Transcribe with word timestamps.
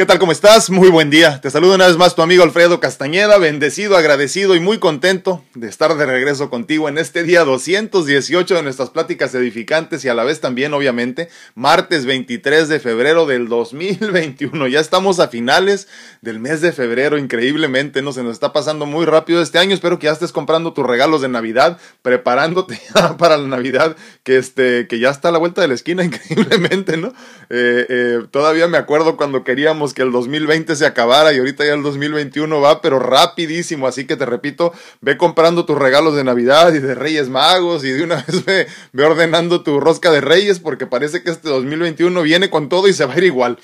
¿Qué 0.00 0.06
tal? 0.06 0.18
¿Cómo 0.18 0.32
estás? 0.32 0.70
Muy 0.70 0.88
buen 0.88 1.10
día. 1.10 1.42
Te 1.42 1.50
saludo 1.50 1.74
una 1.74 1.86
vez 1.86 1.98
más 1.98 2.14
tu 2.14 2.22
amigo 2.22 2.42
Alfredo 2.42 2.80
Castañeda, 2.80 3.36
bendecido, 3.36 3.98
agradecido 3.98 4.54
y 4.56 4.60
muy 4.60 4.78
contento 4.78 5.44
de 5.54 5.68
estar 5.68 5.94
de 5.94 6.06
regreso 6.06 6.48
contigo 6.48 6.88
en 6.88 6.96
este 6.96 7.22
día 7.22 7.44
218 7.44 8.54
de 8.54 8.62
nuestras 8.62 8.88
pláticas 8.88 9.34
edificantes 9.34 10.02
y 10.02 10.08
a 10.08 10.14
la 10.14 10.24
vez 10.24 10.40
también, 10.40 10.72
obviamente, 10.72 11.28
martes 11.54 12.06
23 12.06 12.70
de 12.70 12.80
febrero 12.80 13.26
del 13.26 13.48
2021. 13.48 14.68
Ya 14.68 14.80
estamos 14.80 15.20
a 15.20 15.28
finales 15.28 15.86
del 16.22 16.38
mes 16.38 16.62
de 16.62 16.72
febrero, 16.72 17.18
increíblemente, 17.18 18.00
¿no? 18.00 18.14
Se 18.14 18.22
nos 18.22 18.32
está 18.32 18.54
pasando 18.54 18.86
muy 18.86 19.04
rápido 19.04 19.42
este 19.42 19.58
año. 19.58 19.74
Espero 19.74 19.98
que 19.98 20.06
ya 20.06 20.12
estés 20.12 20.32
comprando 20.32 20.72
tus 20.72 20.86
regalos 20.86 21.20
de 21.20 21.28
Navidad, 21.28 21.76
preparándote 22.00 22.80
para 23.18 23.36
la 23.36 23.48
Navidad, 23.48 23.96
que, 24.22 24.38
este, 24.38 24.88
que 24.88 24.98
ya 24.98 25.10
está 25.10 25.28
a 25.28 25.32
la 25.32 25.38
vuelta 25.38 25.60
de 25.60 25.68
la 25.68 25.74
esquina, 25.74 26.04
increíblemente, 26.04 26.96
¿no? 26.96 27.08
Eh, 27.50 27.84
eh, 27.86 28.18
todavía 28.30 28.66
me 28.66 28.78
acuerdo 28.78 29.18
cuando 29.18 29.44
queríamos 29.44 29.89
que 29.94 30.02
el 30.02 30.12
2020 30.12 30.76
se 30.76 30.86
acabara 30.86 31.32
y 31.32 31.38
ahorita 31.38 31.64
ya 31.64 31.74
el 31.74 31.82
2021 31.82 32.60
va, 32.60 32.80
pero 32.80 32.98
rapidísimo. 32.98 33.86
Así 33.86 34.06
que 34.06 34.16
te 34.16 34.26
repito, 34.26 34.72
ve 35.00 35.16
comprando 35.16 35.64
tus 35.64 35.78
regalos 35.78 36.14
de 36.14 36.24
Navidad 36.24 36.72
y 36.74 36.78
de 36.78 36.94
Reyes 36.94 37.28
Magos 37.28 37.84
y 37.84 37.90
de 37.90 38.02
una 38.02 38.16
vez 38.26 38.44
ve, 38.44 38.66
ve 38.92 39.04
ordenando 39.04 39.62
tu 39.62 39.80
rosca 39.80 40.10
de 40.10 40.20
Reyes 40.20 40.58
porque 40.58 40.86
parece 40.86 41.22
que 41.22 41.30
este 41.30 41.48
2021 41.48 42.22
viene 42.22 42.50
con 42.50 42.68
todo 42.68 42.88
y 42.88 42.92
se 42.92 43.04
va 43.04 43.14
a 43.14 43.18
ir 43.18 43.24
igual. 43.24 43.58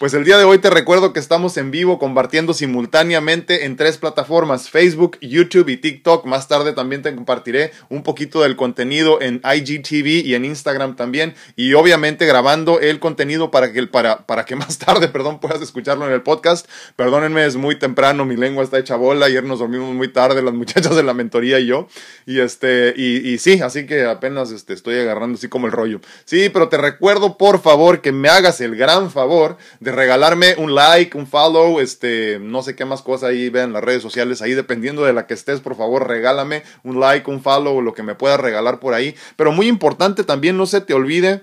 Pues 0.00 0.14
el 0.14 0.24
día 0.24 0.38
de 0.38 0.44
hoy 0.44 0.56
te 0.56 0.70
recuerdo 0.70 1.12
que 1.12 1.20
estamos 1.20 1.58
en 1.58 1.70
vivo 1.70 1.98
compartiendo 1.98 2.54
simultáneamente 2.54 3.66
en 3.66 3.76
tres 3.76 3.98
plataformas, 3.98 4.70
Facebook, 4.70 5.18
YouTube 5.20 5.68
y 5.68 5.76
TikTok. 5.76 6.24
Más 6.24 6.48
tarde 6.48 6.72
también 6.72 7.02
te 7.02 7.14
compartiré 7.14 7.72
un 7.90 8.02
poquito 8.02 8.40
del 8.40 8.56
contenido 8.56 9.20
en 9.20 9.42
IGTV 9.44 10.24
y 10.24 10.34
en 10.34 10.46
Instagram 10.46 10.96
también. 10.96 11.34
Y 11.54 11.74
obviamente 11.74 12.24
grabando 12.24 12.80
el 12.80 12.98
contenido 12.98 13.50
para 13.50 13.74
que, 13.74 13.86
para, 13.88 14.24
para 14.26 14.46
que 14.46 14.56
más 14.56 14.78
tarde, 14.78 15.08
perdón, 15.08 15.38
puedas 15.38 15.60
escucharlo 15.60 16.06
en 16.06 16.14
el 16.14 16.22
podcast. 16.22 16.66
Perdónenme, 16.96 17.44
es 17.44 17.56
muy 17.56 17.78
temprano, 17.78 18.24
mi 18.24 18.36
lengua 18.36 18.64
está 18.64 18.78
hecha 18.78 18.96
bola. 18.96 19.26
Ayer 19.26 19.44
nos 19.44 19.58
dormimos 19.58 19.94
muy 19.94 20.08
tarde, 20.08 20.40
las 20.40 20.54
muchachas 20.54 20.96
de 20.96 21.02
la 21.02 21.12
mentoría 21.12 21.60
y 21.60 21.66
yo. 21.66 21.88
Y 22.24 22.40
este, 22.40 22.94
y, 22.96 23.36
sí, 23.36 23.60
así 23.60 23.84
que 23.84 24.06
apenas 24.06 24.50
este, 24.50 24.72
estoy 24.72 24.98
agarrando 24.98 25.36
así 25.36 25.48
como 25.48 25.66
el 25.66 25.72
rollo. 25.72 26.00
Sí, 26.24 26.48
pero 26.48 26.70
te 26.70 26.78
recuerdo 26.78 27.36
por 27.36 27.60
favor 27.60 28.00
que 28.00 28.12
me 28.12 28.30
hagas 28.30 28.62
el 28.62 28.76
gran 28.76 29.10
favor 29.10 29.58
de 29.78 29.89
regalarme 29.92 30.54
un 30.56 30.74
like, 30.74 31.16
un 31.16 31.26
follow, 31.26 31.80
este, 31.80 32.38
no 32.40 32.62
sé 32.62 32.76
qué 32.76 32.84
más 32.84 33.02
cosas 33.02 33.30
ahí 33.30 33.48
vean 33.48 33.72
las 33.72 33.84
redes 33.84 34.02
sociales, 34.02 34.42
ahí 34.42 34.52
dependiendo 34.52 35.04
de 35.04 35.12
la 35.12 35.26
que 35.26 35.34
estés, 35.34 35.60
por 35.60 35.76
favor, 35.76 36.08
regálame 36.08 36.62
un 36.82 37.00
like, 37.00 37.30
un 37.30 37.42
follow, 37.42 37.80
lo 37.80 37.94
que 37.94 38.02
me 38.02 38.14
puedas 38.14 38.40
regalar 38.40 38.80
por 38.80 38.94
ahí. 38.94 39.14
Pero 39.36 39.52
muy 39.52 39.68
importante 39.68 40.24
también, 40.24 40.56
no 40.56 40.66
se 40.66 40.80
te 40.80 40.94
olvide 40.94 41.42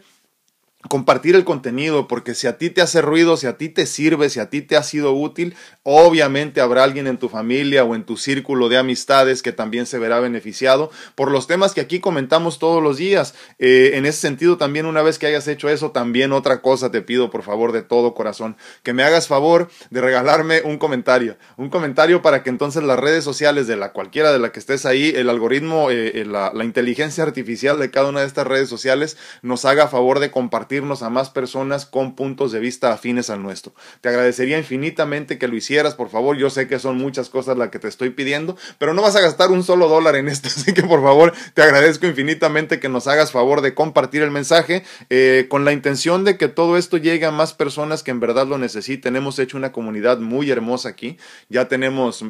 compartir 0.88 1.36
el 1.36 1.44
contenido, 1.44 2.08
porque 2.08 2.36
si 2.36 2.45
a 2.45 2.59
ti 2.59 2.70
te 2.70 2.81
hace 2.81 3.02
ruido, 3.02 3.36
si 3.36 3.47
a 3.47 3.58
ti 3.58 3.67
te 3.67 3.88
sirve, 3.88 4.30
si 4.30 4.39
a 4.39 4.52
ti 4.52 4.61
te 4.61 4.78
ha 4.78 4.83
sido 4.83 5.11
útil, 5.14 5.56
obviamente 5.81 6.61
habrá 6.61 6.83
alguien 6.83 7.08
en 7.08 7.17
tu 7.17 7.30
familia 7.30 7.83
o 7.83 7.95
en 7.95 8.03
tu 8.03 8.16
círculo 8.16 8.70
de 8.70 8.78
amistades 8.78 9.42
que 9.42 9.52
también 9.52 9.88
se 9.88 9.98
verá 9.98 10.20
beneficiado 10.20 10.92
por 11.16 11.31
los 11.31 11.48
temas 11.48 11.73
que 11.73 11.81
aquí 11.81 12.00
comentamos 12.00 12.59
todos 12.59 12.81
los 12.81 12.98
días. 12.98 13.33
Eh, 13.58 13.92
en 13.95 14.05
ese 14.05 14.20
sentido, 14.20 14.58
también 14.58 14.86
una 14.86 15.02
vez 15.02 15.17
que 15.17 15.25
hayas 15.25 15.48
hecho 15.48 15.67
eso, 15.67 15.92
también 15.92 16.31
otra 16.31 16.61
cosa 16.61 16.92
te 16.92 17.02
pido, 17.02 17.31
por 17.31 17.42
favor, 17.42 17.72
de 17.72 17.81
todo 17.81 18.14
corazón, 18.14 18.55
que 18.83 18.94
me 18.94 19.03
hagas 19.03 19.28
favor 19.28 19.70
de 19.89 20.02
regalarme 20.02 20.61
un 20.61 20.78
comentario, 20.78 21.38
un 21.58 21.70
comentario 21.70 22.22
para 22.22 22.44
que 22.44 22.52
entonces 22.52 22.83
las 22.83 23.00
redes 23.00 23.23
sociales 23.23 23.66
de 23.66 23.78
la 23.78 23.94
cualquiera 23.94 24.31
de 24.31 24.39
la 24.39 24.52
que 24.52 24.59
estés 24.59 24.86
ahí, 24.86 25.11
el 25.16 25.30
algoritmo, 25.30 25.89
eh, 25.89 26.20
eh, 26.22 26.25
la, 26.25 26.52
la 26.53 26.64
inteligencia 26.64 27.23
artificial 27.23 27.80
de 27.80 27.89
cada 27.89 28.09
una 28.09 28.22
de 28.22 28.28
estas 28.28 28.45
redes 28.45 28.70
sociales 28.70 29.17
nos 29.42 29.66
haga 29.66 29.88
favor 29.88 30.20
de 30.20 30.30
compartir 30.30 30.67
a 31.02 31.10
más 31.10 31.30
personas 31.30 31.86
con 31.86 32.16
puntos 32.16 32.52
de 32.52 32.60
vista 32.60 32.92
afines 32.92 33.30
al 33.30 33.42
nuestro. 33.42 33.73
Te 34.02 34.10
agradecería 34.10 34.58
infinitamente 34.58 35.38
que 35.38 35.48
lo 35.48 35.56
hicieras, 35.56 35.96
por 35.96 36.10
favor. 36.10 36.38
Yo 36.38 36.50
sé 36.50 36.67
que 36.67 36.78
son 36.78 36.98
muchas 36.98 37.30
cosas 37.30 37.58
las 37.58 37.70
que 37.70 37.80
te 37.80 37.88
estoy 37.88 38.10
pidiendo, 38.10 38.58
pero 38.78 38.94
no 38.94 39.02
vas 39.02 39.16
a 39.16 39.22
gastar 39.22 39.50
un 39.50 39.64
solo 39.64 39.88
dólar 39.88 40.16
en 40.16 40.28
esto, 40.28 40.48
así 40.55 40.73
que 40.73 40.83
por 40.83 41.02
favor 41.02 41.33
te 41.54 41.61
agradezco 41.61 42.05
infinitamente 42.05 42.80
que 42.80 42.89
nos 42.89 43.08
hagas 43.08 43.32
favor 43.32 43.61
de 43.61 43.73
compartir 43.73 44.22
el 44.22 44.32
mensaje 44.32 44.83
eh, 45.10 45.48
con 45.50 45.64
la 45.64 45.72
intención 45.72 46.26
de 46.26 46.38
que 46.38 46.48
todo 46.48 46.78
esto 46.78 46.98
llegue 46.98 47.26
a 47.26 47.32
más 47.32 47.54
personas 47.54 48.04
que 48.04 48.11
en 48.11 48.20
verdad 48.20 48.45
lo 48.48 48.58
necesiten. 48.58 49.16
Hemos 49.16 49.39
hecho 49.39 49.58
una 49.58 49.72
comunidad 49.72 50.20
muy 50.20 50.52
hermosa 50.52 50.89
aquí. 50.89 51.17
Ya 51.49 51.67
tenemos 51.67 52.23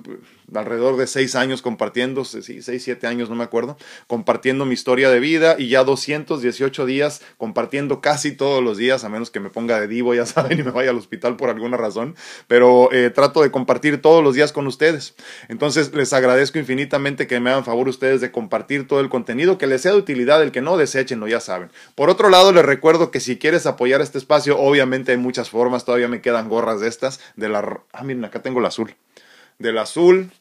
alrededor 0.53 0.97
de 0.97 1.07
seis 1.07 1.35
años 1.35 1.61
compartiendo, 1.61 2.23
sí, 2.23 2.61
seis, 2.61 2.83
siete 2.83 3.07
años, 3.07 3.29
no 3.29 3.35
me 3.35 3.43
acuerdo, 3.43 3.77
compartiendo 4.07 4.65
mi 4.65 4.73
historia 4.73 5.09
de 5.09 5.19
vida 5.19 5.55
y 5.57 5.69
ya 5.69 5.83
218 5.83 6.85
días 6.85 7.21
compartiendo 7.37 8.01
casi 8.01 8.26
todos 8.31 8.63
los 8.63 8.77
días, 8.77 9.03
a 9.03 9.09
menos 9.09 9.29
que 9.29 9.39
me 9.39 9.49
ponga 9.49 9.79
de 9.79 9.87
divo, 9.87 10.13
ya 10.13 10.25
saben, 10.25 10.59
y 10.59 10.63
me 10.63 10.71
vaya 10.71 10.89
al 10.89 10.97
hospital 10.97 11.37
por 11.37 11.49
alguna 11.49 11.77
razón, 11.77 12.15
pero 12.47 12.91
eh, 12.91 13.09
trato 13.09 13.41
de 13.41 13.51
compartir 13.51 14.01
todos 14.01 14.23
los 14.23 14.35
días 14.35 14.51
con 14.51 14.67
ustedes. 14.67 15.15
Entonces, 15.47 15.93
les 15.93 16.13
agradezco 16.13 16.59
infinitamente 16.59 17.27
que 17.27 17.39
me 17.39 17.49
hagan 17.49 17.65
favor 17.65 17.87
ustedes 17.87 18.21
de 18.21 18.31
compartir 18.31 18.87
todo 18.87 18.99
el 18.99 19.09
contenido, 19.09 19.57
que 19.57 19.67
les 19.67 19.81
sea 19.81 19.91
de 19.91 19.97
utilidad, 19.97 20.41
el 20.41 20.51
que 20.51 20.61
no, 20.61 20.77
deséchenlo, 20.77 21.27
ya 21.27 21.39
saben. 21.39 21.71
Por 21.95 22.09
otro 22.09 22.29
lado, 22.29 22.51
les 22.51 22.65
recuerdo 22.65 23.11
que 23.11 23.19
si 23.19 23.37
quieres 23.37 23.65
apoyar 23.65 24.01
este 24.01 24.17
espacio, 24.17 24.59
obviamente 24.59 25.11
hay 25.11 25.17
muchas 25.17 25.49
formas, 25.49 25.85
todavía 25.85 26.07
me 26.07 26.21
quedan 26.21 26.49
gorras 26.49 26.79
de 26.79 26.87
estas, 26.87 27.19
de 27.35 27.49
la... 27.49 27.81
Ah, 27.91 28.03
miren, 28.03 28.25
acá 28.25 28.41
tengo 28.41 28.59
la 28.59 28.69
azul. 28.69 28.95
Del 29.59 29.77
azul, 29.77 30.31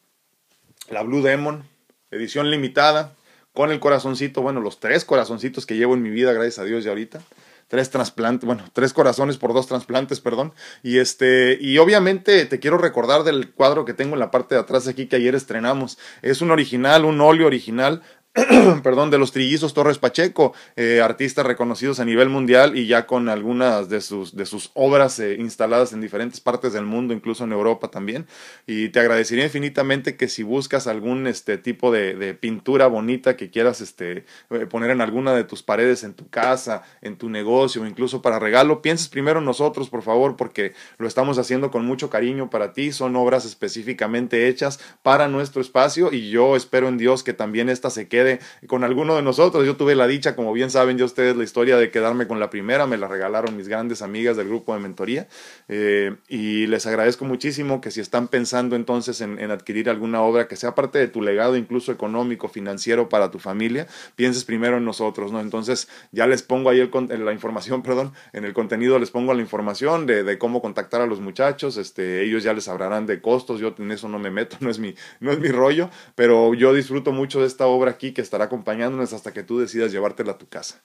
la 0.90 1.02
Blue 1.02 1.22
Demon, 1.22 1.64
edición 2.10 2.50
limitada, 2.50 3.14
con 3.52 3.70
el 3.70 3.80
corazoncito, 3.80 4.42
bueno, 4.42 4.60
los 4.60 4.80
tres 4.80 5.06
corazoncitos 5.06 5.64
que 5.64 5.76
llevo 5.76 5.94
en 5.94 6.02
mi 6.02 6.10
vida, 6.10 6.34
gracias 6.34 6.58
a 6.58 6.64
Dios, 6.64 6.84
ya 6.84 6.90
ahorita 6.90 7.22
tres 7.68 7.90
trasplantes, 7.90 8.46
bueno, 8.46 8.64
tres 8.72 8.92
corazones 8.92 9.38
por 9.38 9.52
dos 9.52 9.66
trasplantes, 9.66 10.20
perdón. 10.20 10.52
Y 10.82 10.98
este, 10.98 11.58
y 11.60 11.78
obviamente 11.78 12.46
te 12.46 12.60
quiero 12.60 12.78
recordar 12.78 13.24
del 13.24 13.52
cuadro 13.52 13.84
que 13.84 13.94
tengo 13.94 14.14
en 14.14 14.20
la 14.20 14.30
parte 14.30 14.54
de 14.54 14.60
atrás 14.60 14.86
aquí 14.88 15.06
que 15.06 15.16
ayer 15.16 15.34
estrenamos. 15.34 15.98
Es 16.22 16.40
un 16.40 16.50
original, 16.50 17.04
un 17.04 17.20
óleo 17.20 17.46
original 17.46 18.02
perdón, 18.82 19.10
de 19.10 19.16
los 19.16 19.32
trillizos 19.32 19.72
Torres 19.72 19.96
Pacheco, 19.96 20.52
eh, 20.76 21.00
artistas 21.00 21.46
reconocidos 21.46 22.00
a 22.00 22.04
nivel 22.04 22.28
mundial 22.28 22.76
y 22.76 22.86
ya 22.86 23.06
con 23.06 23.30
algunas 23.30 23.88
de 23.88 24.02
sus, 24.02 24.36
de 24.36 24.44
sus 24.44 24.70
obras 24.74 25.18
eh, 25.20 25.36
instaladas 25.38 25.94
en 25.94 26.02
diferentes 26.02 26.40
partes 26.40 26.74
del 26.74 26.84
mundo, 26.84 27.14
incluso 27.14 27.44
en 27.44 27.52
Europa 27.52 27.88
también. 27.88 28.26
Y 28.66 28.90
te 28.90 29.00
agradecería 29.00 29.44
infinitamente 29.44 30.16
que 30.16 30.28
si 30.28 30.42
buscas 30.42 30.86
algún 30.86 31.26
este, 31.26 31.56
tipo 31.56 31.90
de, 31.90 32.34
pintura 32.34 32.88
bonita 32.88 33.36
que 33.36 33.48
quieras 33.48 33.80
este, 33.80 34.26
eh, 34.50 34.66
poner 34.68 34.90
en 34.90 35.00
alguna 35.00 35.34
de 35.34 35.44
tus 35.44 35.62
paredes 35.62 36.04
en 36.04 36.12
tu 36.12 36.28
casa, 36.28 36.82
en 37.00 37.16
tu 37.16 37.30
negocio 37.30 37.86
incluso 37.86 38.20
para 38.20 38.38
regalo, 38.38 38.82
pienses 38.82 39.08
primero 39.08 39.38
en 39.38 39.46
nosotros, 39.46 39.88
por 39.88 40.02
favor, 40.02 40.36
porque 40.36 40.74
lo 40.98 41.08
estamos 41.08 41.38
haciendo 41.38 41.70
con 41.70 41.86
mucho 41.86 42.10
cariño 42.10 42.50
para 42.50 42.74
ti. 42.74 42.92
Son 42.92 43.16
obras 43.16 43.46
específicamente 43.46 44.48
hechas 44.48 44.78
para 45.02 45.28
nuestro 45.28 45.62
espacio 45.62 46.12
y 46.12 46.28
yo 46.28 46.54
espero 46.54 46.88
en 46.88 46.98
Dios 46.98 47.22
que 47.22 47.32
también 47.32 47.70
esta 47.70 47.88
se 47.88 48.08
quede 48.08 48.25
con 48.66 48.84
alguno 48.84 49.16
de 49.16 49.22
nosotros. 49.22 49.64
Yo 49.64 49.76
tuve 49.76 49.94
la 49.94 50.06
dicha, 50.06 50.36
como 50.36 50.52
bien 50.52 50.70
saben 50.70 50.98
ya 50.98 51.04
ustedes, 51.04 51.36
la 51.36 51.44
historia 51.44 51.76
de 51.76 51.90
quedarme 51.90 52.26
con 52.26 52.40
la 52.40 52.50
primera, 52.50 52.86
me 52.86 52.96
la 52.96 53.08
regalaron 53.08 53.56
mis 53.56 53.68
grandes 53.68 54.02
amigas 54.02 54.36
del 54.36 54.48
grupo 54.48 54.74
de 54.74 54.80
mentoría 54.80 55.28
eh, 55.68 56.14
y 56.28 56.66
les 56.66 56.86
agradezco 56.86 57.24
muchísimo 57.24 57.80
que 57.80 57.90
si 57.90 58.00
están 58.00 58.28
pensando 58.28 58.76
entonces 58.76 59.20
en, 59.20 59.50
adquirir 59.50 59.88
alguna 59.88 60.22
obra 60.22 60.48
que 60.48 60.56
sea 60.56 60.74
parte 60.74 60.98
de 60.98 61.08
tu 61.08 61.22
legado, 61.22 61.56
incluso 61.56 61.92
económico, 61.92 62.48
financiero 62.48 63.08
para 63.08 63.30
tu 63.30 63.38
familia, 63.38 63.86
pienses 64.16 64.44
primero 64.44 64.78
en 64.78 64.84
nosotros, 64.84 65.32
¿no? 65.32 65.40
Entonces 65.40 65.88
ya 66.12 66.26
les 66.26 66.42
pongo 66.42 66.70
ahí 66.70 66.88
la 67.18 67.32
información, 67.32 67.82
perdón, 67.84 68.12
en 68.32 68.44
el 68.44 68.52
contenido 68.52 68.98
les 68.98 69.10
pongo 69.10 69.34
la 69.34 69.42
información 69.42 70.06
de, 70.06 70.24
de, 70.24 70.38
cómo 70.38 70.60
contactar 70.60 71.00
a 71.00 71.06
los 71.06 71.20
muchachos, 71.20 71.76
este, 71.76 72.22
ellos 72.22 72.42
ya 72.42 72.52
les 72.52 72.68
hablarán 72.68 73.06
de 73.06 73.20
costos, 73.20 73.60
yo 73.60 73.74
en 73.78 73.90
eso 73.90 74.08
no 74.08 74.18
me 74.18 74.30
meto, 74.30 74.56
no 74.60 74.70
es 74.70 74.78
mi, 74.78 74.94
no 75.20 75.32
es 75.32 75.38
mi 75.38 75.48
rollo, 75.48 75.90
pero 76.14 76.54
yo 76.54 76.72
disfruto 76.74 77.12
mucho 77.12 77.40
de 77.40 77.46
esta 77.46 77.66
obra 77.66 77.92
aquí 77.92 78.12
que 78.16 78.22
estará 78.22 78.46
acompañándonos 78.46 79.12
hasta 79.12 79.34
que 79.34 79.42
tú 79.42 79.58
decidas 79.58 79.92
llevártela 79.92 80.32
a 80.32 80.38
tu 80.38 80.48
casa. 80.48 80.82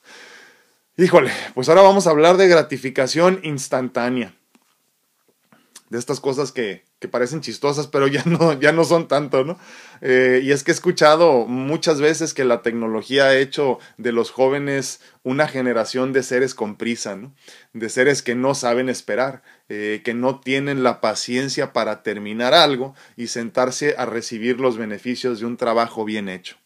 Híjole, 0.98 1.32
pues 1.54 1.70
ahora 1.70 1.80
vamos 1.80 2.06
a 2.06 2.10
hablar 2.10 2.36
de 2.36 2.46
gratificación 2.46 3.40
instantánea. 3.42 4.34
De 5.88 5.98
estas 5.98 6.20
cosas 6.20 6.52
que, 6.52 6.84
que 6.98 7.08
parecen 7.08 7.40
chistosas, 7.40 7.86
pero 7.86 8.06
ya 8.06 8.22
no, 8.26 8.52
ya 8.60 8.72
no 8.72 8.84
son 8.84 9.08
tanto, 9.08 9.44
¿no? 9.44 9.58
Eh, 10.02 10.40
y 10.42 10.52
es 10.52 10.62
que 10.62 10.72
he 10.72 10.74
escuchado 10.74 11.46
muchas 11.46 12.02
veces 12.02 12.34
que 12.34 12.44
la 12.44 12.60
tecnología 12.60 13.24
ha 13.24 13.36
hecho 13.36 13.78
de 13.96 14.12
los 14.12 14.30
jóvenes 14.30 15.00
una 15.22 15.48
generación 15.48 16.12
de 16.12 16.22
seres 16.22 16.54
con 16.54 16.76
prisa, 16.76 17.16
¿no? 17.16 17.34
De 17.72 17.88
seres 17.88 18.20
que 18.20 18.34
no 18.34 18.54
saben 18.54 18.90
esperar, 18.90 19.42
eh, 19.70 20.02
que 20.04 20.12
no 20.12 20.40
tienen 20.40 20.82
la 20.82 21.00
paciencia 21.00 21.72
para 21.72 22.02
terminar 22.02 22.52
algo 22.52 22.94
y 23.16 23.28
sentarse 23.28 23.94
a 23.96 24.04
recibir 24.04 24.60
los 24.60 24.76
beneficios 24.76 25.40
de 25.40 25.46
un 25.46 25.56
trabajo 25.56 26.04
bien 26.04 26.28
hecho. 26.28 26.61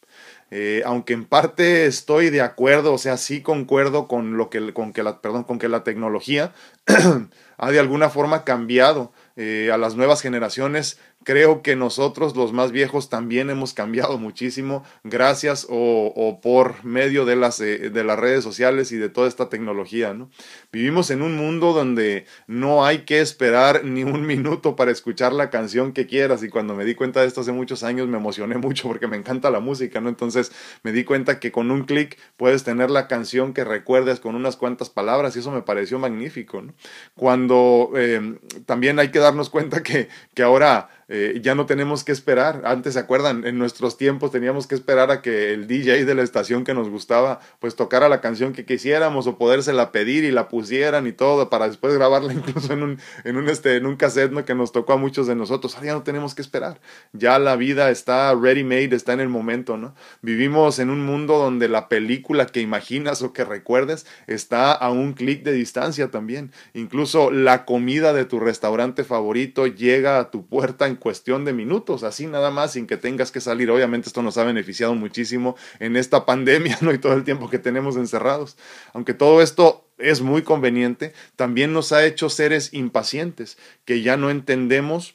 Eh, 0.50 0.82
aunque 0.86 1.12
en 1.12 1.24
parte 1.24 1.86
estoy 1.86 2.30
de 2.30 2.40
acuerdo, 2.40 2.92
o 2.92 2.98
sea, 2.98 3.16
sí 3.16 3.42
concuerdo 3.42 4.06
con 4.06 4.36
lo 4.36 4.48
que, 4.48 4.72
con 4.72 4.92
que 4.92 5.02
la, 5.02 5.20
perdón, 5.20 5.44
con 5.44 5.58
que 5.58 5.68
la 5.68 5.82
tecnología 5.82 6.52
ha 7.58 7.70
de 7.70 7.80
alguna 7.80 8.10
forma 8.10 8.44
cambiado 8.44 9.12
eh, 9.34 9.70
a 9.72 9.76
las 9.76 9.96
nuevas 9.96 10.22
generaciones 10.22 11.00
creo 11.26 11.60
que 11.60 11.74
nosotros 11.74 12.36
los 12.36 12.52
más 12.52 12.70
viejos 12.70 13.10
también 13.10 13.50
hemos 13.50 13.74
cambiado 13.74 14.16
muchísimo 14.16 14.84
gracias 15.02 15.66
o, 15.68 16.38
por 16.40 16.84
medio 16.84 17.24
de 17.24 17.34
las, 17.34 17.58
eh, 17.58 17.90
de 17.90 18.04
las 18.04 18.16
redes 18.16 18.44
sociales 18.44 18.92
y 18.92 18.96
de 18.96 19.08
toda 19.08 19.26
esta 19.26 19.48
tecnología. 19.48 20.14
¿no? 20.14 20.30
Vivimos 20.70 21.10
en 21.10 21.22
un 21.22 21.34
mundo 21.34 21.72
donde 21.72 22.26
no 22.46 22.86
hay 22.86 22.98
que 22.98 23.20
esperar 23.20 23.84
ni 23.84 24.04
un 24.04 24.24
minuto 24.24 24.76
para 24.76 24.92
escuchar 24.92 25.32
la 25.32 25.50
canción 25.50 25.92
que 25.92 26.06
quieras 26.06 26.44
y 26.44 26.48
cuando 26.48 26.76
me 26.76 26.84
di 26.84 26.94
cuenta 26.94 27.22
de 27.22 27.26
esto 27.26 27.40
hace 27.40 27.50
muchos 27.50 27.82
años 27.82 28.06
me 28.06 28.18
emocioné 28.18 28.56
mucho 28.58 28.86
porque 28.86 29.08
me 29.08 29.16
encanta 29.16 29.50
la 29.50 29.58
música, 29.58 30.00
¿no? 30.00 30.08
Entonces 30.08 30.52
me 30.84 30.92
di 30.92 31.02
cuenta 31.02 31.40
que 31.40 31.50
con 31.50 31.72
un 31.72 31.86
clic 31.86 32.16
puedes 32.36 32.62
tener 32.62 32.88
la 32.88 33.08
canción 33.08 33.52
que 33.52 33.64
recuerdes 33.64 34.20
con 34.20 34.36
unas 34.36 34.56
cuantas 34.56 34.90
palabras 34.90 35.34
y 35.34 35.40
eso 35.40 35.50
me 35.50 35.62
pareció 35.62 35.98
magnífico, 35.98 36.62
¿no? 36.62 36.72
Cuando 37.16 37.90
eh, 37.96 38.38
también 38.64 39.00
hay 39.00 39.10
que 39.10 39.18
darnos 39.18 39.50
cuenta 39.50 39.82
que, 39.82 40.08
que 40.32 40.44
ahora 40.44 40.88
eh, 41.08 41.40
ya 41.42 41.54
no 41.54 41.66
tenemos 41.66 42.02
que 42.02 42.12
esperar. 42.12 42.62
Antes, 42.64 42.94
¿se 42.94 43.00
acuerdan? 43.00 43.46
En 43.46 43.58
nuestros 43.58 43.96
tiempos 43.96 44.32
teníamos 44.32 44.66
que 44.66 44.74
esperar 44.74 45.10
a 45.10 45.22
que 45.22 45.52
el 45.52 45.68
DJ 45.68 46.04
de 46.04 46.14
la 46.14 46.22
estación 46.22 46.64
que 46.64 46.74
nos 46.74 46.88
gustaba, 46.88 47.40
pues 47.60 47.76
tocara 47.76 48.08
la 48.08 48.20
canción 48.20 48.52
que 48.52 48.64
quisiéramos 48.64 49.26
o 49.26 49.38
podérsela 49.38 49.92
pedir 49.92 50.24
y 50.24 50.32
la 50.32 50.48
pusieran 50.48 51.06
y 51.06 51.12
todo 51.12 51.48
para 51.48 51.68
después 51.68 51.94
grabarla 51.94 52.32
incluso 52.32 52.72
en 52.72 52.82
un, 52.82 52.98
en 53.24 53.36
un, 53.36 53.48
este, 53.48 53.76
en 53.76 53.86
un 53.86 53.96
cassette 53.96 54.32
¿no? 54.32 54.44
que 54.44 54.54
nos 54.54 54.72
tocó 54.72 54.94
a 54.94 54.96
muchos 54.96 55.26
de 55.28 55.36
nosotros. 55.36 55.74
Ahora 55.76 55.86
ya 55.86 55.92
no 55.94 56.02
tenemos 56.02 56.34
que 56.34 56.42
esperar. 56.42 56.80
Ya 57.12 57.38
la 57.38 57.54
vida 57.56 57.90
está 57.90 58.34
ready 58.34 58.64
made, 58.64 58.94
está 58.94 59.12
en 59.12 59.20
el 59.20 59.28
momento, 59.28 59.76
¿no? 59.76 59.94
Vivimos 60.22 60.78
en 60.80 60.90
un 60.90 61.04
mundo 61.04 61.38
donde 61.38 61.68
la 61.68 61.88
película 61.88 62.46
que 62.46 62.60
imaginas 62.60 63.22
o 63.22 63.32
que 63.32 63.44
recuerdes 63.44 64.06
está 64.26 64.72
a 64.72 64.90
un 64.90 65.12
clic 65.12 65.44
de 65.44 65.52
distancia 65.52 66.10
también. 66.10 66.52
Incluso 66.74 67.30
la 67.30 67.64
comida 67.64 68.12
de 68.12 68.24
tu 68.24 68.40
restaurante 68.40 69.04
favorito 69.04 69.66
llega 69.66 70.18
a 70.18 70.30
tu 70.30 70.46
puerta 70.46 70.86
en 70.86 70.95
cuestión 70.96 71.44
de 71.44 71.52
minutos, 71.52 72.02
así 72.02 72.26
nada 72.26 72.50
más, 72.50 72.72
sin 72.72 72.86
que 72.86 72.96
tengas 72.96 73.30
que 73.30 73.40
salir. 73.40 73.70
Obviamente 73.70 74.08
esto 74.08 74.22
nos 74.22 74.38
ha 74.38 74.44
beneficiado 74.44 74.94
muchísimo 74.94 75.56
en 75.78 75.96
esta 75.96 76.26
pandemia. 76.26 76.78
Y 76.96 76.98
todo 76.98 77.12
el 77.12 77.24
tiempo 77.24 77.50
que 77.50 77.58
tenemos 77.58 77.96
encerrados. 77.96 78.56
Aunque 78.94 79.12
todo 79.12 79.42
esto 79.42 79.86
es 79.98 80.22
muy 80.22 80.42
conveniente, 80.42 81.12
también 81.36 81.72
nos 81.72 81.92
ha 81.92 82.06
hecho 82.06 82.30
seres 82.30 82.72
impacientes, 82.72 83.58
que 83.84 84.02
ya 84.02 84.16
no 84.16 84.30
entendemos 84.30 85.14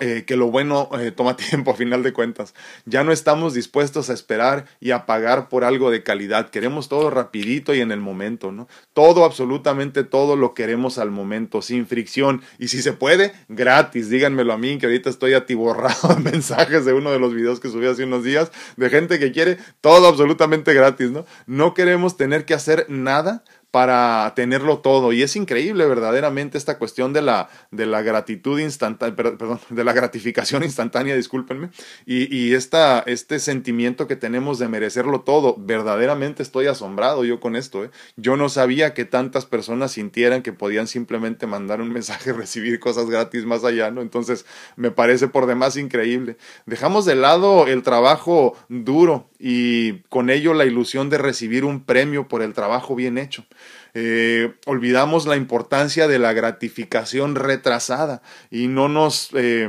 eh, 0.00 0.24
que 0.26 0.36
lo 0.36 0.50
bueno 0.50 0.88
eh, 0.98 1.10
toma 1.16 1.36
tiempo 1.36 1.70
a 1.70 1.74
final 1.74 2.02
de 2.02 2.12
cuentas. 2.12 2.54
Ya 2.86 3.04
no 3.04 3.12
estamos 3.12 3.52
dispuestos 3.52 4.08
a 4.08 4.14
esperar 4.14 4.64
y 4.80 4.90
a 4.90 5.04
pagar 5.04 5.48
por 5.48 5.64
algo 5.64 5.90
de 5.90 6.02
calidad. 6.02 6.48
Queremos 6.48 6.88
todo 6.88 7.10
rapidito 7.10 7.74
y 7.74 7.80
en 7.80 7.92
el 7.92 8.00
momento, 8.00 8.52
¿no? 8.52 8.68
Todo, 8.94 9.24
absolutamente 9.24 10.02
todo 10.02 10.34
lo 10.36 10.54
queremos 10.54 10.98
al 10.98 11.10
momento, 11.10 11.60
sin 11.60 11.86
fricción. 11.86 12.42
Y 12.58 12.68
si 12.68 12.80
se 12.80 12.94
puede, 12.94 13.32
gratis. 13.48 14.08
Díganmelo 14.08 14.54
a 14.54 14.58
mí, 14.58 14.78
que 14.78 14.86
ahorita 14.86 15.10
estoy 15.10 15.34
atiborrado 15.34 16.14
de 16.14 16.20
mensajes 16.32 16.84
de 16.84 16.94
uno 16.94 17.12
de 17.12 17.18
los 17.18 17.34
videos 17.34 17.60
que 17.60 17.68
subí 17.68 17.86
hace 17.86 18.04
unos 18.04 18.24
días, 18.24 18.50
de 18.76 18.88
gente 18.88 19.18
que 19.18 19.30
quiere 19.30 19.58
todo 19.82 20.08
absolutamente 20.08 20.72
gratis, 20.72 21.10
¿no? 21.10 21.26
No 21.46 21.74
queremos 21.74 22.16
tener 22.16 22.46
que 22.46 22.54
hacer 22.54 22.86
nada 22.88 23.44
para 23.72 24.34
tenerlo 24.36 24.78
todo. 24.78 25.12
Y 25.12 25.22
es 25.22 25.34
increíble 25.34 25.86
verdaderamente 25.86 26.58
esta 26.58 26.78
cuestión 26.78 27.14
de 27.14 27.22
la, 27.22 27.48
de 27.70 27.86
la 27.86 28.02
gratitud 28.02 28.60
instantánea, 28.60 29.16
perdón, 29.16 29.60
de 29.70 29.82
la 29.82 29.94
gratificación 29.94 30.62
instantánea, 30.62 31.16
discúlpenme, 31.16 31.70
y, 32.06 32.32
y 32.36 32.54
esta, 32.54 33.00
este 33.06 33.40
sentimiento 33.40 34.06
que 34.06 34.14
tenemos 34.14 34.58
de 34.58 34.68
merecerlo 34.68 35.22
todo. 35.22 35.56
Verdaderamente 35.58 36.42
estoy 36.42 36.66
asombrado 36.66 37.24
yo 37.24 37.40
con 37.40 37.56
esto. 37.56 37.84
¿eh? 37.84 37.90
Yo 38.16 38.36
no 38.36 38.50
sabía 38.50 38.92
que 38.92 39.06
tantas 39.06 39.46
personas 39.46 39.92
sintieran 39.92 40.42
que 40.42 40.52
podían 40.52 40.86
simplemente 40.86 41.46
mandar 41.46 41.80
un 41.80 41.90
mensaje, 41.92 42.34
recibir 42.34 42.78
cosas 42.78 43.08
gratis 43.08 43.46
más 43.46 43.64
allá, 43.64 43.90
¿no? 43.90 44.02
Entonces 44.02 44.44
me 44.76 44.90
parece 44.90 45.28
por 45.28 45.46
demás 45.46 45.78
increíble. 45.78 46.36
Dejamos 46.66 47.06
de 47.06 47.14
lado 47.14 47.66
el 47.66 47.82
trabajo 47.82 48.54
duro 48.68 49.30
y 49.38 50.00
con 50.10 50.28
ello 50.28 50.52
la 50.52 50.66
ilusión 50.66 51.08
de 51.08 51.16
recibir 51.16 51.64
un 51.64 51.82
premio 51.84 52.28
por 52.28 52.42
el 52.42 52.52
trabajo 52.52 52.94
bien 52.94 53.16
hecho. 53.16 53.46
Eh, 53.94 54.54
olvidamos 54.64 55.26
la 55.26 55.36
importancia 55.36 56.08
de 56.08 56.18
la 56.18 56.32
gratificación 56.32 57.34
retrasada 57.34 58.22
y 58.50 58.68
no 58.68 58.88
nos... 58.88 59.30
Eh, 59.34 59.68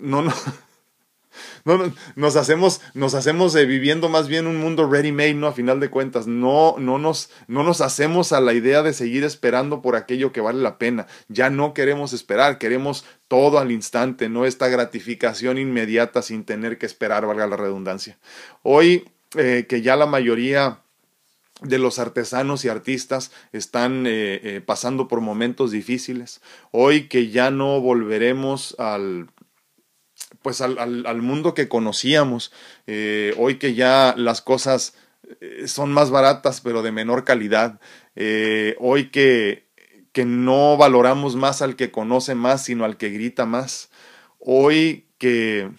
no, 0.00 0.22
no, 0.22 0.32
no, 1.64 1.92
nos 2.16 2.34
hacemos, 2.34 2.80
nos 2.94 3.14
hacemos 3.14 3.54
eh, 3.54 3.64
viviendo 3.64 4.08
más 4.08 4.26
bien 4.26 4.48
un 4.48 4.56
mundo 4.56 4.90
ready-made, 4.90 5.34
¿no? 5.34 5.46
A 5.46 5.52
final 5.52 5.78
de 5.78 5.88
cuentas, 5.88 6.26
no, 6.26 6.74
no, 6.78 6.98
nos, 6.98 7.30
no 7.46 7.62
nos 7.62 7.80
hacemos 7.80 8.32
a 8.32 8.40
la 8.40 8.54
idea 8.54 8.82
de 8.82 8.92
seguir 8.92 9.22
esperando 9.22 9.82
por 9.82 9.94
aquello 9.94 10.32
que 10.32 10.40
vale 10.40 10.60
la 10.60 10.78
pena. 10.78 11.06
Ya 11.28 11.48
no 11.48 11.74
queremos 11.74 12.12
esperar, 12.12 12.58
queremos 12.58 13.04
todo 13.28 13.60
al 13.60 13.70
instante, 13.70 14.28
no 14.28 14.44
esta 14.44 14.66
gratificación 14.66 15.58
inmediata 15.58 16.22
sin 16.22 16.44
tener 16.44 16.76
que 16.76 16.86
esperar, 16.86 17.24
valga 17.24 17.46
la 17.46 17.56
redundancia. 17.56 18.18
Hoy 18.62 19.08
que 19.30 19.80
ya 19.82 19.96
la 19.96 20.04
mayoría 20.04 20.82
de 21.62 21.78
los 21.78 21.98
artesanos 21.98 22.64
y 22.64 22.68
artistas 22.68 23.32
están 23.52 24.04
eh, 24.06 24.60
pasando 24.64 25.08
por 25.08 25.20
momentos 25.20 25.70
difíciles. 25.70 26.40
Hoy 26.70 27.08
que 27.08 27.30
ya 27.30 27.50
no 27.50 27.80
volveremos 27.80 28.74
al 28.78 29.28
pues 30.42 30.60
al, 30.60 30.78
al, 30.78 31.22
mundo 31.22 31.54
que 31.54 31.68
conocíamos. 31.68 32.52
Eh, 32.86 33.34
hoy 33.38 33.56
que 33.56 33.74
ya 33.74 34.14
las 34.16 34.40
cosas 34.42 34.94
eh, 35.40 35.68
son 35.68 35.92
más 35.92 36.10
baratas 36.10 36.60
pero 36.60 36.82
de 36.82 36.92
menor 36.92 37.24
calidad. 37.24 37.80
Eh, 38.16 38.76
hoy 38.80 39.10
que, 39.10 39.68
que 40.12 40.24
no 40.24 40.76
valoramos 40.76 41.36
más 41.36 41.62
al 41.62 41.76
que 41.76 41.90
conoce 41.90 42.34
más, 42.34 42.64
sino 42.64 42.84
al 42.84 42.96
que 42.96 43.10
grita 43.10 43.46
más. 43.46 43.90
Hoy 44.38 45.06
que 45.18 45.70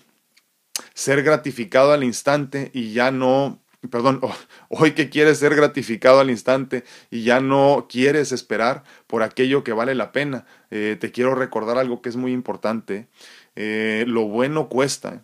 ser 0.94 1.24
gratificado 1.24 1.92
al 1.92 2.04
instante 2.04 2.72
y 2.74 2.94
ya 2.94 3.12
no, 3.12 3.63
perdón, 3.90 4.22
hoy 4.70 4.92
que 4.92 5.10
quieres 5.10 5.40
ser 5.40 5.56
gratificado 5.56 6.20
al 6.20 6.30
instante 6.30 6.84
y 7.10 7.24
ya 7.24 7.40
no 7.40 7.88
quieres 7.90 8.32
esperar 8.32 8.84
por 9.08 9.24
aquello 9.24 9.64
que 9.64 9.74
vale 9.74 9.96
la 9.96 10.12
pena, 10.12 10.46
te 10.70 11.12
quiero 11.12 11.36
recordar 11.36 11.78
algo 11.78 12.02
que 12.02 12.10
es 12.10 12.16
muy 12.16 12.34
importante. 12.34 13.08
Eh, 13.56 14.06
lo 14.08 14.24
bueno 14.28 14.70
cuesta. 14.70 15.24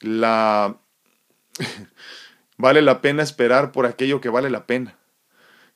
La... 0.00 0.78
vale 2.56 2.82
la 2.82 3.00
pena 3.00 3.22
esperar 3.22 3.72
por 3.72 3.86
aquello 3.86 4.20
que 4.20 4.28
vale 4.28 4.50
la 4.50 4.66
pena. 4.66 4.98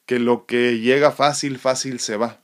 Que 0.06 0.18
lo 0.18 0.46
que 0.46 0.78
llega 0.80 1.12
fácil, 1.12 1.58
fácil 1.58 2.00
se 2.00 2.16
va. 2.16 2.40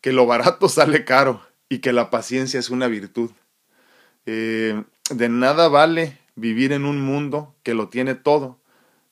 Que 0.00 0.12
lo 0.12 0.26
barato 0.26 0.68
sale 0.68 1.04
caro 1.04 1.42
y 1.68 1.78
que 1.78 1.92
la 1.92 2.10
paciencia 2.10 2.60
es 2.60 2.70
una 2.70 2.88
virtud. 2.88 3.30
Eh, 4.26 4.82
de 5.10 5.28
nada 5.28 5.68
vale 5.68 6.18
vivir 6.40 6.72
en 6.72 6.84
un 6.84 7.00
mundo 7.00 7.54
que 7.62 7.74
lo 7.74 7.88
tiene 7.88 8.14
todo 8.14 8.58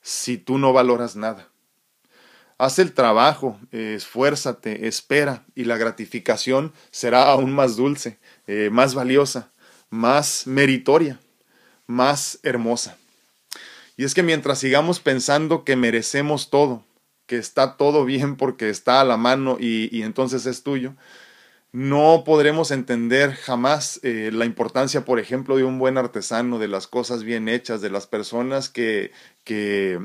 si 0.00 0.38
tú 0.38 0.58
no 0.58 0.72
valoras 0.72 1.16
nada. 1.16 1.48
Haz 2.56 2.80
el 2.80 2.92
trabajo, 2.92 3.58
esfuérzate, 3.70 4.88
espera 4.88 5.44
y 5.54 5.64
la 5.64 5.76
gratificación 5.76 6.72
será 6.90 7.30
aún 7.30 7.52
más 7.52 7.76
dulce 7.76 8.18
eh, 8.50 8.70
más 8.72 8.94
valiosa, 8.94 9.52
más 9.90 10.46
meritoria, 10.46 11.20
más 11.86 12.38
hermosa. 12.42 12.96
Y 13.98 14.04
es 14.04 14.14
que 14.14 14.22
mientras 14.22 14.58
sigamos 14.58 15.00
pensando 15.00 15.64
que 15.64 15.76
merecemos 15.76 16.48
todo, 16.48 16.82
que 17.26 17.36
está 17.36 17.76
todo 17.76 18.06
bien 18.06 18.36
porque 18.36 18.70
está 18.70 19.02
a 19.02 19.04
la 19.04 19.18
mano 19.18 19.58
y, 19.60 20.02
entonces 20.02 20.46
es 20.46 20.62
tuyo, 20.62 20.94
no 21.72 22.22
podremos 22.24 22.70
entender 22.70 23.32
jamás 23.34 24.00
eh, 24.02 24.30
la 24.32 24.44
importancia, 24.44 25.04
por 25.04 25.18
ejemplo, 25.18 25.56
de 25.56 25.64
un 25.64 25.78
buen 25.78 25.98
artesano, 25.98 26.58
de 26.58 26.68
las 26.68 26.86
cosas 26.86 27.22
bien 27.24 27.48
hechas, 27.48 27.80
de 27.80 27.90
las 27.90 28.06
personas 28.06 28.68
que, 28.68 29.12
que 29.44 29.98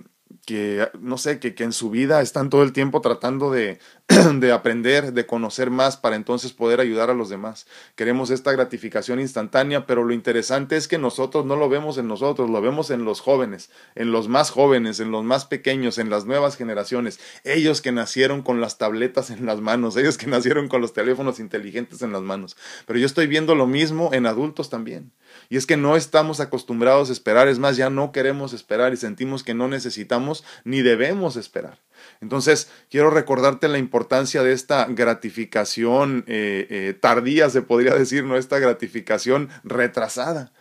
que, 0.46 0.90
no 1.00 1.18
sé, 1.18 1.40
que, 1.40 1.56
que, 1.56 1.64
en 1.64 1.72
su 1.72 1.90
vida 1.90 2.22
están 2.22 2.50
todo 2.50 2.64
el 2.64 2.74
tiempo 2.74 3.02
tratando 3.02 3.52
de, 3.52 3.80
de, 4.40 4.52
aprender, 4.52 5.14
de 5.14 5.26
conocer 5.26 5.70
más 5.70 5.98
para 5.98 6.16
entonces 6.16 6.54
poder 6.54 6.80
ayudar 6.80 7.10
a 7.10 7.14
los 7.14 7.30
demás. 7.30 7.66
Queremos 7.96 8.30
esta 8.30 8.52
gratificación 8.52 9.20
instantánea, 9.20 9.86
pero 9.86 10.04
lo 10.04 10.14
interesante 10.14 10.78
es 10.78 10.88
que 10.88 10.98
nosotros 10.98 11.46
no 11.46 11.56
lo 11.56 11.70
vemos 11.70 11.98
en 11.98 12.08
nosotros, 12.08 12.50
lo 12.50 12.62
vemos 12.62 12.92
en 12.92 13.06
los 13.06 13.22
jóvenes, 13.22 13.70
en 13.96 14.12
los 14.12 14.28
más 14.28 14.52
jóvenes, 14.52 15.00
en 15.00 15.12
los 15.12 15.24
más 15.24 15.46
pequeños, 15.46 15.98
en 15.98 16.10
las 16.10 16.26
nuevas 16.26 16.58
generaciones, 16.58 17.20
ellos 17.44 17.82
que 17.82 17.92
nacieron 17.92 18.42
con 18.42 18.62
las 18.62 18.78
tabletas 18.78 19.30
en 19.30 19.46
las 19.46 19.62
manos, 19.62 19.98
ellos 19.98 20.18
que 20.18 20.28
nacieron 20.28 20.68
con 20.68 20.82
los 20.82 20.94
teléfonos 20.94 21.40
inteligentes 21.40 22.02
en 22.02 22.12
las 22.12 22.22
manos. 22.22 22.56
Pero 22.86 23.00
yo 23.00 23.06
estoy 23.06 23.28
viendo 23.28 23.56
lo 23.56 23.68
mismo 23.68 24.10
en 24.14 24.26
adultos 24.26 24.70
también. 24.70 25.12
Y 25.50 25.58
es 25.58 25.66
que 25.66 25.78
no 25.78 25.96
estamos 25.96 26.40
acostumbrados 26.40 27.10
a 27.10 27.14
esperar, 27.14 27.48
es 27.48 27.58
más, 27.58 27.78
ya 27.78 27.90
no 27.90 28.12
queremos 28.12 28.54
esperar 28.54 28.94
y 28.94 28.98
sentimos 28.98 29.44
que 29.44 29.54
no 29.54 29.68
necesitamos 29.68 30.44
ni 30.64 30.82
debemos 30.82 31.36
esperar. 31.36 31.80
Entonces, 32.22 32.70
quiero 32.90 33.10
recordarte 33.10 33.68
la 33.68 33.78
importancia 33.78 34.44
de 34.44 34.54
esta 34.54 34.86
gratificación 34.90 36.24
eh, 36.28 36.68
eh, 36.70 36.94
tardía, 37.00 37.50
se 37.50 37.62
podría 37.62 37.96
decir, 37.96 38.24
no 38.24 38.38
esta 38.38 38.60
gratificación 38.60 39.50
retrasada. 39.64 40.52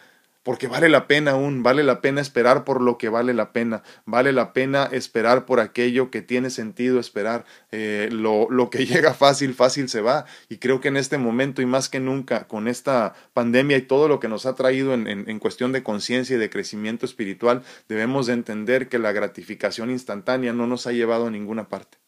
Porque 0.43 0.67
vale 0.67 0.89
la 0.89 1.07
pena 1.07 1.33
aún, 1.33 1.63
vale 1.63 1.83
la 1.83 2.01
pena 2.01 2.21
esperar 2.21 2.65
por 2.65 2.81
lo 2.81 2.99
que 2.99 3.09
vale 3.09 3.35
la 3.35 3.53
pena, 3.53 3.83
vale 4.05 4.33
la 4.33 4.53
pena 4.53 4.89
esperar 4.91 5.47
por 5.47 5.61
aquello 5.61 6.11
que 6.11 6.23
tiene 6.23 6.51
sentido 6.51 6.99
esperar, 6.99 7.45
eh, 7.71 8.09
lo, 8.11 8.51
lo, 8.51 8.71
que 8.71 8.87
llega 8.87 9.15
fácil, 9.15 9.55
fácil 9.55 9.89
se 9.89 10.01
va, 10.01 10.25
y 10.49 10.59
creo 10.59 10.81
que 10.81 10.89
en 10.89 10.97
este 10.97 11.19
momento 11.19 11.63
y 11.63 11.67
más 11.67 11.89
que 11.89 12.01
nunca, 12.01 12.47
con 12.49 12.69
esta 12.69 13.15
pandemia 13.33 13.77
y 13.77 13.83
todo 13.83 14.09
lo 14.09 14.21
que 14.21 14.29
nos 14.29 14.47
ha 14.47 14.55
traído 14.55 14.95
en, 14.95 15.07
en, 15.07 15.29
en 15.29 15.39
cuestión 15.39 15.73
de 15.73 15.83
conciencia 15.83 16.37
y 16.37 16.39
de 16.39 16.51
crecimiento 16.51 17.07
espiritual, 17.07 17.63
debemos 17.89 18.27
de 18.27 18.35
entender 18.35 18.89
que 18.89 18.99
la 18.99 19.13
gratificación 19.13 19.91
instantánea 19.91 20.53
no 20.53 20.67
nos 20.67 20.87
ha 20.87 20.93
llevado 20.93 21.27
a 21.27 21.31
ninguna 21.31 21.69
parte 21.69 22.02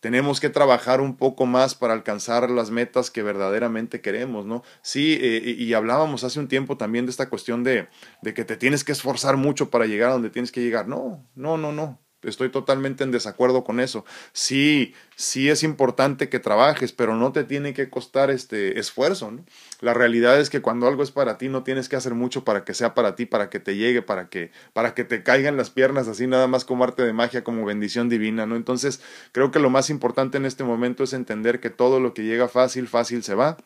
tenemos 0.00 0.40
que 0.40 0.48
trabajar 0.50 1.00
un 1.00 1.16
poco 1.16 1.46
más 1.46 1.74
para 1.74 1.94
alcanzar 1.94 2.50
las 2.50 2.70
metas 2.70 3.10
que 3.10 3.22
verdaderamente 3.22 4.00
queremos, 4.00 4.46
¿no? 4.46 4.62
Sí, 4.82 5.18
eh, 5.20 5.56
y 5.58 5.72
hablábamos 5.74 6.24
hace 6.24 6.38
un 6.38 6.48
tiempo 6.48 6.76
también 6.76 7.06
de 7.06 7.10
esta 7.10 7.28
cuestión 7.28 7.64
de, 7.64 7.88
de 8.22 8.34
que 8.34 8.44
te 8.44 8.56
tienes 8.56 8.84
que 8.84 8.92
esforzar 8.92 9.36
mucho 9.36 9.70
para 9.70 9.86
llegar 9.86 10.10
a 10.10 10.14
donde 10.14 10.30
tienes 10.30 10.52
que 10.52 10.60
llegar. 10.60 10.88
No, 10.88 11.26
no, 11.34 11.56
no, 11.58 11.72
no. 11.72 11.98
Estoy 12.22 12.48
totalmente 12.50 13.04
en 13.04 13.12
desacuerdo 13.12 13.62
con 13.62 13.78
eso. 13.78 14.04
Sí, 14.32 14.92
sí 15.14 15.48
es 15.48 15.62
importante 15.62 16.28
que 16.28 16.40
trabajes, 16.40 16.92
pero 16.92 17.14
no 17.14 17.30
te 17.30 17.44
tiene 17.44 17.74
que 17.74 17.90
costar 17.90 18.30
este 18.30 18.80
esfuerzo. 18.80 19.30
¿no? 19.30 19.44
La 19.80 19.94
realidad 19.94 20.40
es 20.40 20.50
que 20.50 20.60
cuando 20.60 20.88
algo 20.88 21.04
es 21.04 21.12
para 21.12 21.38
ti, 21.38 21.48
no 21.48 21.62
tienes 21.62 21.88
que 21.88 21.94
hacer 21.94 22.14
mucho 22.14 22.42
para 22.44 22.64
que 22.64 22.74
sea 22.74 22.92
para 22.92 23.14
ti, 23.14 23.24
para 23.24 23.50
que 23.50 23.60
te 23.60 23.76
llegue, 23.76 24.02
para 24.02 24.28
que, 24.28 24.50
para 24.72 24.94
que 24.94 25.04
te 25.04 25.22
caigan 25.22 25.56
las 25.56 25.70
piernas 25.70 26.08
así 26.08 26.26
nada 26.26 26.48
más 26.48 26.64
como 26.64 26.82
arte 26.82 27.04
de 27.04 27.12
magia, 27.12 27.44
como 27.44 27.64
bendición 27.64 28.08
divina. 28.08 28.46
¿no? 28.46 28.56
Entonces, 28.56 29.00
creo 29.30 29.52
que 29.52 29.60
lo 29.60 29.70
más 29.70 29.88
importante 29.88 30.38
en 30.38 30.44
este 30.44 30.64
momento 30.64 31.04
es 31.04 31.12
entender 31.12 31.60
que 31.60 31.70
todo 31.70 32.00
lo 32.00 32.14
que 32.14 32.24
llega 32.24 32.48
fácil, 32.48 32.88
fácil 32.88 33.22
se 33.22 33.34
va 33.34 33.58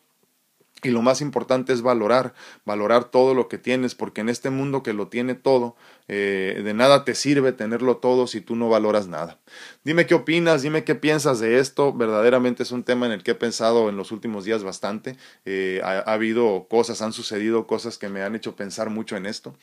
y 0.82 0.90
lo 0.90 1.00
más 1.00 1.20
importante 1.20 1.72
es 1.72 1.80
valorar, 1.80 2.34
valorar 2.64 3.04
todo 3.04 3.34
lo 3.34 3.46
que 3.46 3.56
tienes, 3.56 3.94
porque 3.94 4.20
en 4.20 4.28
este 4.28 4.50
mundo 4.50 4.82
que 4.82 4.92
lo 4.92 5.06
tiene 5.06 5.34
todo, 5.36 5.76
eh, 6.08 6.60
de 6.64 6.74
nada 6.74 7.04
te 7.04 7.14
sirve 7.14 7.52
tenerlo 7.52 7.96
todo 7.96 8.26
si 8.26 8.40
tú 8.40 8.56
no 8.56 8.68
valoras 8.68 9.06
nada. 9.08 9.38
Dime 9.84 10.06
qué 10.06 10.14
opinas, 10.14 10.62
dime 10.62 10.84
qué 10.84 10.94
piensas 10.94 11.40
de 11.40 11.58
esto. 11.58 11.92
Verdaderamente 11.92 12.62
es 12.62 12.72
un 12.72 12.82
tema 12.82 13.06
en 13.06 13.12
el 13.12 13.22
que 13.22 13.32
he 13.32 13.34
pensado 13.34 13.88
en 13.88 13.96
los 13.96 14.12
últimos 14.12 14.44
días 14.44 14.62
bastante. 14.62 15.16
Eh, 15.44 15.80
ha, 15.84 15.98
ha, 15.98 16.12
habido 16.12 16.66
cosas, 16.68 17.02
han 17.02 17.12
sucedido 17.12 17.66
cosas 17.66 17.98
que 17.98 18.08
me 18.08 18.22
han 18.22 18.34
hecho 18.34 18.56
pensar 18.56 18.90
mucho 18.90 19.16
en 19.16 19.26
esto. 19.26 19.54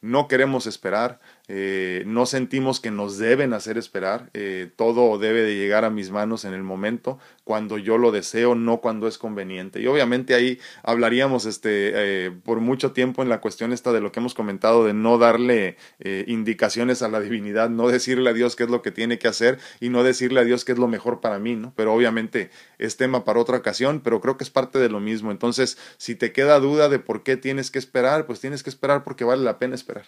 No 0.00 0.28
queremos 0.28 0.66
esperar, 0.66 1.20
eh, 1.48 2.02
no 2.06 2.26
sentimos 2.26 2.80
que 2.80 2.90
nos 2.90 3.18
deben 3.18 3.52
hacer 3.52 3.78
esperar. 3.78 4.30
Todo 4.76 5.18
debe 5.18 5.42
de 5.42 5.54
llegar 5.54 5.84
a 5.84 5.90
mis 5.90 6.10
manos 6.10 6.44
en 6.44 6.54
el 6.54 6.62
momento, 6.62 7.18
cuando 7.44 7.78
yo 7.78 7.98
lo 7.98 8.10
deseo, 8.10 8.54
no 8.54 8.78
cuando 8.78 9.08
es 9.08 9.18
conveniente. 9.18 9.80
Y 9.80 9.86
obviamente 9.86 10.34
ahí 10.34 10.58
hablaríamos 10.82 11.46
este, 11.46 12.30
por 12.44 12.60
mucho 12.60 12.92
tiempo 12.92 13.22
en 13.22 13.28
la 13.28 13.40
cuestión 13.40 13.72
esta 13.72 13.92
de 13.92 14.00
lo 14.00 14.12
que 14.12 14.20
hemos 14.20 14.34
comentado, 14.34 14.84
de 14.84 14.94
no 14.94 15.18
darle 15.18 15.76
eh, 16.00 16.24
indicaciones 16.26 17.02
a 17.02 17.08
la 17.08 17.20
divinidad, 17.20 17.70
no 17.70 17.88
decirle 17.88 18.30
a 18.30 18.32
Dios 18.32 18.56
qué 18.56 18.64
es 18.64 18.70
lo 18.70 18.82
que 18.82 18.90
tiene 18.90 19.18
que 19.18 19.28
hacer 19.28 19.58
y 19.80 19.88
no 19.88 20.02
decirle 20.02 20.40
a 20.40 20.44
Dios 20.44 20.64
qué 20.64 20.72
es 20.72 20.78
lo 20.78 20.88
mejor 20.88 21.20
para 21.20 21.38
mí, 21.38 21.56
¿no? 21.56 21.72
Pero 21.76 21.92
obviamente 21.92 22.50
es 22.78 22.96
tema 22.96 23.24
para 23.24 23.40
otra 23.40 23.58
ocasión, 23.58 24.00
pero 24.00 24.20
creo 24.20 24.36
que 24.36 24.44
es 24.44 24.50
parte 24.50 24.78
de 24.78 24.88
lo 24.88 25.00
mismo. 25.00 25.30
Entonces, 25.30 25.78
si 25.96 26.14
te 26.14 26.32
queda 26.32 26.58
duda 26.60 26.88
de 26.88 26.98
por 26.98 27.22
qué 27.22 27.36
tienes 27.36 27.70
que 27.70 27.78
esperar, 27.78 28.26
pues 28.26 28.40
tienes 28.40 28.62
que 28.62 28.70
esperar 28.70 29.04
porque 29.04 29.24
vale 29.24 29.42
la 29.42 29.58
pena 29.58 29.74
esperar. 29.74 30.06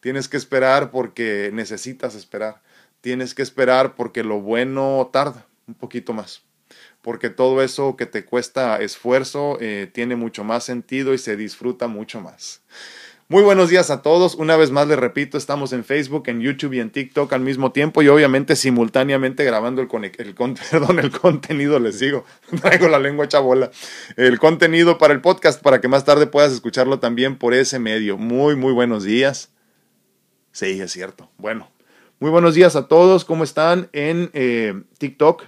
Tienes 0.00 0.28
que 0.28 0.36
esperar 0.36 0.90
porque 0.90 1.50
necesitas 1.52 2.14
esperar. 2.14 2.62
Tienes 3.00 3.34
que 3.34 3.42
esperar 3.42 3.94
porque 3.94 4.24
lo 4.24 4.40
bueno 4.40 5.10
tarda 5.12 5.46
un 5.66 5.74
poquito 5.74 6.12
más 6.12 6.42
porque 7.02 7.30
todo 7.30 7.62
eso 7.62 7.96
que 7.96 8.06
te 8.06 8.24
cuesta 8.24 8.80
esfuerzo 8.80 9.58
eh, 9.60 9.90
tiene 9.92 10.16
mucho 10.16 10.44
más 10.44 10.64
sentido 10.64 11.14
y 11.14 11.18
se 11.18 11.36
disfruta 11.36 11.86
mucho 11.86 12.20
más. 12.20 12.62
Muy 13.30 13.44
buenos 13.44 13.70
días 13.70 13.90
a 13.90 14.02
todos. 14.02 14.34
Una 14.34 14.56
vez 14.56 14.72
más 14.72 14.88
les 14.88 14.98
repito, 14.98 15.38
estamos 15.38 15.72
en 15.72 15.84
Facebook, 15.84 16.24
en 16.26 16.40
YouTube 16.40 16.72
y 16.72 16.80
en 16.80 16.90
TikTok 16.90 17.32
al 17.32 17.42
mismo 17.42 17.70
tiempo 17.70 18.02
y 18.02 18.08
obviamente 18.08 18.56
simultáneamente 18.56 19.44
grabando 19.44 19.80
el, 19.80 19.88
el, 20.18 20.34
perdón, 20.70 20.98
el 20.98 21.12
contenido, 21.12 21.78
les 21.78 22.00
digo, 22.00 22.24
traigo 22.60 22.88
la 22.88 22.98
lengua 22.98 23.26
hecha 23.26 23.38
el 24.16 24.40
contenido 24.40 24.98
para 24.98 25.14
el 25.14 25.20
podcast 25.20 25.62
para 25.62 25.80
que 25.80 25.86
más 25.86 26.04
tarde 26.04 26.26
puedas 26.26 26.52
escucharlo 26.52 26.98
también 26.98 27.36
por 27.36 27.54
ese 27.54 27.78
medio. 27.78 28.18
Muy, 28.18 28.56
muy 28.56 28.72
buenos 28.72 29.04
días. 29.04 29.52
Sí, 30.50 30.80
es 30.80 30.90
cierto. 30.90 31.30
Bueno, 31.38 31.70
muy 32.18 32.32
buenos 32.32 32.56
días 32.56 32.74
a 32.74 32.88
todos. 32.88 33.24
¿Cómo 33.24 33.44
están 33.44 33.90
en 33.92 34.30
eh, 34.32 34.74
TikTok? 34.98 35.44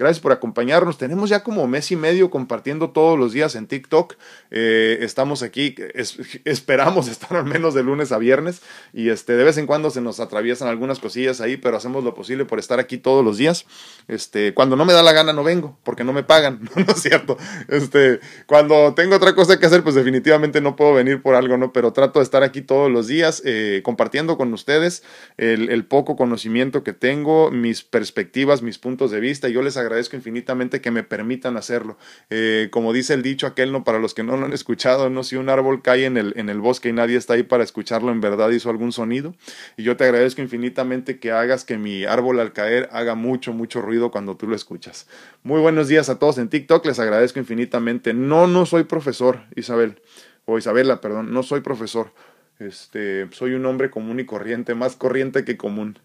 Gracias 0.00 0.20
por 0.20 0.32
acompañarnos. 0.32 0.96
Tenemos 0.96 1.28
ya 1.28 1.42
como 1.42 1.66
mes 1.66 1.92
y 1.92 1.96
medio 1.96 2.30
compartiendo 2.30 2.88
todos 2.88 3.18
los 3.18 3.34
días 3.34 3.54
en 3.54 3.66
TikTok. 3.66 4.14
Eh, 4.50 4.96
estamos 5.02 5.42
aquí, 5.42 5.74
es, 5.92 6.16
esperamos 6.46 7.06
estar 7.10 7.36
al 7.36 7.44
menos 7.44 7.74
de 7.74 7.82
lunes 7.82 8.10
a 8.10 8.16
viernes 8.16 8.62
y 8.94 9.10
este, 9.10 9.34
de 9.34 9.44
vez 9.44 9.58
en 9.58 9.66
cuando 9.66 9.90
se 9.90 10.00
nos 10.00 10.18
atraviesan 10.18 10.68
algunas 10.68 11.00
cosillas 11.00 11.42
ahí, 11.42 11.58
pero 11.58 11.76
hacemos 11.76 12.02
lo 12.02 12.14
posible 12.14 12.46
por 12.46 12.58
estar 12.58 12.80
aquí 12.80 12.96
todos 12.96 13.22
los 13.22 13.36
días. 13.36 13.66
Este, 14.08 14.54
cuando 14.54 14.74
no 14.74 14.86
me 14.86 14.94
da 14.94 15.02
la 15.02 15.12
gana 15.12 15.34
no 15.34 15.44
vengo 15.44 15.78
porque 15.84 16.02
no 16.02 16.14
me 16.14 16.22
pagan, 16.22 16.60
no, 16.76 16.94
es 16.94 17.02
cierto. 17.02 17.36
Este, 17.68 18.20
cuando 18.46 18.94
tengo 18.94 19.16
otra 19.16 19.34
cosa 19.34 19.60
que 19.60 19.66
hacer, 19.66 19.82
pues 19.82 19.96
definitivamente 19.96 20.62
no 20.62 20.76
puedo 20.76 20.94
venir 20.94 21.20
por 21.20 21.34
algo, 21.34 21.58
¿no? 21.58 21.74
Pero 21.74 21.92
trato 21.92 22.20
de 22.20 22.22
estar 22.22 22.42
aquí 22.42 22.62
todos 22.62 22.90
los 22.90 23.06
días 23.06 23.42
eh, 23.44 23.82
compartiendo 23.84 24.38
con 24.38 24.50
ustedes 24.54 25.02
el, 25.36 25.84
poco 25.84 26.16
conocimiento 26.16 26.84
que 26.84 26.94
tengo, 26.94 27.50
mis 27.50 27.82
perspectivas, 27.82 28.62
mis 28.62 28.78
puntos 28.78 29.10
de 29.10 29.20
vista. 29.20 29.48
Yo 29.48 29.60
les 29.60 29.76
agradezco 29.76 29.89
agradezco 29.90 30.14
infinitamente 30.14 30.80
que 30.80 30.92
me 30.92 31.02
permitan 31.02 31.56
hacerlo. 31.56 31.98
Eh, 32.30 32.68
como 32.70 32.92
dice 32.92 33.14
el 33.14 33.22
dicho 33.22 33.46
aquel, 33.46 33.72
no 33.72 33.82
para 33.82 33.98
los 33.98 34.14
que 34.14 34.22
no 34.22 34.36
lo 34.36 34.46
han 34.46 34.52
escuchado, 34.52 35.10
no 35.10 35.24
si 35.24 35.34
un 35.34 35.48
árbol 35.48 35.82
cae 35.82 36.04
en 36.04 36.16
el, 36.16 36.32
en 36.36 36.48
el 36.48 36.60
bosque 36.60 36.90
y 36.90 36.92
nadie 36.92 37.16
está 37.16 37.34
ahí 37.34 37.42
para 37.42 37.64
escucharlo, 37.64 38.12
en 38.12 38.20
verdad 38.20 38.50
hizo 38.50 38.70
algún 38.70 38.92
sonido. 38.92 39.34
Y 39.76 39.82
yo 39.82 39.96
te 39.96 40.04
agradezco 40.04 40.42
infinitamente 40.42 41.18
que 41.18 41.32
hagas 41.32 41.64
que 41.64 41.76
mi 41.76 42.04
árbol 42.04 42.38
al 42.38 42.52
caer 42.52 42.88
haga 42.92 43.16
mucho, 43.16 43.52
mucho 43.52 43.82
ruido 43.82 44.12
cuando 44.12 44.36
tú 44.36 44.46
lo 44.46 44.54
escuchas. 44.54 45.08
Muy 45.42 45.60
buenos 45.60 45.88
días 45.88 46.08
a 46.08 46.18
todos 46.18 46.38
en 46.38 46.48
TikTok, 46.48 46.86
les 46.86 47.00
agradezco 47.00 47.40
infinitamente. 47.40 48.14
No, 48.14 48.46
no 48.46 48.64
soy 48.64 48.84
profesor, 48.84 49.40
Isabel, 49.56 50.00
o 50.44 50.56
Isabela, 50.56 51.00
perdón, 51.00 51.32
no 51.32 51.42
soy 51.42 51.60
profesor. 51.60 52.12
Este, 52.60 53.26
soy 53.32 53.54
un 53.54 53.66
hombre 53.66 53.90
común 53.90 54.20
y 54.20 54.26
corriente, 54.26 54.74
más 54.74 54.94
corriente 54.94 55.44
que 55.44 55.56
común. 55.56 55.98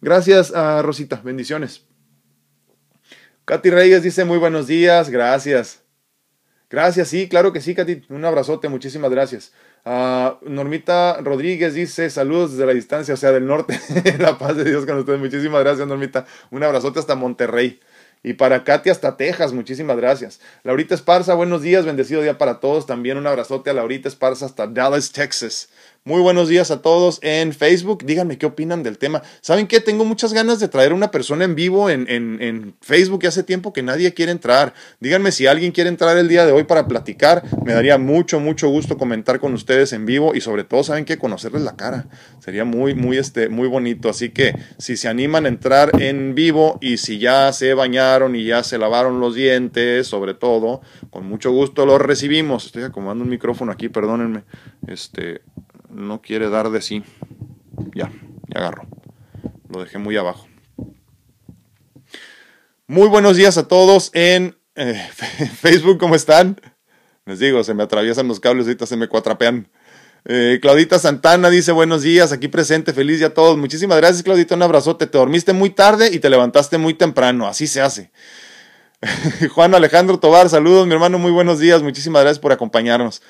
Gracias 0.00 0.52
a 0.52 0.82
Rosita, 0.82 1.20
bendiciones. 1.22 1.86
Katy 3.44 3.70
Reyes 3.70 4.02
dice 4.02 4.24
muy 4.24 4.38
buenos 4.38 4.68
días, 4.68 5.10
gracias. 5.10 5.82
Gracias, 6.70 7.08
sí, 7.08 7.28
claro 7.28 7.52
que 7.52 7.60
sí, 7.60 7.74
Katy. 7.74 8.04
Un 8.08 8.24
abrazote, 8.24 8.68
muchísimas 8.68 9.10
gracias. 9.10 9.52
Uh, 9.84 10.36
Normita 10.48 11.18
Rodríguez 11.20 11.74
dice 11.74 12.08
saludos 12.08 12.52
desde 12.52 12.66
la 12.66 12.72
distancia, 12.72 13.14
o 13.14 13.16
sea, 13.16 13.32
del 13.32 13.46
norte. 13.46 13.80
la 14.18 14.38
paz 14.38 14.56
de 14.56 14.64
Dios 14.64 14.86
con 14.86 14.96
ustedes. 14.96 15.18
Muchísimas 15.18 15.60
gracias, 15.62 15.86
Normita. 15.88 16.24
Un 16.50 16.62
abrazote 16.62 17.00
hasta 17.00 17.16
Monterrey. 17.16 17.80
Y 18.22 18.34
para 18.34 18.62
Katy 18.62 18.90
hasta 18.90 19.16
Texas, 19.16 19.52
muchísimas 19.52 19.96
gracias. 19.96 20.40
Laurita 20.62 20.94
Esparza, 20.94 21.34
buenos 21.34 21.62
días, 21.62 21.84
bendecido 21.84 22.22
día 22.22 22.38
para 22.38 22.60
todos. 22.60 22.86
También 22.86 23.18
un 23.18 23.26
abrazote 23.26 23.70
a 23.70 23.74
Laurita 23.74 24.08
Esparza 24.08 24.46
hasta 24.46 24.68
Dallas, 24.68 25.10
Texas. 25.10 25.68
Muy 26.04 26.20
buenos 26.20 26.48
días 26.48 26.72
a 26.72 26.82
todos 26.82 27.20
en 27.22 27.52
Facebook. 27.52 28.04
Díganme 28.04 28.36
qué 28.36 28.44
opinan 28.44 28.82
del 28.82 28.98
tema. 28.98 29.22
¿Saben 29.40 29.68
qué? 29.68 29.78
Tengo 29.78 30.04
muchas 30.04 30.32
ganas 30.32 30.58
de 30.58 30.66
traer 30.66 30.90
a 30.90 30.96
una 30.96 31.12
persona 31.12 31.44
en 31.44 31.54
vivo 31.54 31.90
en, 31.90 32.10
en, 32.10 32.42
en, 32.42 32.74
Facebook 32.80 33.20
y 33.22 33.28
hace 33.28 33.44
tiempo 33.44 33.72
que 33.72 33.84
nadie 33.84 34.12
quiere 34.12 34.32
entrar. 34.32 34.74
Díganme 34.98 35.30
si 35.30 35.46
alguien 35.46 35.70
quiere 35.70 35.88
entrar 35.88 36.18
el 36.18 36.26
día 36.26 36.44
de 36.44 36.50
hoy 36.50 36.64
para 36.64 36.88
platicar. 36.88 37.44
Me 37.64 37.72
daría 37.72 37.98
mucho, 37.98 38.40
mucho 38.40 38.68
gusto 38.68 38.98
comentar 38.98 39.38
con 39.38 39.54
ustedes 39.54 39.92
en 39.92 40.04
vivo 40.04 40.34
y 40.34 40.40
sobre 40.40 40.64
todo, 40.64 40.82
¿saben 40.82 41.04
qué? 41.04 41.18
Conocerles 41.18 41.62
la 41.62 41.76
cara. 41.76 42.06
Sería 42.40 42.64
muy, 42.64 42.96
muy, 42.96 43.16
este, 43.16 43.48
muy 43.48 43.68
bonito. 43.68 44.08
Así 44.08 44.30
que 44.30 44.56
si 44.78 44.96
se 44.96 45.06
animan 45.06 45.44
a 45.44 45.50
entrar 45.50 46.02
en 46.02 46.34
vivo 46.34 46.78
y 46.80 46.96
si 46.96 47.20
ya 47.20 47.52
se 47.52 47.74
bañaron 47.74 48.34
y 48.34 48.44
ya 48.44 48.64
se 48.64 48.76
lavaron 48.76 49.20
los 49.20 49.36
dientes, 49.36 50.08
sobre 50.08 50.34
todo, 50.34 50.80
con 51.10 51.28
mucho 51.28 51.52
gusto 51.52 51.86
los 51.86 52.00
recibimos. 52.00 52.66
Estoy 52.66 52.82
acomodando 52.82 53.22
un 53.22 53.30
micrófono 53.30 53.70
aquí, 53.70 53.88
perdónenme. 53.88 54.42
Este, 54.88 55.42
no 55.92 56.22
quiere 56.22 56.48
dar 56.48 56.70
de 56.70 56.82
sí. 56.82 57.02
Ya, 57.94 58.10
ya 58.48 58.60
agarro. 58.60 58.86
Lo 59.68 59.82
dejé 59.82 59.98
muy 59.98 60.16
abajo. 60.16 60.46
Muy 62.86 63.08
buenos 63.08 63.36
días 63.36 63.56
a 63.58 63.68
todos 63.68 64.10
en 64.12 64.56
eh, 64.74 65.08
Facebook, 65.60 65.98
¿cómo 65.98 66.14
están? 66.14 66.60
Les 67.24 67.38
digo, 67.38 67.62
se 67.62 67.74
me 67.74 67.82
atraviesan 67.82 68.28
los 68.28 68.40
cables, 68.40 68.66
ahorita 68.66 68.86
se 68.86 68.96
me 68.96 69.08
cuatrapean. 69.08 69.68
Eh, 70.24 70.58
Claudita 70.62 70.98
Santana 70.98 71.50
dice 71.50 71.72
buenos 71.72 72.02
días, 72.02 72.32
aquí 72.32 72.48
presente, 72.48 72.92
feliz 72.92 73.18
día 73.18 73.28
a 73.28 73.34
todos. 73.34 73.56
Muchísimas 73.56 73.96
gracias, 73.98 74.22
Claudita, 74.22 74.54
un 74.54 74.62
abrazote. 74.62 75.06
Te 75.06 75.18
dormiste 75.18 75.52
muy 75.52 75.70
tarde 75.70 76.10
y 76.12 76.18
te 76.18 76.30
levantaste 76.30 76.78
muy 76.78 76.94
temprano, 76.94 77.46
así 77.46 77.66
se 77.66 77.80
hace. 77.80 78.10
Juan 79.54 79.74
Alejandro 79.74 80.18
Tobar, 80.18 80.48
saludos, 80.48 80.86
mi 80.86 80.94
hermano, 80.94 81.18
muy 81.18 81.32
buenos 81.32 81.58
días, 81.58 81.82
muchísimas 81.82 82.22
gracias 82.22 82.40
por 82.40 82.52
acompañarnos. 82.52 83.22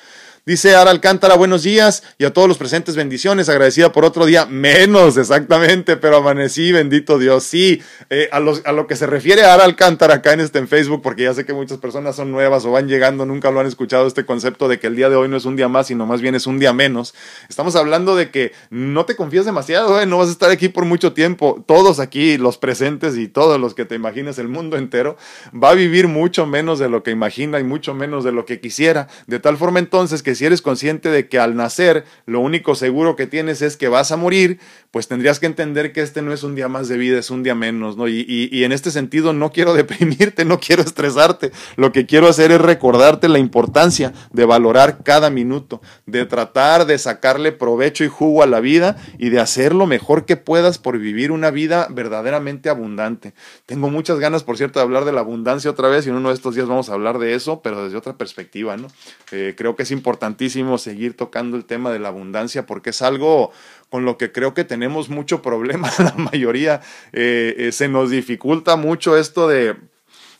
Dice 0.45 0.75
Ara 0.75 0.91
Alcántara, 0.91 1.35
buenos 1.35 1.63
días 1.63 2.03
y 2.17 2.25
a 2.25 2.33
todos 2.33 2.49
los 2.49 2.57
presentes 2.57 2.97
bendiciones, 2.97 3.47
agradecida 3.47 3.93
por 3.93 4.03
otro 4.03 4.25
día, 4.25 4.45
menos 4.45 5.15
exactamente, 5.17 5.95
pero 5.95 6.17
amanecí, 6.17 6.73
bendito 6.73 7.17
Dios. 7.17 7.45
Sí, 7.45 7.81
eh, 8.09 8.27
a, 8.29 8.39
a, 8.39 8.71
lo 8.73 8.85
que 8.85 8.97
se 8.97 9.07
refiere 9.07 9.45
a 9.45 9.53
Ara 9.53 9.63
Alcántara 9.63 10.15
acá 10.15 10.33
en 10.33 10.41
este 10.41 10.67
Facebook, 10.67 11.01
porque 11.01 11.23
ya 11.23 11.33
sé 11.33 11.45
que 11.45 11.53
muchas 11.53 11.77
personas 11.77 12.17
son 12.17 12.29
nuevas 12.33 12.65
o 12.65 12.71
van 12.71 12.89
llegando, 12.89 13.25
nunca 13.25 13.51
lo 13.51 13.61
han 13.61 13.67
escuchado 13.67 14.05
este 14.05 14.25
concepto 14.25 14.67
de 14.67 14.79
que 14.79 14.87
el 14.87 14.97
día 14.97 15.09
de 15.09 15.15
hoy 15.15 15.29
no 15.29 15.37
es 15.37 15.45
un 15.45 15.55
día 15.55 15.69
más, 15.69 15.87
sino 15.87 16.05
más 16.05 16.19
bien 16.19 16.35
es 16.35 16.45
un 16.45 16.59
día 16.59 16.73
menos. 16.73 17.15
Estamos 17.47 17.77
hablando 17.77 18.17
de 18.17 18.29
que 18.29 18.51
no 18.69 19.05
te 19.05 19.15
confías 19.15 19.45
demasiado, 19.45 20.01
¿eh? 20.01 20.05
no 20.05 20.17
vas 20.17 20.27
a 20.27 20.33
estar 20.33 20.51
aquí 20.51 20.67
por 20.67 20.83
mucho 20.83 21.13
tiempo. 21.13 21.63
Todos 21.65 22.01
aquí, 22.01 22.37
los 22.37 22.57
presentes 22.57 23.15
y 23.15 23.29
todos 23.29 23.61
los 23.61 23.75
que 23.75 23.85
te 23.85 23.95
imagines, 23.95 24.37
el 24.39 24.49
mundo 24.49 24.75
entero, 24.75 25.15
va 25.55 25.69
a 25.69 25.73
vivir 25.73 26.09
mucho 26.09 26.45
menos 26.45 26.79
de 26.79 26.89
lo 26.89 27.01
que 27.01 27.11
imagina 27.11 27.61
y 27.61 27.63
mucho 27.63 27.93
menos 27.93 28.25
de 28.25 28.33
lo 28.33 28.43
que 28.43 28.59
quisiera. 28.59 29.07
De 29.27 29.39
tal 29.39 29.55
forma 29.55 29.79
entonces 29.79 30.21
que 30.21 30.32
si 30.35 30.45
eres 30.45 30.61
consciente 30.61 31.09
de 31.09 31.27
que 31.27 31.39
al 31.39 31.55
nacer 31.55 32.05
lo 32.25 32.39
único 32.39 32.75
seguro 32.75 33.15
que 33.15 33.27
tienes 33.27 33.61
es 33.61 33.77
que 33.77 33.87
vas 33.87 34.11
a 34.11 34.17
morir, 34.17 34.59
pues 34.91 35.07
tendrías 35.07 35.39
que 35.39 35.47
entender 35.47 35.91
que 35.91 36.01
este 36.01 36.21
no 36.21 36.33
es 36.33 36.43
un 36.43 36.55
día 36.55 36.67
más 36.67 36.87
de 36.87 36.97
vida, 36.97 37.17
es 37.17 37.31
un 37.31 37.41
día 37.41 37.55
menos, 37.55 37.97
¿no? 37.97 38.07
Y, 38.07 38.25
y, 38.27 38.63
en 38.63 38.71
este 38.71 38.91
sentido 38.91 39.33
no 39.33 39.51
quiero 39.51 39.73
deprimirte, 39.75 40.45
no 40.45 40.59
quiero 40.59 40.83
estresarte, 40.83 41.51
lo 41.77 41.91
que 41.91 42.05
quiero 42.05 42.27
hacer 42.27 42.51
es 42.51 42.61
recordarte 42.61 43.27
la 43.27 43.39
importancia 43.39 44.13
de 44.31 44.45
valorar 44.45 45.03
cada 45.03 45.29
minuto, 45.29 45.81
de 46.05 46.25
tratar 46.25 46.85
de 46.85 46.97
sacarle 46.97 47.51
provecho 47.51 48.03
y 48.03 48.07
jugo 48.07 48.43
a 48.43 48.47
la 48.47 48.59
vida 48.59 48.97
y 49.17 49.29
de 49.29 49.39
hacer 49.39 49.73
lo 49.73 49.87
mejor 49.87 50.25
que 50.25 50.37
puedas 50.37 50.77
por 50.77 50.99
vivir 50.99 51.31
una 51.31 51.51
vida 51.51 51.87
verdaderamente 51.89 52.69
abundante. 52.69 53.33
Tengo 53.65 53.89
muchas 53.89 54.19
ganas, 54.19 54.43
por 54.43 54.57
cierto, 54.57 54.79
de 54.79 54.83
hablar 54.83 55.05
de 55.05 55.11
la 55.11 55.21
abundancia 55.21 55.71
otra 55.71 55.87
vez 55.87 56.05
y 56.05 56.09
en 56.09 56.15
uno 56.15 56.29
de 56.29 56.35
estos 56.35 56.55
días 56.55 56.67
vamos 56.67 56.89
a 56.89 56.93
hablar 56.93 57.19
de 57.19 57.35
eso, 57.35 57.61
pero 57.61 57.83
desde 57.83 57.97
otra 57.97 58.17
perspectiva, 58.17 58.77
¿no? 58.77 58.87
Eh, 59.31 59.55
creo 59.57 59.75
que 59.75 59.83
es 59.83 59.91
importantísimo 60.23 60.77
seguir 60.77 61.17
tocando 61.17 61.57
el 61.57 61.65
tema 61.65 61.91
de 61.91 61.99
la 61.99 62.07
abundancia 62.07 62.65
porque 62.65 62.91
es 62.91 63.01
algo 63.01 63.51
con 63.89 64.05
lo 64.05 64.17
que 64.17 64.31
creo 64.31 64.53
que 64.53 64.63
tenemos 64.63 65.09
mucho 65.09 65.41
problema 65.41 65.91
la 65.99 66.13
mayoría. 66.13 66.79
Eh, 67.11 67.55
eh, 67.57 67.71
se 67.73 67.89
nos 67.89 68.09
dificulta 68.09 68.77
mucho 68.77 69.17
esto 69.17 69.49
de, 69.49 69.75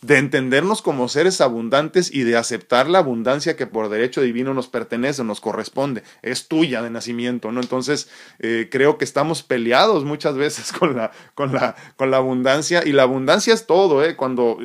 de 0.04 0.18
entendernos 0.18 0.82
como 0.82 1.08
seres 1.08 1.40
abundantes 1.40 2.12
y 2.12 2.24
de 2.24 2.36
aceptar 2.36 2.90
la 2.90 2.98
abundancia 2.98 3.56
que 3.56 3.66
por 3.66 3.88
derecho 3.88 4.20
divino 4.20 4.52
nos 4.52 4.68
pertenece, 4.68 5.24
nos 5.24 5.40
corresponde, 5.40 6.02
es 6.20 6.46
tuya 6.46 6.82
de 6.82 6.90
nacimiento, 6.90 7.52
¿no? 7.52 7.62
Entonces, 7.62 8.10
eh, 8.38 8.68
creo 8.70 8.98
que 8.98 9.06
estamos 9.06 9.42
peleados 9.42 10.04
muchas 10.04 10.34
veces 10.36 10.72
con 10.78 10.94
la, 10.94 11.10
con, 11.34 11.54
la, 11.54 11.74
con 11.96 12.10
la 12.10 12.18
abundancia 12.18 12.82
y 12.84 12.92
la 12.92 13.04
abundancia 13.04 13.54
es 13.54 13.66
todo, 13.66 14.04
¿eh? 14.04 14.14
Cuando, 14.14 14.58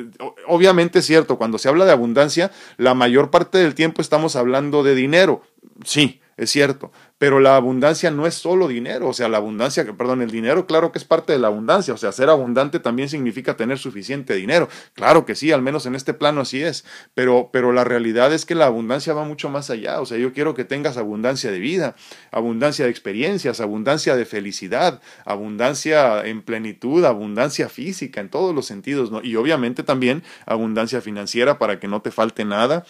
obviamente 0.46 0.98
es 0.98 1.06
cierto, 1.06 1.38
cuando 1.38 1.56
se 1.56 1.70
habla 1.70 1.86
de 1.86 1.92
abundancia, 1.92 2.50
la 2.76 2.92
mayor 2.92 3.30
parte 3.30 3.56
del 3.56 3.74
tiempo 3.74 4.02
estamos 4.02 4.36
hablando 4.36 4.82
de 4.82 4.94
dinero, 4.94 5.42
sí, 5.84 6.19
es 6.40 6.50
cierto, 6.50 6.90
pero 7.18 7.38
la 7.38 7.54
abundancia 7.54 8.10
no 8.10 8.26
es 8.26 8.32
solo 8.32 8.66
dinero, 8.66 9.08
o 9.08 9.12
sea, 9.12 9.28
la 9.28 9.36
abundancia, 9.36 9.84
perdón, 9.94 10.22
el 10.22 10.30
dinero 10.30 10.66
claro 10.66 10.90
que 10.90 10.98
es 10.98 11.04
parte 11.04 11.34
de 11.34 11.38
la 11.38 11.48
abundancia, 11.48 11.92
o 11.92 11.98
sea, 11.98 12.12
ser 12.12 12.30
abundante 12.30 12.80
también 12.80 13.10
significa 13.10 13.58
tener 13.58 13.78
suficiente 13.78 14.34
dinero, 14.34 14.66
claro 14.94 15.26
que 15.26 15.34
sí, 15.34 15.52
al 15.52 15.60
menos 15.60 15.84
en 15.84 15.94
este 15.94 16.14
plano 16.14 16.40
así 16.40 16.62
es, 16.62 16.86
pero, 17.12 17.50
pero 17.52 17.72
la 17.72 17.84
realidad 17.84 18.32
es 18.32 18.46
que 18.46 18.54
la 18.54 18.64
abundancia 18.64 19.12
va 19.12 19.24
mucho 19.24 19.50
más 19.50 19.68
allá, 19.68 20.00
o 20.00 20.06
sea, 20.06 20.16
yo 20.16 20.32
quiero 20.32 20.54
que 20.54 20.64
tengas 20.64 20.96
abundancia 20.96 21.50
de 21.50 21.58
vida, 21.58 21.94
abundancia 22.30 22.86
de 22.86 22.90
experiencias, 22.90 23.60
abundancia 23.60 24.16
de 24.16 24.24
felicidad, 24.24 25.02
abundancia 25.26 26.24
en 26.24 26.40
plenitud, 26.40 27.04
abundancia 27.04 27.68
física 27.68 28.22
en 28.22 28.30
todos 28.30 28.54
los 28.54 28.64
sentidos, 28.64 29.10
¿no? 29.10 29.20
Y 29.22 29.36
obviamente 29.36 29.82
también 29.82 30.22
abundancia 30.46 31.02
financiera 31.02 31.58
para 31.58 31.78
que 31.78 31.86
no 31.86 32.00
te 32.00 32.10
falte 32.10 32.46
nada, 32.46 32.86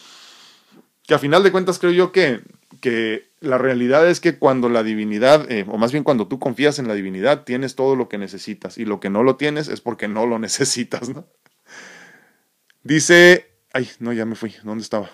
que 1.05 1.15
a 1.15 1.19
final 1.19 1.43
de 1.43 1.51
cuentas 1.51 1.81
creo 1.81 1.91
yo 1.91 2.13
que 2.13 2.43
que 2.81 3.31
la 3.41 3.59
realidad 3.59 4.09
es 4.09 4.21
que 4.21 4.39
cuando 4.39 4.69
la 4.69 4.83
divinidad, 4.83 5.51
eh, 5.51 5.65
o 5.69 5.77
más 5.79 5.93
bien 5.93 6.05
cuando 6.05 6.29
tú 6.29 6.39
confías 6.39 6.79
en 6.79 6.87
la 6.87 6.95
divinidad, 6.95 7.45
tienes 7.45 7.75
todo 7.75 7.97
lo 7.97 8.09
que 8.09 8.19
necesitas 8.19 8.79
y 8.79 8.85
lo 8.85 9.01
que 9.01 9.11
no 9.11 9.23
lo 9.23 9.37
tienes 9.37 9.69
es 9.69 9.81
porque 9.81 10.09
no 10.09 10.27
lo 10.27 10.39
necesitas, 10.39 11.09
¿no? 11.09 11.27
Dice, 12.83 13.51
ay, 13.73 13.89
no, 13.99 14.13
ya 14.13 14.25
me 14.25 14.37
fui, 14.37 14.55
¿dónde 14.63 14.83
estaba? 14.83 15.11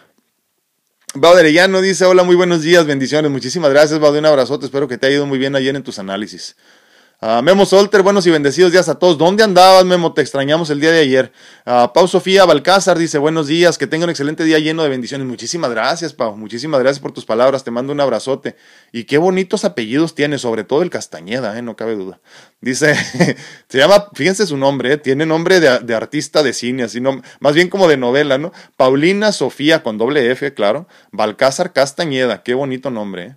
Bauderellano 1.15 1.81
dice, 1.81 2.05
hola, 2.05 2.25
muy 2.25 2.37
buenos 2.37 2.63
días, 2.63 2.87
bendiciones, 2.87 3.31
muchísimas 3.31 3.71
gracias, 3.71 3.99
Bauder, 3.99 4.21
un 4.21 4.27
abrazote, 4.27 4.67
espero 4.67 4.87
que 4.87 4.99
te 4.99 5.07
haya 5.07 5.17
ido 5.17 5.27
muy 5.27 5.39
bien 5.39 5.57
ayer 5.57 5.75
en 5.75 5.83
tus 5.83 5.99
análisis. 5.99 6.57
Uh, 7.18 7.40
Memo 7.40 7.64
Solter, 7.64 8.02
buenos 8.02 8.26
y 8.26 8.30
bendecidos 8.30 8.73
días 8.73 8.90
a 8.90 8.99
todos. 8.99 9.16
¿Dónde 9.16 9.42
andabas, 9.42 9.87
Memo? 9.87 10.12
Te 10.12 10.20
extrañamos 10.20 10.68
el 10.68 10.80
día 10.80 10.90
de 10.90 10.99
ayer. 10.99 11.32
Uh, 11.64 11.90
Pau 11.94 12.06
Sofía 12.06 12.44
Balcázar 12.44 12.99
dice, 12.99 13.16
buenos 13.16 13.46
días, 13.46 13.78
que 13.78 13.87
tenga 13.87 14.04
un 14.04 14.11
excelente 14.11 14.44
día 14.44 14.58
lleno 14.58 14.82
de 14.82 14.90
bendiciones. 14.90 15.26
Muchísimas 15.26 15.70
gracias, 15.70 16.12
Pau. 16.12 16.37
Muchísimas 16.37 16.78
gracias 16.78 17.00
por 17.00 17.12
tus 17.12 17.25
palabras. 17.25 17.64
Te 17.64 17.70
mando 17.70 17.94
un 17.94 18.00
abrazote. 18.02 18.56
Y 18.92 19.04
qué 19.04 19.16
bonitos 19.16 19.64
apellidos 19.64 20.14
tiene, 20.14 20.37
sobre 20.37 20.64
todo 20.64 20.82
el 20.82 20.90
Castañeda, 20.90 21.56
¿eh? 21.58 21.62
no 21.62 21.75
cabe 21.75 21.96
duda. 21.96 22.20
Dice, 22.61 22.94
se 23.68 23.78
llama, 23.78 24.11
fíjense 24.12 24.46
su 24.46 24.58
nombre, 24.58 24.92
¿eh? 24.92 24.96
tiene 24.99 25.25
nombre 25.25 25.58
de, 25.58 25.78
de, 25.78 25.94
artista 25.94 26.42
de 26.42 26.52
cine, 26.52 26.82
así, 26.82 27.00
no, 27.00 27.23
más 27.40 27.55
bien 27.55 27.70
como 27.70 27.88
de 27.88 27.96
novela, 27.96 28.37
¿no? 28.37 28.52
Paulina 28.76 29.33
Sofía, 29.33 29.83
con 29.83 29.96
doble 29.96 30.31
F, 30.33 30.52
claro. 30.52 30.87
Balcázar 31.12 31.72
Castañeda, 31.72 32.42
qué 32.42 32.52
bonito 32.52 32.90
nombre, 32.90 33.22
¿eh? 33.24 33.37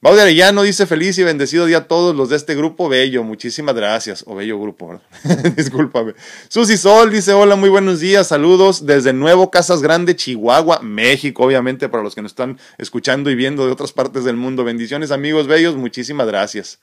Baude 0.00 0.22
Arellano 0.22 0.62
dice 0.62 0.86
feliz 0.86 1.18
y 1.18 1.24
bendecido 1.24 1.66
día 1.66 1.78
a 1.78 1.88
todos 1.88 2.14
los 2.14 2.28
de 2.28 2.36
este 2.36 2.54
grupo 2.54 2.88
bello. 2.88 3.24
Muchísimas 3.24 3.74
gracias. 3.74 4.22
O 4.28 4.36
bello 4.36 4.56
grupo, 4.60 5.00
Discúlpame. 5.56 6.14
Susi 6.48 6.76
Sol 6.76 7.10
dice 7.10 7.32
hola, 7.32 7.56
muy 7.56 7.68
buenos 7.68 7.98
días. 7.98 8.28
Saludos 8.28 8.86
desde 8.86 9.12
Nuevo 9.12 9.50
Casas 9.50 9.82
Grande, 9.82 10.14
Chihuahua, 10.14 10.78
México. 10.82 11.42
Obviamente 11.42 11.88
para 11.88 12.04
los 12.04 12.14
que 12.14 12.22
nos 12.22 12.30
están 12.30 12.60
escuchando 12.78 13.28
y 13.28 13.34
viendo 13.34 13.66
de 13.66 13.72
otras 13.72 13.92
partes 13.92 14.22
del 14.22 14.36
mundo. 14.36 14.62
Bendiciones 14.62 15.10
amigos 15.10 15.48
bellos. 15.48 15.74
Muchísimas 15.74 16.28
gracias. 16.28 16.78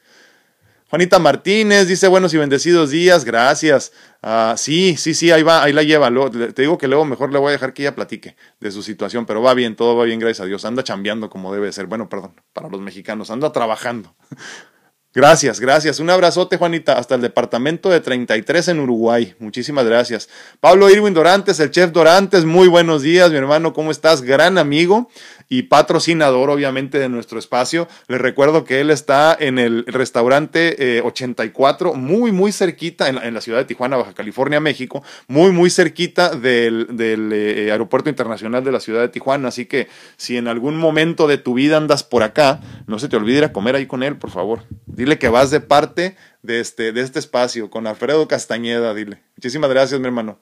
Juanita 0.90 1.18
Martínez 1.18 1.88
dice 1.88 2.08
buenos 2.08 2.34
y 2.36 2.38
bendecidos 2.38 2.92
días, 2.92 3.26
gracias. 3.26 3.92
Ah, 4.22 4.54
sí, 4.56 4.96
sí, 4.98 5.16
sí, 5.16 5.32
ahí 5.32 5.42
va, 5.42 5.64
ahí 5.64 5.74
la 5.74 5.82
lleva. 5.82 6.12
te 6.30 6.62
digo 6.62 6.78
que 6.78 6.88
luego 6.88 7.06
mejor 7.06 7.34
le 7.34 7.40
voy 7.40 7.50
a 7.50 7.52
dejar 7.54 7.74
que 7.74 7.82
ella 7.82 7.96
platique 7.96 8.36
de 8.60 8.72
su 8.72 8.84
situación, 8.84 9.26
pero 9.26 9.42
va 9.42 9.56
bien, 9.56 9.76
todo 9.76 9.96
va 9.96 10.06
bien, 10.06 10.20
gracias 10.20 10.42
a 10.42 10.46
Dios. 10.46 10.64
Anda 10.64 10.84
chambeando 10.84 11.30
como 11.30 11.52
debe 11.52 11.72
ser. 11.72 11.88
Bueno, 11.88 12.08
perdón, 12.08 12.40
para 12.54 12.70
los 12.70 12.82
mexicanos, 12.82 13.32
anda 13.32 13.52
trabajando. 13.52 14.16
Gracias, 15.16 15.62
gracias. 15.62 16.02
Un 16.02 16.10
abrazote, 16.10 16.58
Juanita, 16.58 16.98
hasta 16.98 17.16
el 17.16 17.22
departamento 17.22 17.90
de 17.90 18.02
33 18.02 18.68
en 18.68 18.82
Uruguay. 18.82 19.34
Muchísimas 19.40 19.86
gracias. 19.86 20.28
Pablo 20.60 20.90
Irwin 20.90 21.14
Dorantes, 21.14 21.58
el 21.62 21.72
chef 21.72 21.94
Dorantes, 21.94 22.44
muy 22.44 22.68
buenos 22.68 23.02
días, 23.02 23.32
mi 23.32 23.38
hermano, 23.38 23.72
¿cómo 23.72 23.92
estás? 23.92 24.22
Gran 24.22 24.58
amigo 24.58 25.10
y 25.50 25.64
patrocinador 25.64 26.50
obviamente 26.50 27.00
de 27.00 27.10
nuestro 27.10 27.40
espacio. 27.40 27.88
Les 28.08 28.20
recuerdo 28.20 28.64
que 28.64 28.82
él 28.82 28.90
está 28.90 29.36
en 29.40 29.60
el 29.60 29.86
restaurante 29.86 31.02
84, 31.04 31.94
eh, 31.94 31.98
muy, 31.98 32.32
muy 32.32 32.52
cerquita, 32.52 33.08
en 33.10 33.34
la, 33.34 33.42
ciudad 33.42 33.60
de 33.60 33.66
Tijuana, 33.66 33.98
Baja 33.98 34.14
California, 34.14 34.60
México, 34.60 35.04
muy, 35.28 35.52
muy 35.52 35.70
cerquita 35.70 36.36
del, 36.36 36.88
eh, 37.00 37.70
Aeropuerto 37.72 38.10
Internacional 38.10 38.64
de 38.64 38.72
la 38.72 38.80
ciudad 38.80 39.02
de 39.02 39.10
Tijuana. 39.10 39.50
Así 39.50 39.66
que 39.66 39.88
si 40.18 40.38
en 40.38 40.48
algún 40.48 40.78
momento 40.78 41.28
de 41.28 41.38
tu 41.38 41.54
vida 41.54 41.78
andas 41.78 42.04
por 42.04 42.24
acá, 42.24 42.62
no 42.88 43.00
se 43.00 43.10
te 43.10 43.18
olvide 43.18 43.40
ir 43.40 43.44
a 43.44 43.54
comer 43.54 43.76
ahí 43.76 43.86
con 43.86 44.04
él, 44.04 44.18
por 44.18 44.32
favor. 44.32 44.64
Dile 44.86 45.20
que 45.20 45.30
vas 45.30 45.52
de 45.52 45.60
parte 45.60 46.16
de 46.42 46.60
este, 46.60 46.92
de 46.92 47.02
este 47.02 47.20
espacio, 47.20 47.70
con 47.70 47.88
Alfredo 47.88 48.28
Castañeda, 48.28 48.94
dile. 48.94 49.22
Muchísimas 49.36 49.70
gracias, 49.70 50.00
mi 50.00 50.06
hermano. 50.06 50.40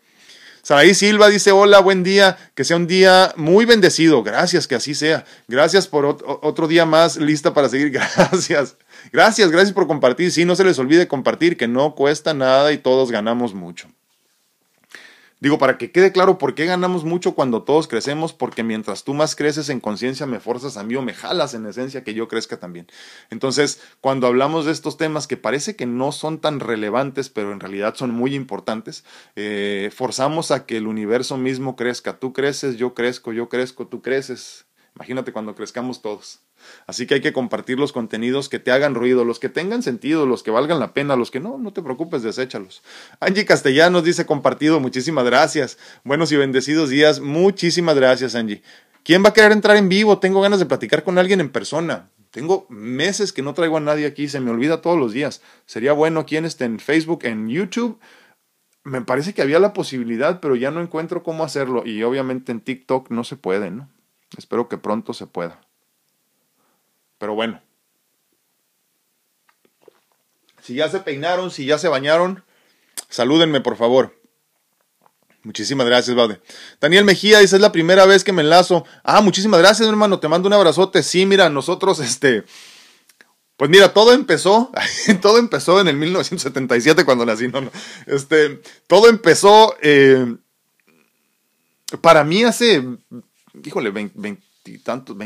Saraí 0.63 0.93
Silva 0.93 1.27
dice, 1.27 1.51
hola, 1.51 1.79
buen 1.79 2.03
día, 2.03 2.37
que 2.55 2.63
sea 2.63 2.77
un 2.77 2.87
día 2.87 3.33
muy 3.35 3.65
bendecido. 3.65 4.23
Gracias, 4.23 4.65
que 4.65 4.75
así 4.75 4.95
sea. 4.95 5.25
Gracias 5.49 5.89
por 5.89 6.05
otro 6.05 6.69
día 6.69 6.85
más 6.85 7.17
lista 7.17 7.53
para 7.53 7.67
seguir. 7.67 7.89
Gracias. 7.91 8.77
Gracias, 9.11 9.51
gracias 9.51 9.73
por 9.73 9.87
compartir. 9.87 10.31
Sí, 10.31 10.45
no 10.45 10.55
se 10.55 10.63
les 10.63 10.79
olvide 10.79 11.09
compartir, 11.09 11.57
que 11.57 11.67
no 11.67 11.95
cuesta 11.95 12.33
nada 12.33 12.71
y 12.71 12.77
todos 12.77 13.11
ganamos 13.11 13.53
mucho. 13.53 13.89
Digo, 15.43 15.57
para 15.57 15.77
que 15.77 15.91
quede 15.91 16.13
claro 16.13 16.37
por 16.37 16.55
qué 16.55 16.65
ganamos 16.65 17.03
mucho 17.03 17.35
cuando 17.35 17.63
todos 17.63 17.89
crecemos, 17.89 18.31
porque 18.31 18.63
mientras 18.63 19.03
tú 19.03 19.13
más 19.13 19.35
creces 19.35 19.67
en 19.67 19.81
conciencia, 19.81 20.25
me 20.25 20.39
forzas 20.39 20.77
a 20.77 20.83
mí 20.83 20.95
o 20.95 21.01
me 21.01 21.13
jalas 21.13 21.53
en 21.53 21.65
esencia 21.65 22.01
que 22.05 22.13
yo 22.13 22.29
crezca 22.29 22.61
también. 22.61 22.87
Entonces, 23.29 23.81
cuando 23.99 24.27
hablamos 24.27 24.63
de 24.63 24.71
estos 24.71 24.95
temas 24.95 25.27
que 25.27 25.35
parece 25.35 25.75
que 25.75 25.85
no 25.85 26.13
son 26.13 26.39
tan 26.39 26.61
relevantes, 26.61 27.27
pero 27.27 27.51
en 27.51 27.59
realidad 27.59 27.95
son 27.95 28.11
muy 28.11 28.35
importantes, 28.35 29.03
eh, 29.35 29.91
forzamos 29.93 30.49
a 30.51 30.65
que 30.65 30.77
el 30.77 30.87
universo 30.87 31.35
mismo 31.35 31.75
crezca. 31.75 32.19
Tú 32.19 32.31
creces, 32.31 32.77
yo 32.77 32.93
crezco, 32.93 33.33
yo 33.33 33.49
crezco, 33.49 33.85
tú 33.85 34.01
creces. 34.01 34.65
Imagínate 34.95 35.31
cuando 35.33 35.55
crezcamos 35.55 36.01
todos. 36.01 36.39
Así 36.85 37.07
que 37.07 37.15
hay 37.15 37.21
que 37.21 37.33
compartir 37.33 37.79
los 37.79 37.91
contenidos 37.91 38.47
que 38.47 38.59
te 38.59 38.71
hagan 38.71 38.93
ruido, 38.93 39.25
los 39.25 39.39
que 39.39 39.49
tengan 39.49 39.81
sentido, 39.81 40.27
los 40.27 40.43
que 40.43 40.51
valgan 40.51 40.79
la 40.79 40.93
pena, 40.93 41.15
los 41.15 41.31
que 41.31 41.39
no, 41.39 41.57
no 41.57 41.73
te 41.73 41.81
preocupes, 41.81 42.21
deséchalos. 42.21 42.83
Angie 43.19 43.45
Castellanos 43.45 44.03
dice 44.03 44.25
compartido, 44.25 44.79
muchísimas 44.79 45.25
gracias. 45.25 45.79
Buenos 46.03 46.31
y 46.31 46.37
bendecidos 46.37 46.89
días, 46.89 47.19
muchísimas 47.19 47.95
gracias 47.95 48.35
Angie. 48.35 48.61
¿Quién 49.03 49.23
va 49.23 49.29
a 49.29 49.33
querer 49.33 49.51
entrar 49.51 49.77
en 49.77 49.89
vivo? 49.89 50.19
Tengo 50.19 50.41
ganas 50.41 50.59
de 50.59 50.67
platicar 50.67 51.03
con 51.03 51.17
alguien 51.17 51.41
en 51.41 51.49
persona. 51.49 52.09
Tengo 52.29 52.65
meses 52.69 53.33
que 53.33 53.41
no 53.41 53.53
traigo 53.53 53.77
a 53.77 53.79
nadie 53.79 54.05
aquí, 54.05 54.27
se 54.27 54.39
me 54.39 54.51
olvida 54.51 54.81
todos 54.81 54.97
los 54.97 55.11
días. 55.11 55.41
Sería 55.65 55.93
bueno 55.93 56.25
quien 56.25 56.45
esté 56.45 56.65
en 56.65 56.79
Facebook, 56.79 57.25
en 57.25 57.49
YouTube. 57.49 57.99
Me 58.83 59.01
parece 59.01 59.33
que 59.33 59.41
había 59.41 59.59
la 59.59 59.73
posibilidad, 59.73 60.39
pero 60.39 60.55
ya 60.55 60.71
no 60.71 60.81
encuentro 60.81 61.23
cómo 61.23 61.43
hacerlo. 61.43 61.83
Y 61.85 62.01
obviamente 62.03 62.51
en 62.51 62.61
TikTok 62.61 63.09
no 63.11 63.23
se 63.23 63.35
puede, 63.35 63.71
¿no? 63.71 63.89
Espero 64.37 64.67
que 64.67 64.77
pronto 64.77 65.13
se 65.13 65.27
pueda. 65.27 65.61
Pero 67.17 67.35
bueno. 67.35 67.61
Si 70.61 70.75
ya 70.75 70.89
se 70.89 70.99
peinaron, 70.99 71.51
si 71.51 71.65
ya 71.65 71.77
se 71.77 71.89
bañaron, 71.89 72.43
salúdenme 73.09 73.61
por 73.61 73.75
favor. 73.75 74.17
Muchísimas 75.43 75.85
gracias, 75.85 76.15
Baude. 76.15 76.39
Daniel 76.79 77.03
Mejía 77.03 77.39
dice, 77.39 77.57
es 77.57 77.61
la 77.61 77.73
primera 77.73 78.05
vez 78.05 78.23
que 78.23 78.31
me 78.31 78.41
enlazo. 78.41 78.85
Ah, 79.03 79.19
muchísimas 79.19 79.59
gracias, 79.59 79.87
hermano. 79.89 80.19
Te 80.19 80.29
mando 80.29 80.47
un 80.47 80.53
abrazote. 80.53 81.03
Sí, 81.03 81.25
mira, 81.25 81.49
nosotros, 81.49 81.99
este, 81.99 82.45
pues 83.57 83.69
mira, 83.69 83.93
todo 83.93 84.13
empezó, 84.13 84.71
todo 85.21 85.37
empezó 85.37 85.81
en 85.81 85.89
el 85.89 85.97
1977 85.97 87.03
cuando 87.03 87.25
nací, 87.25 87.49
no. 87.49 87.69
Este, 88.07 88.61
todo 88.87 89.09
empezó, 89.09 89.75
eh, 89.81 90.35
para 92.01 92.23
mí 92.23 92.43
hace, 92.43 92.83
híjole, 93.63 93.91
20, 93.91 94.41
y 94.65 94.77
tantos, 94.77 95.17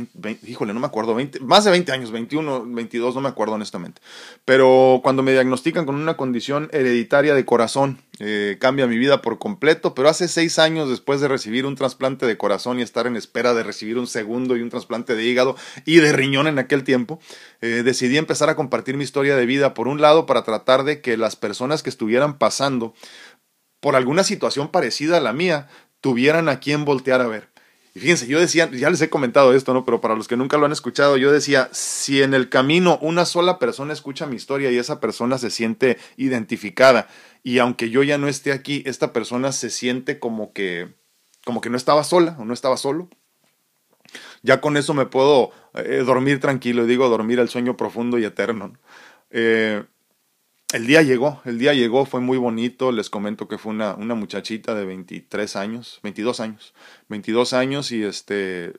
híjole, 0.48 0.74
no 0.74 0.80
me 0.80 0.88
acuerdo, 0.88 1.14
20, 1.14 1.42
más 1.42 1.64
de 1.64 1.70
20 1.70 1.92
años, 1.92 2.12
21, 2.12 2.66
22, 2.66 3.14
no 3.14 3.22
me 3.22 3.30
acuerdo 3.30 3.54
honestamente. 3.54 4.02
Pero 4.46 5.00
cuando 5.04 5.22
me 5.22 5.32
diagnostican 5.32 5.86
con 5.86 5.96
una 5.96 6.18
condición 6.18 6.70
hereditaria 6.74 7.36
de 7.36 7.46
corazón, 7.46 8.02
eh, 8.20 8.58
cambia 8.60 8.88
mi 8.88 8.98
vida 8.98 9.22
por 9.22 9.38
completo, 9.38 9.94
pero 9.94 10.10
hace 10.10 10.28
seis 10.28 10.58
años 10.58 10.90
después 10.90 11.22
de 11.22 11.28
recibir 11.28 11.68
un 11.68 11.76
trasplante 11.76 12.26
de 12.26 12.38
corazón 12.38 12.80
y 12.80 12.82
estar 12.82 13.06
en 13.06 13.16
espera 13.16 13.54
de 13.54 13.62
recibir 13.62 14.00
un 14.00 14.08
segundo 14.08 14.58
y 14.58 14.62
un 14.62 14.70
trasplante 14.70 15.16
de 15.16 15.24
hígado 15.24 15.56
y 15.86 15.98
de 15.98 16.14
riñón 16.14 16.48
en 16.48 16.58
aquel 16.58 16.84
tiempo, 16.84 17.20
eh, 17.62 17.84
decidí 17.86 18.18
empezar 18.18 18.50
a 18.50 18.56
compartir 18.56 18.98
mi 18.98 19.04
historia 19.04 19.36
de 19.36 19.46
vida, 19.46 19.76
por 19.76 19.88
un 19.88 20.02
lado, 20.02 20.26
para 20.26 20.44
tratar 20.44 20.84
de 20.84 21.00
que 21.02 21.16
las 21.16 21.36
personas 21.36 21.84
que 21.84 21.92
estuvieran 21.92 22.40
pasando 22.40 22.96
por 23.80 23.96
alguna 23.96 24.24
situación 24.24 24.70
parecida 24.70 25.18
a 25.18 25.22
la 25.22 25.34
mía, 25.34 25.70
tuvieran 26.02 26.50
a 26.50 26.60
quien 26.60 26.86
voltear 26.86 27.22
a 27.22 27.28
ver. 27.28 27.50
Y 27.98 28.00
fíjense, 28.00 28.28
yo 28.28 28.40
decía, 28.40 28.70
ya 28.72 28.92
les 28.92 29.02
he 29.02 29.10
comentado 29.10 29.56
esto, 29.56 29.74
¿no? 29.74 29.84
Pero 29.84 30.02
para 30.02 30.14
los 30.14 30.28
que 30.28 30.38
nunca 30.38 30.60
lo 30.60 30.68
han 30.68 30.72
escuchado, 30.72 31.18
yo 31.18 31.32
decía, 31.32 31.68
si 31.72 32.22
en 32.22 32.36
el 32.36 32.48
camino 32.48 33.00
una 33.02 33.26
sola 33.26 33.58
persona 33.58 33.92
escucha 33.92 34.28
mi 34.28 34.36
historia 34.36 34.70
y 34.70 34.78
esa 34.78 35.00
persona 35.00 35.40
se 35.40 35.50
siente 35.50 35.98
identificada, 36.16 37.08
y 37.42 37.58
aunque 37.58 37.90
yo 37.90 38.04
ya 38.04 38.20
no 38.20 38.28
esté 38.28 38.52
aquí, 38.52 38.84
esta 38.86 39.14
persona 39.14 39.52
se 39.52 39.72
siente 39.72 40.20
como 40.20 40.54
que, 40.54 40.94
como 41.44 41.60
que 41.60 41.72
no 41.72 41.76
estaba 41.76 42.04
sola 42.04 42.36
o 42.38 42.46
no 42.46 42.54
estaba 42.54 42.78
solo, 42.78 43.10
ya 44.44 44.62
con 44.62 44.78
eso 44.78 44.94
me 44.94 45.08
puedo 45.08 45.50
eh, 45.74 46.04
dormir 46.06 46.40
tranquilo, 46.40 46.86
digo 46.86 47.10
dormir 47.10 47.40
el 47.40 47.50
sueño 47.50 47.78
profundo 47.78 48.20
y 48.20 48.26
eterno. 48.26 48.74
Eh, 49.32 49.84
el 50.74 50.86
día 50.86 51.02
llegó, 51.02 51.42
el 51.46 51.60
día 51.60 51.74
llegó, 51.74 52.06
fue 52.06 52.20
muy 52.20 52.38
bonito, 52.38 52.92
les 52.92 53.10
comento 53.10 53.48
que 53.48 53.58
fue 53.58 53.72
una, 53.72 53.96
una 53.96 54.16
muchachita 54.16 54.76
de 54.76 54.84
23 54.84 55.56
años, 55.56 56.02
22 56.04 56.42
años, 56.42 56.74
22 57.08 57.54
años 57.54 57.92
y 57.94 58.04
este, 58.04 58.74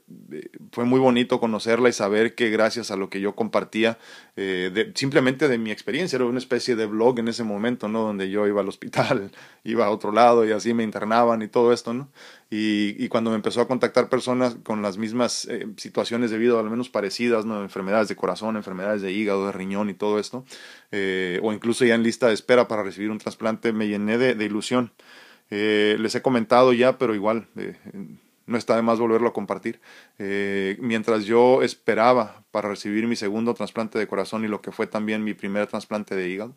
fue 0.70 0.84
muy 0.84 1.00
bonito 1.00 1.40
conocerla 1.40 1.88
y 1.88 1.94
saber 1.94 2.34
que 2.34 2.50
gracias 2.50 2.90
a 2.90 2.96
lo 2.96 3.08
que 3.08 3.22
yo 3.22 3.34
compartía, 3.34 3.96
eh, 4.40 4.92
simplemente 4.94 5.48
de 5.48 5.58
mi 5.58 5.72
experiencia, 5.72 6.14
era 6.14 6.24
una 6.24 6.38
especie 6.38 6.76
de 6.76 6.86
blog 6.86 7.18
en 7.18 7.26
ese 7.26 7.42
momento, 7.42 7.88
¿no? 7.88 8.02
Donde 8.02 8.30
yo 8.30 8.46
iba 8.46 8.60
al 8.60 8.68
hospital, 8.68 9.32
iba 9.64 9.86
a 9.86 9.90
otro 9.90 10.12
lado 10.12 10.46
y 10.46 10.52
así 10.52 10.74
me 10.74 10.84
internaban 10.84 11.42
y 11.42 11.48
todo 11.48 11.72
esto, 11.72 11.92
¿no? 11.92 12.08
Y, 12.48 12.94
y 13.02 13.08
cuando 13.08 13.30
me 13.30 13.36
empezó 13.36 13.60
a 13.60 13.66
contactar 13.66 14.08
personas 14.08 14.54
con 14.62 14.80
las 14.80 14.96
mismas 14.96 15.44
eh, 15.46 15.66
situaciones 15.76 16.30
de 16.30 16.38
vida, 16.38 16.60
al 16.60 16.70
menos 16.70 16.88
parecidas, 16.88 17.46
¿no? 17.46 17.60
Enfermedades 17.62 18.06
de 18.06 18.14
corazón, 18.14 18.56
enfermedades 18.56 19.02
de 19.02 19.10
hígado, 19.10 19.46
de 19.46 19.50
riñón 19.50 19.90
y 19.90 19.94
todo 19.94 20.20
esto, 20.20 20.44
eh, 20.92 21.40
o 21.42 21.52
incluso 21.52 21.84
ya 21.84 21.96
en 21.96 22.04
lista 22.04 22.28
de 22.28 22.34
espera 22.34 22.68
para 22.68 22.84
recibir 22.84 23.10
un 23.10 23.18
trasplante, 23.18 23.72
me 23.72 23.88
llené 23.88 24.18
de, 24.18 24.36
de 24.36 24.44
ilusión. 24.44 24.92
Eh, 25.50 25.96
les 25.98 26.14
he 26.14 26.22
comentado 26.22 26.72
ya, 26.72 26.96
pero 26.96 27.12
igual 27.12 27.48
no 28.48 28.58
está 28.58 28.74
de 28.74 28.82
más 28.82 28.98
volverlo 28.98 29.28
a 29.28 29.32
compartir. 29.32 29.80
Eh, 30.18 30.76
mientras 30.80 31.24
yo 31.24 31.62
esperaba 31.62 32.44
para 32.50 32.68
recibir 32.68 33.06
mi 33.06 33.14
segundo 33.14 33.54
trasplante 33.54 33.98
de 33.98 34.06
corazón 34.08 34.44
y 34.44 34.48
lo 34.48 34.60
que 34.60 34.72
fue 34.72 34.86
también 34.86 35.22
mi 35.22 35.34
primer 35.34 35.66
trasplante 35.68 36.16
de 36.16 36.28
hígado, 36.28 36.56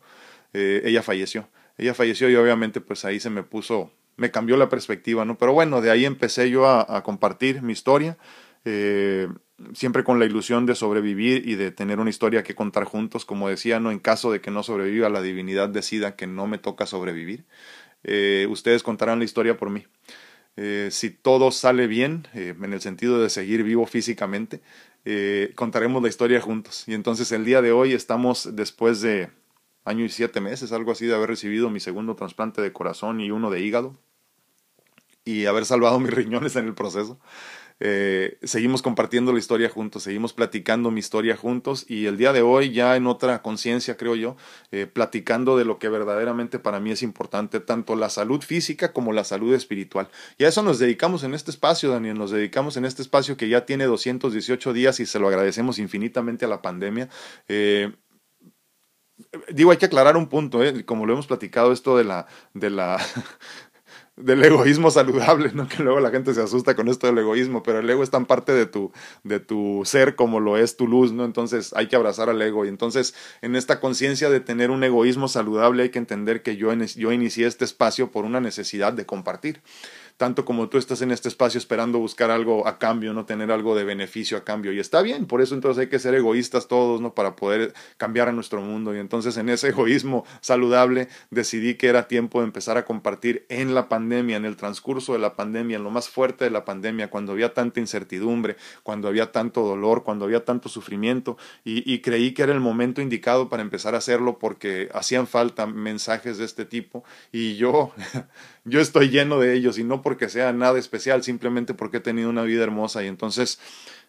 ella 0.52 1.02
falleció. 1.02 1.48
Ella 1.78 1.94
falleció 1.94 2.28
y 2.28 2.36
obviamente 2.36 2.80
pues 2.80 3.04
ahí 3.04 3.20
se 3.20 3.30
me 3.30 3.42
puso 3.42 3.90
me 4.16 4.30
cambió 4.30 4.56
la 4.56 4.68
perspectiva, 4.68 5.24
¿no? 5.24 5.38
Pero 5.38 5.52
bueno, 5.52 5.80
de 5.80 5.90
ahí 5.90 6.04
empecé 6.04 6.50
yo 6.50 6.68
a, 6.68 7.02
compartir 7.02 7.62
mi 7.62 7.72
historia, 7.72 8.18
eh, 8.64 9.28
siempre 9.74 10.04
con 10.04 10.18
la 10.18 10.26
ilusión 10.26 10.66
de 10.66 10.74
sobrevivir 10.74 11.48
y 11.48 11.54
de 11.54 11.70
tener 11.70 11.98
una 11.98 12.10
historia 12.10 12.42
que 12.42 12.54
contar 12.54 12.84
juntos, 12.84 13.24
como 13.24 13.48
decía, 13.48 13.80
¿no? 13.80 13.90
En 13.90 13.98
caso 13.98 14.30
de 14.30 14.40
que 14.40 14.50
no 14.50 14.62
sobreviva, 14.62 15.08
la 15.08 15.22
divinidad 15.22 15.68
decida 15.68 16.16
que 16.16 16.26
no 16.26 16.46
me 16.46 16.58
toca 16.58 16.86
sobrevivir, 16.86 17.44
eh, 18.04 18.46
ustedes 18.50 18.82
contarán 18.82 19.18
la 19.18 19.24
historia 19.24 19.56
por 19.56 19.70
mí. 19.70 19.86
Eh, 20.56 20.88
si 20.90 21.10
todo 21.10 21.50
sale 21.50 21.86
bien, 21.86 22.28
en 22.34 22.72
el 22.72 22.80
sentido 22.80 23.20
de 23.20 23.30
seguir 23.30 23.62
vivo 23.62 23.86
físicamente, 23.86 24.60
contaremos 25.54 26.02
la 26.02 26.08
historia 26.08 26.40
juntos. 26.40 26.84
Y 26.86 26.94
entonces 26.94 27.32
el 27.32 27.44
día 27.44 27.62
de 27.62 27.72
hoy 27.72 27.92
estamos 27.92 28.54
después 28.54 29.00
de 29.00 29.30
año 29.84 30.04
y 30.04 30.08
siete 30.08 30.40
meses, 30.40 30.72
algo 30.72 30.92
así, 30.92 31.06
de 31.06 31.14
haber 31.14 31.30
recibido 31.30 31.70
mi 31.70 31.80
segundo 31.80 32.14
trasplante 32.14 32.62
de 32.62 32.72
corazón 32.72 33.20
y 33.20 33.30
uno 33.30 33.50
de 33.50 33.60
hígado 33.60 33.96
y 35.24 35.46
haber 35.46 35.64
salvado 35.64 35.98
mis 36.00 36.12
riñones 36.12 36.56
en 36.56 36.66
el 36.66 36.74
proceso. 36.74 37.18
Eh, 37.84 38.38
seguimos 38.44 38.80
compartiendo 38.80 39.32
la 39.32 39.40
historia 39.40 39.68
juntos, 39.68 40.04
seguimos 40.04 40.32
platicando 40.32 40.92
mi 40.92 41.00
historia 41.00 41.36
juntos 41.36 41.84
y 41.88 42.06
el 42.06 42.16
día 42.16 42.32
de 42.32 42.40
hoy 42.40 42.70
ya 42.70 42.94
en 42.94 43.08
otra 43.08 43.42
conciencia, 43.42 43.96
creo 43.96 44.14
yo, 44.14 44.36
eh, 44.70 44.86
platicando 44.86 45.56
de 45.56 45.64
lo 45.64 45.80
que 45.80 45.88
verdaderamente 45.88 46.60
para 46.60 46.78
mí 46.78 46.92
es 46.92 47.02
importante, 47.02 47.58
tanto 47.58 47.96
la 47.96 48.08
salud 48.08 48.40
física 48.40 48.92
como 48.92 49.12
la 49.12 49.24
salud 49.24 49.52
espiritual. 49.52 50.08
Y 50.38 50.44
a 50.44 50.48
eso 50.48 50.62
nos 50.62 50.78
dedicamos 50.78 51.24
en 51.24 51.34
este 51.34 51.50
espacio, 51.50 51.90
Daniel, 51.90 52.16
nos 52.16 52.30
dedicamos 52.30 52.76
en 52.76 52.84
este 52.84 53.02
espacio 53.02 53.36
que 53.36 53.48
ya 53.48 53.66
tiene 53.66 53.86
218 53.86 54.72
días 54.72 55.00
y 55.00 55.06
se 55.06 55.18
lo 55.18 55.26
agradecemos 55.26 55.80
infinitamente 55.80 56.44
a 56.44 56.48
la 56.48 56.62
pandemia. 56.62 57.08
Eh, 57.48 57.90
digo, 59.52 59.72
hay 59.72 59.78
que 59.78 59.86
aclarar 59.86 60.16
un 60.16 60.28
punto, 60.28 60.62
¿eh? 60.62 60.84
como 60.84 61.04
lo 61.04 61.14
hemos 61.14 61.26
platicado, 61.26 61.72
esto 61.72 61.96
de 61.96 62.04
la, 62.04 62.26
de 62.54 62.70
la, 62.70 62.98
del 64.22 64.44
egoísmo 64.44 64.90
saludable, 64.90 65.50
¿no? 65.54 65.68
Que 65.68 65.82
luego 65.82 66.00
la 66.00 66.10
gente 66.10 66.34
se 66.34 66.42
asusta 66.42 66.74
con 66.74 66.88
esto 66.88 67.06
del 67.06 67.18
egoísmo, 67.18 67.62
pero 67.62 67.78
el 67.80 67.90
ego 67.90 68.02
es 68.02 68.10
tan 68.10 68.26
parte 68.26 68.52
de 68.52 68.66
tu, 68.66 68.92
de 69.24 69.40
tu 69.40 69.82
ser 69.84 70.16
como 70.16 70.40
lo 70.40 70.56
es 70.56 70.76
tu 70.76 70.86
luz, 70.86 71.12
¿no? 71.12 71.24
Entonces 71.24 71.72
hay 71.74 71.88
que 71.88 71.96
abrazar 71.96 72.28
al 72.28 72.40
ego. 72.40 72.64
Y 72.64 72.68
entonces, 72.68 73.14
en 73.40 73.56
esta 73.56 73.80
conciencia 73.80 74.30
de 74.30 74.40
tener 74.40 74.70
un 74.70 74.84
egoísmo 74.84 75.28
saludable, 75.28 75.84
hay 75.84 75.90
que 75.90 75.98
entender 75.98 76.42
que 76.42 76.56
yo, 76.56 76.72
yo 76.72 77.12
inicié 77.12 77.46
este 77.46 77.64
espacio 77.64 78.10
por 78.10 78.24
una 78.24 78.40
necesidad 78.40 78.92
de 78.92 79.06
compartir 79.06 79.62
tanto 80.22 80.44
como 80.44 80.68
tú 80.68 80.78
estás 80.78 81.02
en 81.02 81.10
este 81.10 81.28
espacio 81.28 81.58
esperando 81.58 81.98
buscar 81.98 82.30
algo 82.30 82.68
a 82.68 82.78
cambio, 82.78 83.12
no 83.12 83.24
tener 83.24 83.50
algo 83.50 83.74
de 83.74 83.82
beneficio 83.82 84.38
a 84.38 84.44
cambio. 84.44 84.72
Y 84.72 84.78
está 84.78 85.02
bien, 85.02 85.26
por 85.26 85.42
eso 85.42 85.56
entonces 85.56 85.80
hay 85.80 85.88
que 85.88 85.98
ser 85.98 86.14
egoístas 86.14 86.68
todos, 86.68 87.00
¿no? 87.00 87.12
Para 87.12 87.34
poder 87.34 87.74
cambiar 87.96 88.28
a 88.28 88.32
nuestro 88.32 88.60
mundo. 88.60 88.94
Y 88.94 89.00
entonces 89.00 89.36
en 89.36 89.48
ese 89.48 89.70
egoísmo 89.70 90.24
saludable 90.40 91.08
decidí 91.30 91.74
que 91.74 91.88
era 91.88 92.06
tiempo 92.06 92.38
de 92.38 92.46
empezar 92.46 92.76
a 92.76 92.84
compartir 92.84 93.46
en 93.48 93.74
la 93.74 93.88
pandemia, 93.88 94.36
en 94.36 94.44
el 94.44 94.56
transcurso 94.56 95.12
de 95.12 95.18
la 95.18 95.34
pandemia, 95.34 95.78
en 95.78 95.82
lo 95.82 95.90
más 95.90 96.08
fuerte 96.08 96.44
de 96.44 96.52
la 96.52 96.64
pandemia, 96.64 97.10
cuando 97.10 97.32
había 97.32 97.52
tanta 97.52 97.80
incertidumbre, 97.80 98.54
cuando 98.84 99.08
había 99.08 99.32
tanto 99.32 99.62
dolor, 99.62 100.04
cuando 100.04 100.26
había 100.26 100.44
tanto 100.44 100.68
sufrimiento. 100.68 101.36
Y, 101.64 101.82
y 101.92 101.98
creí 101.98 102.32
que 102.32 102.44
era 102.44 102.52
el 102.52 102.60
momento 102.60 103.02
indicado 103.02 103.48
para 103.48 103.64
empezar 103.64 103.96
a 103.96 103.98
hacerlo 103.98 104.38
porque 104.38 104.88
hacían 104.94 105.26
falta 105.26 105.66
mensajes 105.66 106.38
de 106.38 106.44
este 106.44 106.64
tipo. 106.64 107.02
Y 107.32 107.56
yo 107.56 107.90
yo 108.64 108.80
estoy 108.80 109.10
lleno 109.10 109.40
de 109.40 109.54
ellos 109.54 109.78
y 109.78 109.84
no 109.84 110.02
porque 110.02 110.28
sea 110.28 110.52
nada 110.52 110.78
especial, 110.78 111.22
simplemente 111.22 111.74
porque 111.74 111.96
he 111.96 112.00
tenido 112.00 112.30
una 112.30 112.42
vida 112.42 112.62
hermosa 112.62 113.02
y 113.02 113.08
entonces 113.08 113.58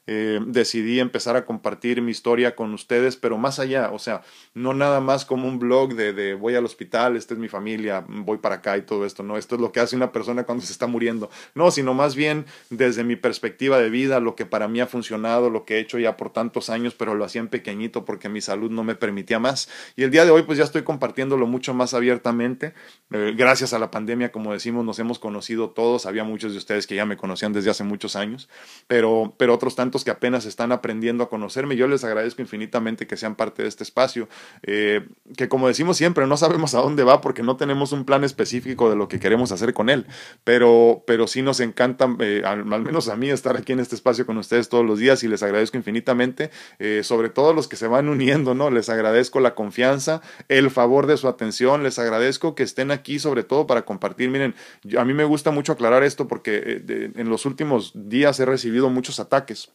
eh, 0.06 0.42
decidí 0.46 1.00
empezar 1.00 1.38
a 1.38 1.46
compartir 1.46 2.02
mi 2.02 2.12
historia 2.12 2.56
con 2.56 2.74
ustedes, 2.74 3.16
pero 3.16 3.38
más 3.38 3.60
allá, 3.60 3.92
o 3.92 4.00
sea, 4.00 4.22
no 4.54 4.74
nada 4.74 5.00
más 5.00 5.24
como 5.24 5.48
un 5.48 5.60
blog 5.60 5.96
de, 5.96 6.34
voy 6.34 6.56
al 6.56 6.66
hospital, 6.66 7.16
esta 7.16 7.34
es 7.34 7.40
mi 7.40 7.48
familia, 7.48 8.04
voy 8.08 8.38
para 8.38 8.56
acá 8.56 8.78
y 8.78 8.82
todo 8.82 9.06
esto, 9.06 9.24
no, 9.24 9.38
esto 9.38 9.56
es 9.56 9.62
lo 9.62 9.72
que 9.72 9.80
hace 9.80 9.96
una 9.96 10.12
persona 10.12 10.44
cuando 10.44 10.66
se 10.66 10.74
está 10.74 10.88
muriendo, 10.88 11.30
no, 11.56 11.72
sino 11.72 11.94
más 11.94 12.16
bien 12.16 12.46
desde 12.70 13.06
mi 13.06 13.16
perspectiva 13.16 13.80
de 13.80 13.90
vida, 13.90 14.20
lo 14.20 14.36
que 14.36 14.46
para 14.46 14.68
mí 14.68 14.82
ha 14.82 14.88
funcionado, 14.88 15.50
lo 15.50 15.64
que 15.64 15.76
he 15.76 15.80
hecho 15.80 15.98
ya 16.00 16.18
por 16.18 16.32
tantos 16.32 16.70
años, 16.70 16.96
pero 16.96 17.16
lo 17.16 17.24
hacía 17.24 17.40
en 17.40 17.48
pequeñito 17.48 18.04
porque 18.04 18.28
mi 18.28 18.42
salud 18.42 18.72
no 18.72 18.84
me 18.84 18.96
permitía 18.96 19.40
más. 19.40 19.70
Y 19.96 20.04
el 20.04 20.12
día 20.12 20.26
de 20.26 20.32
hoy 20.32 20.44
pues 20.44 20.58
ya 20.58 20.66
estoy 20.66 20.84
compartiéndolo 20.84 21.48
mucho 21.48 21.74
más 21.74 21.94
abiertamente, 21.94 22.74
eh, 23.12 23.34
gracias 23.38 23.72
a 23.74 23.80
la 23.80 23.90
pandemia, 23.90 24.34
como 24.34 24.52
decimos, 24.52 24.84
nos 24.84 25.00
hemos 25.00 25.18
conocido 25.18 25.70
todos, 25.70 26.06
había 26.06 26.26
muchos 26.26 26.52
de 26.52 26.58
ustedes 26.58 26.88
que 26.88 26.96
ya 26.96 27.06
me 27.06 27.16
conocían 27.16 27.54
desde 27.54 27.70
hace 27.70 27.86
muchos 27.86 28.18
años, 28.18 28.50
pero, 28.88 29.34
pero 29.38 29.54
otros 29.54 29.76
tantos 29.76 29.93
que 30.02 30.10
apenas 30.10 30.46
están 30.46 30.72
aprendiendo 30.72 31.24
a 31.24 31.30
conocerme. 31.30 31.76
Yo 31.76 31.88
les 31.88 32.04
agradezco 32.04 32.42
infinitamente 32.42 33.06
que 33.06 33.18
sean 33.18 33.36
parte 33.36 33.62
de 33.62 33.70
este 33.70 33.84
espacio, 33.84 34.28
eh, 34.64 35.08
que 35.38 35.48
como 35.48 35.68
decimos 35.68 35.98
siempre, 35.98 36.26
no 36.26 36.38
sabemos 36.38 36.74
a 36.74 36.80
dónde 36.80 37.04
va 37.04 37.22
porque 37.22 37.44
no 37.44 37.58
tenemos 37.58 37.92
un 37.92 38.06
plan 38.06 38.24
específico 38.24 38.90
de 38.90 38.96
lo 38.96 39.08
que 39.08 39.20
queremos 39.20 39.52
hacer 39.52 39.74
con 39.74 39.90
él, 39.90 40.08
pero, 40.44 41.04
pero 41.06 41.28
sí 41.28 41.42
nos 41.44 41.60
encanta, 41.60 42.08
eh, 42.20 42.42
al, 42.46 42.66
menos 42.66 43.10
a 43.10 43.16
mí, 43.16 43.30
estar 43.30 43.56
aquí 43.56 43.74
en 43.74 43.80
este 43.80 43.96
espacio 43.96 44.26
con 44.26 44.38
ustedes 44.38 44.70
todos 44.70 44.86
los 44.86 44.98
días 44.98 45.24
y 45.24 45.28
les 45.28 45.44
agradezco 45.44 45.78
infinitamente, 45.78 46.50
eh, 46.80 47.02
sobre 47.04 47.30
todo 47.30 47.54
los 47.54 47.68
que 47.68 47.76
se 47.76 47.88
van 47.88 48.10
uniendo, 48.10 48.56
¿no? 48.56 48.72
Les 48.72 48.90
agradezco 48.90 49.40
la 49.40 49.54
confianza, 49.54 50.22
el 50.48 50.72
favor 50.72 51.06
de 51.06 51.18
su 51.18 51.28
atención, 51.28 51.84
les 51.84 52.00
agradezco 52.00 52.56
que 52.56 52.64
estén 52.64 52.90
aquí 52.90 53.20
sobre 53.20 53.44
todo 53.44 53.68
para 53.68 53.84
compartir. 53.84 54.30
Miren, 54.30 54.56
a 54.98 55.06
mí 55.06 55.14
me 55.14 55.26
gusta 55.26 55.52
mucho 55.52 55.74
aclarar 55.74 56.04
esto 56.04 56.28
porque 56.28 56.82
en 56.88 57.30
los 57.30 57.46
últimos 57.46 57.92
días 57.94 58.40
he 58.40 58.46
recibido 58.46 58.90
muchos 58.90 59.20
ataques 59.20 59.72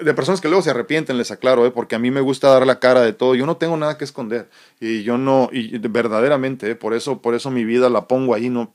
de 0.00 0.14
personas 0.14 0.40
que 0.40 0.48
luego 0.48 0.62
se 0.62 0.70
arrepienten, 0.70 1.18
les 1.18 1.30
aclaro, 1.30 1.66
¿eh? 1.66 1.70
porque 1.70 1.94
a 1.94 1.98
mí 1.98 2.10
me 2.10 2.20
gusta 2.20 2.48
dar 2.48 2.66
la 2.66 2.78
cara 2.78 3.02
de 3.02 3.12
todo. 3.12 3.34
Yo 3.34 3.46
no 3.46 3.56
tengo 3.56 3.76
nada 3.76 3.98
que 3.98 4.04
esconder 4.04 4.48
y 4.80 5.02
yo 5.02 5.18
no, 5.18 5.48
y 5.52 5.76
verdaderamente, 5.78 6.70
¿eh? 6.70 6.74
por 6.74 6.94
eso, 6.94 7.20
por 7.20 7.34
eso 7.34 7.50
mi 7.50 7.64
vida 7.64 7.88
la 7.88 8.06
pongo 8.06 8.34
ahí, 8.34 8.48
no, 8.48 8.72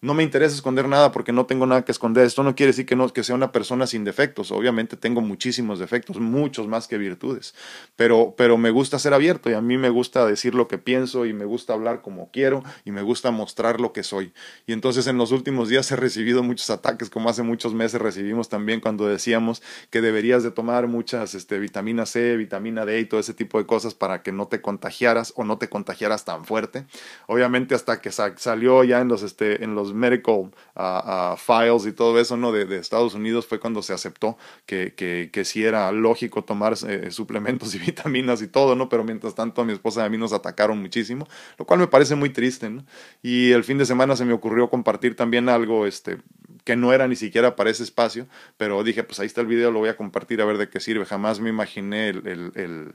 no 0.00 0.14
me 0.14 0.22
interesa 0.22 0.54
esconder 0.54 0.88
nada 0.88 1.10
porque 1.10 1.32
no 1.32 1.46
tengo 1.46 1.66
nada 1.66 1.84
que 1.84 1.92
esconder. 1.92 2.24
Esto 2.24 2.42
no 2.42 2.54
quiere 2.54 2.68
decir 2.68 2.86
que, 2.86 2.94
no, 2.94 3.08
que 3.12 3.24
sea 3.24 3.34
una 3.34 3.50
persona 3.50 3.86
sin 3.86 4.04
defectos. 4.04 4.52
Obviamente 4.52 4.96
tengo 4.96 5.20
muchísimos 5.20 5.78
defectos, 5.78 6.20
muchos 6.20 6.68
más 6.68 6.86
que 6.86 6.98
virtudes. 6.98 7.54
Pero, 7.96 8.34
pero 8.36 8.56
me 8.58 8.70
gusta 8.70 8.98
ser 8.98 9.12
abierto 9.12 9.50
y 9.50 9.54
a 9.54 9.60
mí 9.60 9.76
me 9.76 9.90
gusta 9.90 10.24
decir 10.24 10.54
lo 10.54 10.68
que 10.68 10.78
pienso 10.78 11.26
y 11.26 11.32
me 11.32 11.44
gusta 11.44 11.72
hablar 11.72 12.00
como 12.00 12.30
quiero 12.30 12.62
y 12.84 12.92
me 12.92 13.02
gusta 13.02 13.30
mostrar 13.32 13.80
lo 13.80 13.92
que 13.92 14.04
soy. 14.04 14.32
Y 14.66 14.72
entonces 14.72 15.06
en 15.08 15.18
los 15.18 15.32
últimos 15.32 15.68
días 15.68 15.90
he 15.90 15.96
recibido 15.96 16.42
muchos 16.42 16.70
ataques, 16.70 17.10
como 17.10 17.28
hace 17.28 17.42
muchos 17.42 17.74
meses 17.74 18.00
recibimos 18.00 18.48
también 18.48 18.80
cuando 18.80 19.08
decíamos 19.08 19.62
que 19.90 20.00
deberías 20.00 20.42
de 20.42 20.50
tomar 20.52 20.86
muchas 20.86 21.34
este, 21.34 21.58
vitamina 21.58 22.06
C, 22.06 22.36
vitamina 22.36 22.84
D 22.84 23.00
y 23.00 23.04
todo 23.04 23.18
ese 23.18 23.34
tipo 23.34 23.58
de 23.58 23.66
cosas 23.66 23.94
para 23.94 24.22
que 24.22 24.30
no 24.30 24.46
te 24.46 24.60
contagiaras 24.60 25.32
o 25.36 25.44
no 25.44 25.58
te 25.58 25.68
contagiaras 25.68 26.24
tan 26.24 26.44
fuerte. 26.44 26.86
Obviamente 27.26 27.74
hasta 27.74 28.00
que 28.00 28.12
salió 28.12 28.84
ya 28.84 29.00
en 29.00 29.08
los, 29.08 29.22
este, 29.22 29.64
en 29.64 29.74
los 29.74 29.87
medical 29.92 30.50
uh, 30.76 31.36
files 31.36 31.86
y 31.86 31.92
todo 31.92 32.18
eso 32.18 32.36
¿no? 32.36 32.52
de, 32.52 32.78
Estados 32.78 33.14
Unidos 33.14 33.46
fue 33.46 33.58
cuando 33.58 33.82
se 33.82 33.92
aceptó 33.92 34.36
que, 34.66 34.94
que, 34.94 35.30
que 35.32 35.44
sí 35.44 35.64
era 35.64 35.90
lógico 35.92 36.44
tomar 36.44 36.74
eh, 36.86 37.10
suplementos 37.10 37.74
y 37.76 37.78
vitaminas 37.78 38.42
y 38.42 38.48
todo, 38.48 38.74
¿no? 38.74 38.88
Pero 38.88 39.04
mientras 39.04 39.34
tanto 39.34 39.62
a 39.62 39.64
mi 39.64 39.72
esposa 39.72 40.02
y 40.02 40.06
a 40.06 40.08
mí 40.08 40.18
nos 40.18 40.32
atacaron 40.32 40.80
muchísimo, 40.80 41.26
lo 41.58 41.64
cual 41.64 41.80
me 41.80 41.86
parece 41.86 42.14
muy 42.14 42.30
triste, 42.30 42.70
¿no? 42.70 42.84
Y 43.22 43.52
el 43.52 43.64
fin 43.64 43.78
de 43.78 43.86
semana 43.86 44.16
se 44.16 44.24
me 44.24 44.32
ocurrió 44.32 44.70
compartir 44.70 45.16
también 45.16 45.48
algo 45.48 45.86
este, 45.86 46.18
que 46.64 46.76
no 46.76 46.92
era 46.92 47.08
ni 47.08 47.16
siquiera 47.16 47.56
para 47.56 47.70
ese 47.70 47.82
espacio, 47.82 48.26
pero 48.56 48.82
dije, 48.84 49.02
pues 49.04 49.20
ahí 49.20 49.26
está 49.26 49.40
el 49.40 49.46
video, 49.46 49.70
lo 49.70 49.80
voy 49.80 49.88
a 49.88 49.96
compartir 49.96 50.40
a 50.40 50.44
ver 50.44 50.58
de 50.58 50.68
qué 50.68 50.80
sirve. 50.80 51.04
Jamás 51.04 51.40
me 51.40 51.48
imaginé 51.48 52.08
el 52.08 52.94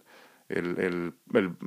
el, 0.49 0.79
el, 0.79 1.13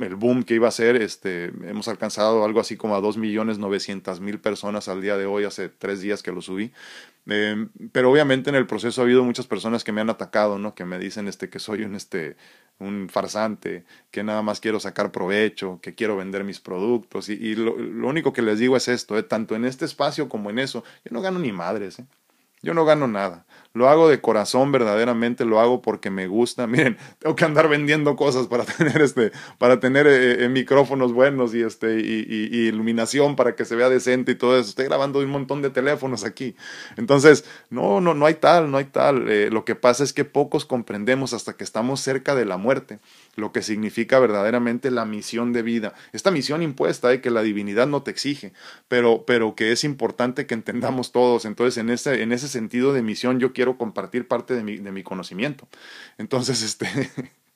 el, 0.03 0.15
boom 0.15 0.43
que 0.45 0.55
iba 0.55 0.69
a 0.69 0.71
ser. 0.71 0.97
Este, 0.97 1.47
hemos 1.69 1.89
alcanzado 1.89 2.45
algo 2.45 2.61
así 2.61 2.77
como 2.77 2.95
a 2.97 3.01
2.900.000 3.01 4.41
personas 4.41 4.89
al 4.89 5.01
día 5.03 5.17
de 5.17 5.27
hoy, 5.27 5.45
hace 5.45 5.69
tres 5.69 6.01
días 6.01 6.23
que 6.23 6.33
lo 6.33 6.43
subí. 6.43 6.73
Eh, 7.29 7.67
pero 7.93 8.11
obviamente 8.11 8.51
en 8.51 8.57
el 8.57 8.67
proceso 8.67 9.01
ha 9.01 9.05
habido 9.05 9.25
muchas 9.25 9.47
personas 9.47 9.83
que 9.83 9.93
me 9.93 10.01
han 10.01 10.11
atacado, 10.11 10.59
¿no? 10.59 10.75
que 10.75 10.85
me 10.85 10.99
dicen 10.99 11.27
este, 11.27 11.49
que 11.49 11.59
soy 11.59 11.83
un, 11.83 11.97
este, 11.97 12.37
un 12.79 13.09
farsante, 13.09 13.85
que 14.11 14.23
nada 14.23 14.43
más 14.43 14.61
quiero 14.61 14.79
sacar 14.79 15.11
provecho, 15.11 15.81
que 15.83 15.95
quiero 15.95 16.17
vender 16.17 16.45
mis 16.45 16.61
productos. 16.61 17.29
Y, 17.29 17.57
lo, 17.57 17.77
lo, 17.77 18.09
único 18.09 18.33
que 18.33 18.43
les 18.43 18.59
digo 18.59 18.77
es 18.77 18.89
esto, 18.89 19.19
¿eh? 19.19 19.23
tanto 19.23 19.57
en 19.57 19.65
este 19.65 19.85
espacio 19.85 20.29
como 20.29 20.51
en 20.51 20.59
eso, 20.59 20.85
yo 21.05 21.11
no 21.11 21.21
gano 21.21 21.39
ni 21.39 21.53
madres. 21.53 21.99
¿eh? 21.99 22.07
Yo 22.63 22.75
no 22.75 22.85
gano 22.85 23.07
nada. 23.07 23.47
Lo 23.77 23.91
hago 23.91 24.09
de 24.09 24.23
corazón, 24.23 24.73
verdaderamente 24.73 25.45
lo 25.45 25.61
hago 25.61 25.83
porque 25.83 26.09
me 26.09 26.29
gusta. 26.29 26.67
Miren, 26.67 26.97
tengo 27.19 27.37
que 27.37 27.45
andar 27.45 27.69
vendiendo 27.69 28.17
cosas 28.17 28.47
para 28.47 28.65
tener 28.79 29.03
este, 29.03 29.33
para 29.59 29.81
tener 29.81 30.07
eh, 30.07 30.45
eh, 30.45 30.49
micrófonos 30.49 31.13
buenos 31.13 31.55
y 31.55 31.61
este, 31.61 32.01
y, 32.01 32.27
y, 32.27 32.69
iluminación 32.69 33.37
para 33.37 33.55
que 33.55 33.67
se 33.67 33.77
vea 33.77 33.91
decente 33.91 34.33
y 34.33 34.35
todo 34.35 34.59
eso. 34.59 34.71
Estoy 34.71 34.87
grabando 34.87 35.19
un 35.19 35.29
montón 35.29 35.61
de 35.61 35.69
teléfonos 35.69 36.25
aquí. 36.25 36.57
Entonces, 36.97 37.45
no, 37.69 38.01
no, 38.01 38.15
no 38.15 38.25
hay 38.25 38.35
tal, 38.35 38.71
no 38.71 38.79
hay 38.79 38.87
tal. 38.87 39.29
Eh, 39.29 39.51
lo 39.51 39.67
que 39.67 39.75
pasa 39.75 40.05
es 40.05 40.15
que 40.15 40.25
pocos 40.25 40.65
comprendemos 40.65 41.35
hasta 41.35 41.53
que 41.53 41.65
estamos 41.65 42.01
cerca 42.01 42.35
de 42.35 42.47
la 42.47 42.57
muerte 42.57 42.99
lo 43.37 43.53
que 43.53 43.63
significa 43.63 44.19
verdaderamente 44.19 44.91
la 44.91 45.05
misión 45.05 45.53
de 45.53 45.63
vida. 45.63 45.95
Esta 46.13 46.31
misión 46.31 46.63
impuesta, 46.63 47.13
eh, 47.13 47.21
que 47.21 47.31
la 47.31 47.43
divinidad 47.43 47.87
no 47.87 48.03
te 48.03 48.11
exige, 48.11 48.53
pero, 48.89 49.25
pero 49.27 49.55
que 49.55 49.73
es 49.73 49.85
importante 49.85 50.47
que 50.47 50.55
entendamos 50.55 51.13
todos. 51.13 51.45
Entonces, 51.45 51.77
en 51.77 51.91
ese, 51.91 52.23
en 52.23 52.33
ese 52.33 52.49
sentido 52.49 52.93
de 52.93 53.03
misión, 53.03 53.39
yo 53.39 53.53
quiero 53.53 53.66
compartir 53.75 54.29
parte 54.29 54.55
de 54.55 54.63
mi, 54.63 54.77
de 54.79 54.93
mi 54.93 55.03
conocimiento. 55.03 55.69
Entonces, 56.19 56.63
este... 56.63 56.87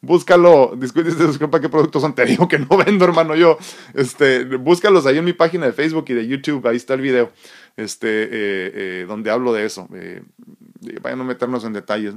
búscalo, 0.00 0.76
disculpa 0.76 1.60
qué 1.60 1.68
productos 1.68 2.02
son, 2.02 2.14
te 2.14 2.24
digo 2.24 2.48
que 2.48 2.58
no 2.58 2.76
vendo, 2.76 3.04
hermano, 3.04 3.34
yo, 3.34 3.58
este, 3.94 4.44
búscalos 4.44 5.06
ahí 5.06 5.18
en 5.18 5.24
mi 5.24 5.32
página 5.32 5.66
de 5.66 5.72
Facebook 5.72 6.06
y 6.08 6.14
de 6.14 6.26
YouTube, 6.26 6.66
ahí 6.66 6.76
está 6.76 6.94
el 6.94 7.00
video, 7.00 7.32
este, 7.76 8.24
eh, 8.24 8.28
eh, 8.32 9.04
donde 9.06 9.30
hablo 9.30 9.52
de 9.52 9.66
eso, 9.66 9.88
eh, 9.94 10.22
vayan 11.02 11.20
a 11.20 11.24
meternos 11.24 11.64
en 11.64 11.72
detalles. 11.72 12.14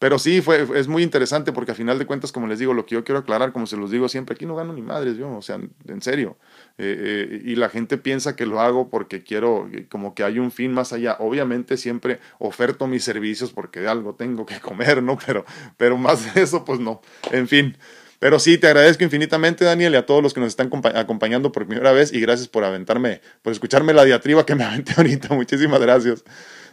Pero 0.00 0.18
sí, 0.18 0.40
fue, 0.40 0.66
es 0.76 0.88
muy 0.88 1.02
interesante 1.02 1.52
porque 1.52 1.72
a 1.72 1.74
final 1.74 1.98
de 1.98 2.06
cuentas, 2.06 2.32
como 2.32 2.46
les 2.46 2.58
digo, 2.58 2.72
lo 2.72 2.86
que 2.86 2.94
yo 2.94 3.04
quiero 3.04 3.18
aclarar, 3.18 3.52
como 3.52 3.66
se 3.66 3.76
los 3.76 3.90
digo 3.90 4.08
siempre, 4.08 4.34
aquí 4.34 4.46
no 4.46 4.56
gano 4.56 4.72
ni 4.72 4.80
madres, 4.80 5.18
yo, 5.18 5.30
o 5.36 5.42
sea, 5.42 5.60
en 5.86 6.00
serio. 6.00 6.38
Eh, 6.78 6.96
eh, 6.98 7.42
y 7.44 7.54
la 7.56 7.68
gente 7.68 7.98
piensa 7.98 8.34
que 8.34 8.46
lo 8.46 8.60
hago 8.60 8.88
porque 8.88 9.22
quiero, 9.22 9.68
eh, 9.70 9.84
como 9.90 10.14
que 10.14 10.24
hay 10.24 10.38
un 10.38 10.52
fin 10.52 10.72
más 10.72 10.94
allá. 10.94 11.18
Obviamente 11.18 11.76
siempre 11.76 12.18
oferto 12.38 12.86
mis 12.86 13.04
servicios 13.04 13.52
porque 13.52 13.80
de 13.80 13.88
algo 13.88 14.14
tengo 14.14 14.46
que 14.46 14.58
comer, 14.60 15.02
¿no? 15.02 15.18
Pero, 15.26 15.44
pero 15.76 15.98
más 15.98 16.34
de 16.34 16.40
eso, 16.40 16.64
pues 16.64 16.80
no. 16.80 17.02
En 17.30 17.46
fin. 17.46 17.76
Pero 18.18 18.38
sí, 18.38 18.56
te 18.56 18.68
agradezco 18.68 19.04
infinitamente, 19.04 19.66
Daniel, 19.66 19.92
y 19.92 19.96
a 19.96 20.06
todos 20.06 20.22
los 20.22 20.32
que 20.32 20.40
nos 20.40 20.48
están 20.48 20.70
acompañando 20.94 21.52
por 21.52 21.66
primera 21.66 21.92
vez, 21.92 22.10
y 22.10 22.20
gracias 22.20 22.48
por 22.48 22.64
aventarme, 22.64 23.20
por 23.42 23.52
escucharme 23.52 23.92
la 23.92 24.04
diatriba 24.04 24.46
que 24.46 24.54
me 24.54 24.64
aventé 24.64 24.94
ahorita. 24.96 25.34
Muchísimas 25.34 25.80
gracias. 25.80 26.24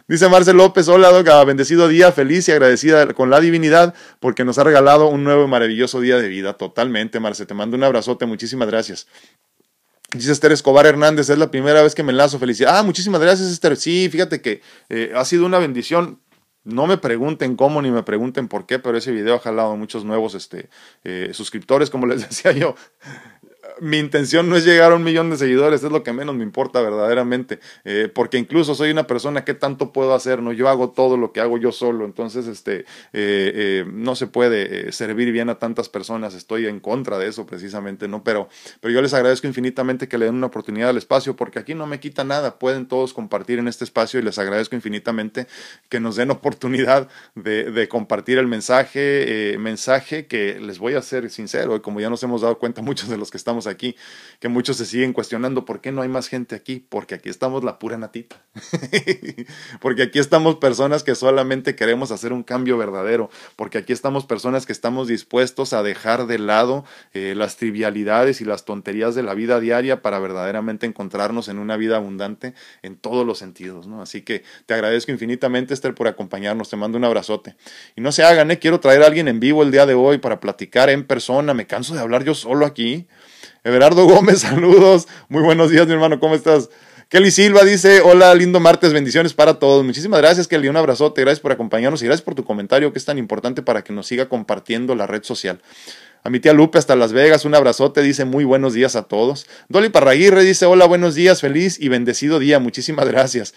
Dice 0.08 0.26
Marcel 0.30 0.56
López, 0.56 0.88
hola 0.88 1.10
Doca, 1.10 1.44
bendecido 1.44 1.86
día, 1.86 2.12
feliz 2.12 2.48
y 2.48 2.52
agradecida 2.52 3.12
con 3.12 3.28
la 3.28 3.40
divinidad 3.40 3.94
porque 4.20 4.42
nos 4.42 4.56
ha 4.56 4.64
regalado 4.64 5.06
un 5.08 5.22
nuevo 5.22 5.44
y 5.44 5.48
maravilloso 5.48 6.00
día 6.00 6.16
de 6.16 6.28
vida. 6.28 6.54
Totalmente, 6.54 7.20
Marce, 7.20 7.44
te 7.44 7.52
mando 7.52 7.76
un 7.76 7.84
abrazote, 7.84 8.24
muchísimas 8.24 8.68
gracias. 8.68 9.06
Dice 10.14 10.32
Esther 10.32 10.52
Escobar 10.52 10.86
Hernández, 10.86 11.28
es 11.28 11.36
la 11.36 11.50
primera 11.50 11.82
vez 11.82 11.94
que 11.94 12.02
me 12.02 12.12
enlazo, 12.12 12.38
felicidad. 12.38 12.78
Ah, 12.78 12.82
muchísimas 12.82 13.20
gracias 13.20 13.50
Esther. 13.50 13.76
Sí, 13.76 14.08
fíjate 14.10 14.40
que 14.40 14.62
eh, 14.88 15.12
ha 15.14 15.26
sido 15.26 15.44
una 15.44 15.58
bendición. 15.58 16.22
No 16.64 16.86
me 16.86 16.96
pregunten 16.96 17.54
cómo 17.54 17.82
ni 17.82 17.90
me 17.90 18.02
pregunten 18.02 18.48
por 18.48 18.64
qué, 18.64 18.78
pero 18.78 18.96
ese 18.96 19.12
video 19.12 19.34
ha 19.34 19.40
jalado 19.40 19.76
muchos 19.76 20.06
nuevos 20.06 20.34
este, 20.34 20.70
eh, 21.04 21.32
suscriptores, 21.34 21.90
como 21.90 22.06
les 22.06 22.22
decía 22.30 22.52
yo 22.52 22.76
mi 23.80 23.98
intención 23.98 24.48
no 24.48 24.56
es 24.56 24.64
llegar 24.64 24.92
a 24.92 24.96
un 24.96 25.04
millón 25.04 25.30
de 25.30 25.36
seguidores, 25.36 25.82
es 25.82 25.92
lo 25.92 26.02
que 26.02 26.12
menos 26.12 26.34
me 26.34 26.42
importa 26.42 26.80
verdaderamente, 26.80 27.60
eh, 27.84 28.10
porque 28.12 28.38
incluso 28.38 28.74
soy 28.74 28.90
una 28.90 29.06
persona 29.06 29.44
que 29.44 29.54
tanto 29.54 29.92
puedo 29.92 30.14
hacer, 30.14 30.42
¿no? 30.42 30.52
Yo 30.52 30.68
hago 30.68 30.90
todo 30.90 31.16
lo 31.16 31.32
que 31.32 31.40
hago 31.40 31.58
yo 31.58 31.72
solo, 31.72 32.04
entonces 32.04 32.46
este, 32.46 32.80
eh, 32.80 32.84
eh, 33.12 33.84
no 33.90 34.16
se 34.16 34.26
puede 34.26 34.92
servir 34.92 35.32
bien 35.32 35.48
a 35.48 35.58
tantas 35.58 35.88
personas, 35.88 36.34
estoy 36.34 36.66
en 36.66 36.80
contra 36.80 37.18
de 37.18 37.28
eso 37.28 37.46
precisamente, 37.46 38.08
¿no? 38.08 38.24
Pero, 38.24 38.48
pero 38.80 38.92
yo 38.92 39.02
les 39.02 39.14
agradezco 39.14 39.46
infinitamente 39.46 40.08
que 40.08 40.18
le 40.18 40.26
den 40.26 40.34
una 40.36 40.46
oportunidad 40.46 40.90
al 40.90 40.96
espacio, 40.96 41.36
porque 41.36 41.58
aquí 41.58 41.74
no 41.74 41.86
me 41.86 42.00
quita 42.00 42.24
nada, 42.24 42.58
pueden 42.58 42.86
todos 42.86 43.14
compartir 43.14 43.58
en 43.58 43.68
este 43.68 43.84
espacio 43.84 44.20
y 44.20 44.22
les 44.22 44.38
agradezco 44.38 44.74
infinitamente 44.74 45.46
que 45.88 46.00
nos 46.00 46.16
den 46.16 46.30
oportunidad 46.30 47.08
de, 47.34 47.70
de 47.70 47.88
compartir 47.88 48.38
el 48.38 48.46
mensaje, 48.46 49.56
mensaje 49.58 50.26
que 50.26 50.58
les 50.60 50.78
voy 50.78 50.94
a 50.94 51.02
ser 51.02 51.30
sincero, 51.30 51.80
como 51.82 52.00
ya 52.00 52.10
nos 52.10 52.22
hemos 52.22 52.42
dado 52.42 52.58
cuenta 52.58 52.82
muchos 52.82 53.08
de 53.08 53.16
los 53.16 53.30
que 53.30 53.36
estamos 53.36 53.67
aquí, 53.70 53.96
que 54.40 54.48
muchos 54.48 54.76
se 54.76 54.86
siguen 54.86 55.12
cuestionando 55.12 55.64
por 55.64 55.80
qué 55.80 55.92
no 55.92 56.02
hay 56.02 56.08
más 56.08 56.28
gente 56.28 56.54
aquí, 56.54 56.84
porque 56.88 57.14
aquí 57.14 57.28
estamos 57.28 57.64
la 57.64 57.78
pura 57.78 57.98
natita, 57.98 58.36
porque 59.80 60.02
aquí 60.02 60.18
estamos 60.18 60.56
personas 60.56 61.02
que 61.02 61.14
solamente 61.14 61.74
queremos 61.74 62.10
hacer 62.10 62.32
un 62.32 62.42
cambio 62.42 62.78
verdadero, 62.78 63.30
porque 63.56 63.78
aquí 63.78 63.92
estamos 63.92 64.26
personas 64.26 64.66
que 64.66 64.72
estamos 64.72 65.08
dispuestos 65.08 65.72
a 65.72 65.82
dejar 65.82 66.26
de 66.26 66.38
lado 66.38 66.84
eh, 67.12 67.34
las 67.36 67.56
trivialidades 67.56 68.40
y 68.40 68.44
las 68.44 68.64
tonterías 68.64 69.14
de 69.14 69.22
la 69.22 69.34
vida 69.34 69.60
diaria 69.60 70.02
para 70.02 70.18
verdaderamente 70.18 70.86
encontrarnos 70.86 71.48
en 71.48 71.58
una 71.58 71.76
vida 71.76 71.96
abundante 71.96 72.54
en 72.82 72.96
todos 72.96 73.26
los 73.26 73.38
sentidos, 73.38 73.86
¿no? 73.86 74.02
Así 74.02 74.22
que 74.22 74.44
te 74.66 74.74
agradezco 74.74 75.12
infinitamente, 75.12 75.74
Esther, 75.74 75.94
por 75.94 76.08
acompañarnos, 76.08 76.70
te 76.70 76.76
mando 76.76 76.98
un 76.98 77.04
abrazote. 77.04 77.56
Y 77.96 78.00
no 78.00 78.12
se 78.12 78.22
hagan, 78.22 78.50
¿eh? 78.50 78.58
quiero 78.58 78.80
traer 78.80 79.02
a 79.02 79.06
alguien 79.06 79.28
en 79.28 79.40
vivo 79.40 79.62
el 79.62 79.70
día 79.70 79.86
de 79.86 79.94
hoy 79.94 80.18
para 80.18 80.40
platicar 80.40 80.90
en 80.90 81.04
persona, 81.04 81.54
me 81.54 81.66
canso 81.66 81.94
de 81.94 82.00
hablar 82.00 82.24
yo 82.24 82.34
solo 82.34 82.66
aquí. 82.66 83.06
Everardo 83.64 84.06
Gómez, 84.06 84.40
saludos. 84.42 85.08
Muy 85.28 85.42
buenos 85.42 85.70
días, 85.70 85.86
mi 85.86 85.92
hermano, 85.92 86.20
¿cómo 86.20 86.34
estás? 86.34 86.70
Kelly 87.08 87.30
Silva 87.30 87.64
dice, 87.64 88.02
hola, 88.02 88.34
lindo 88.34 88.60
martes, 88.60 88.92
bendiciones 88.92 89.32
para 89.32 89.58
todos. 89.58 89.82
Muchísimas 89.82 90.20
gracias, 90.20 90.46
Kelly, 90.46 90.68
un 90.68 90.76
abrazote, 90.76 91.22
gracias 91.22 91.40
por 91.40 91.52
acompañarnos 91.52 92.02
y 92.02 92.04
gracias 92.04 92.22
por 92.22 92.34
tu 92.34 92.44
comentario 92.44 92.92
que 92.92 92.98
es 92.98 93.04
tan 93.06 93.16
importante 93.16 93.62
para 93.62 93.82
que 93.82 93.94
nos 93.94 94.06
siga 94.06 94.28
compartiendo 94.28 94.94
la 94.94 95.06
red 95.06 95.22
social. 95.22 95.60
A 96.22 96.30
mi 96.30 96.40
tía 96.40 96.52
Lupe 96.52 96.78
hasta 96.78 96.96
Las 96.96 97.14
Vegas, 97.14 97.46
un 97.46 97.54
abrazote, 97.54 98.02
dice 98.02 98.26
muy 98.26 98.44
buenos 98.44 98.74
días 98.74 98.94
a 98.94 99.04
todos. 99.04 99.46
Dolly 99.68 99.88
Parraguirre 99.88 100.42
dice, 100.42 100.66
hola, 100.66 100.84
buenos 100.84 101.14
días, 101.14 101.40
feliz 101.40 101.80
y 101.80 101.88
bendecido 101.88 102.38
día, 102.38 102.58
muchísimas 102.58 103.08
gracias. 103.08 103.54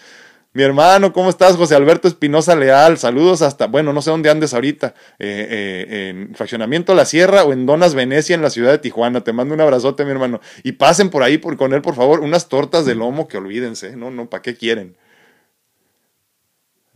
Mi 0.54 0.62
hermano, 0.62 1.14
¿cómo 1.14 1.30
estás? 1.30 1.56
José 1.56 1.74
Alberto 1.74 2.08
Espinosa 2.08 2.54
Leal. 2.54 2.98
Saludos 2.98 3.40
hasta, 3.40 3.68
bueno, 3.68 3.94
no 3.94 4.02
sé 4.02 4.10
dónde 4.10 4.28
andes 4.28 4.52
ahorita. 4.52 4.94
Eh, 5.18 5.46
eh, 5.50 6.08
en 6.10 6.34
Fraccionamiento 6.34 6.94
La 6.94 7.06
Sierra 7.06 7.44
o 7.44 7.54
en 7.54 7.64
Donas 7.64 7.94
Venecia, 7.94 8.34
en 8.34 8.42
la 8.42 8.50
ciudad 8.50 8.70
de 8.70 8.78
Tijuana. 8.78 9.22
Te 9.22 9.32
mando 9.32 9.54
un 9.54 9.62
abrazote, 9.62 10.04
mi 10.04 10.10
hermano. 10.10 10.42
Y 10.62 10.72
pasen 10.72 11.08
por 11.08 11.22
ahí 11.22 11.38
por, 11.38 11.56
con 11.56 11.72
él, 11.72 11.80
por 11.80 11.94
favor, 11.94 12.20
unas 12.20 12.50
tortas 12.50 12.84
de 12.84 12.94
lomo 12.94 13.28
que 13.28 13.38
olvídense. 13.38 13.96
No, 13.96 14.10
no, 14.10 14.28
¿para 14.28 14.42
qué 14.42 14.54
quieren? 14.54 14.94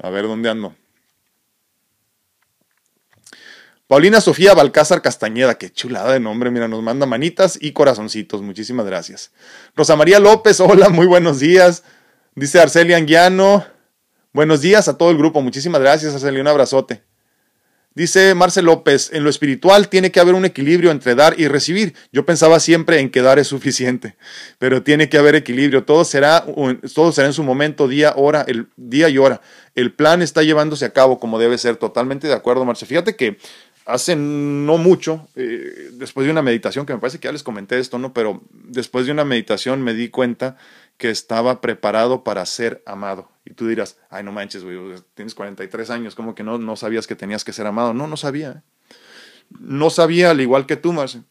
A 0.03 0.11
ver, 0.11 0.27
¿dónde 0.27 0.51
ando? 0.51 0.75
Paulina 3.87 4.21
Sofía 4.21 4.53
Balcázar 4.53 5.01
Castañeda, 5.01 5.55
qué 5.55 5.71
chulada 5.71 6.13
de 6.13 6.19
nombre, 6.19 6.51
mira, 6.51 6.67
nos 6.67 6.83
manda 6.83 7.07
manitas 7.07 7.57
y 7.61 7.71
corazoncitos, 7.71 8.43
muchísimas 8.43 8.85
gracias. 8.85 9.31
Rosa 9.77 9.95
María 9.95 10.19
López, 10.19 10.61
hola, 10.61 10.89
muy 10.91 11.07
buenos 11.07 11.39
días. 11.39 11.85
Dice 12.39 12.61
Arcelia 12.61 12.99
Anguiano, 12.99 13.65
buenos 14.35 14.61
días 14.61 14.89
a 14.89 14.99
todo 14.99 15.11
el 15.11 15.17
grupo, 15.17 15.41
muchísimas 15.41 15.81
gracias 15.81 16.13
Arcelia, 16.13 16.43
un 16.43 16.47
abrazote. 16.47 17.03
Dice 17.95 18.35
Marcel 18.35 18.67
López, 18.67 19.11
en 19.15 19.25
lo 19.25 19.31
espiritual 19.31 19.89
tiene 19.89 20.13
que 20.13 20.21
haber 20.21 20.35
un 20.35 20.45
equilibrio 20.45 20.91
entre 20.91 21.15
dar 21.15 21.41
y 21.41 21.49
recibir. 21.49 21.95
Yo 22.13 22.27
pensaba 22.27 22.61
siempre 22.61 23.01
en 23.01 23.09
que 23.09 23.23
dar 23.23 23.39
es 23.39 23.47
suficiente, 23.47 24.17
pero 24.59 24.83
tiene 24.83 25.09
que 25.09 25.17
haber 25.17 25.35
equilibrio. 25.35 25.85
Todo 25.85 26.05
será, 26.05 26.45
todo 26.95 27.11
será 27.11 27.27
en 27.27 27.33
su 27.33 27.43
momento, 27.43 27.89
día, 27.89 28.13
hora, 28.17 28.45
el 28.47 28.69
día 28.77 29.09
y 29.09 29.17
hora. 29.17 29.41
El 29.75 29.95
plan 29.95 30.21
está 30.21 30.43
llevándose 30.43 30.85
a 30.85 30.93
cabo 30.93 31.19
como 31.19 31.39
debe 31.39 31.57
ser. 31.57 31.77
Totalmente 31.77 32.29
de 32.29 32.35
acuerdo, 32.35 32.67
Marcel. 32.67 32.87
Fíjate 32.87 33.17
que 33.17 33.39
hace 33.87 34.15
no 34.15 34.77
mucho, 34.77 35.27
eh, 35.37 35.91
después 35.93 36.27
de 36.27 36.33
una 36.33 36.43
meditación, 36.43 36.85
que 36.85 36.93
me 36.93 36.99
parece 36.99 37.19
que 37.19 37.29
ya 37.29 37.33
les 37.33 37.45
comenté 37.45 37.79
esto, 37.79 37.99
¿no? 37.99 38.13
Pero 38.13 38.43
después 38.53 39.07
de 39.07 39.13
una 39.13 39.25
meditación 39.25 39.81
me 39.81 39.95
di 39.95 40.11
cuenta 40.11 40.59
que 40.99 41.11
estaba 41.11 41.61
preparado 41.61 42.25
para 42.25 42.45
ser 42.47 42.83
amado. 42.87 43.31
Y 43.45 43.55
tú 43.55 43.69
dirás, 43.69 43.99
ay, 44.11 44.25
no 44.25 44.33
manches, 44.33 44.65
güey, 44.65 44.79
tienes 45.15 45.35
43 45.35 45.91
años, 45.91 46.15
como 46.15 46.35
que 46.35 46.43
no, 46.43 46.59
no 46.59 46.77
sabías 46.77 47.07
que 47.07 47.15
tenías 47.15 47.45
que 47.45 47.53
ser 47.53 47.67
amado. 47.67 47.95
No, 47.95 48.07
no 48.07 48.17
sabía. 48.17 48.51
¿eh? 48.51 48.63
No 49.61 49.91
sabía, 49.91 50.31
al 50.31 50.41
igual 50.41 50.67
que 50.67 50.77
tú, 50.77 50.93
Marce, 50.93 51.23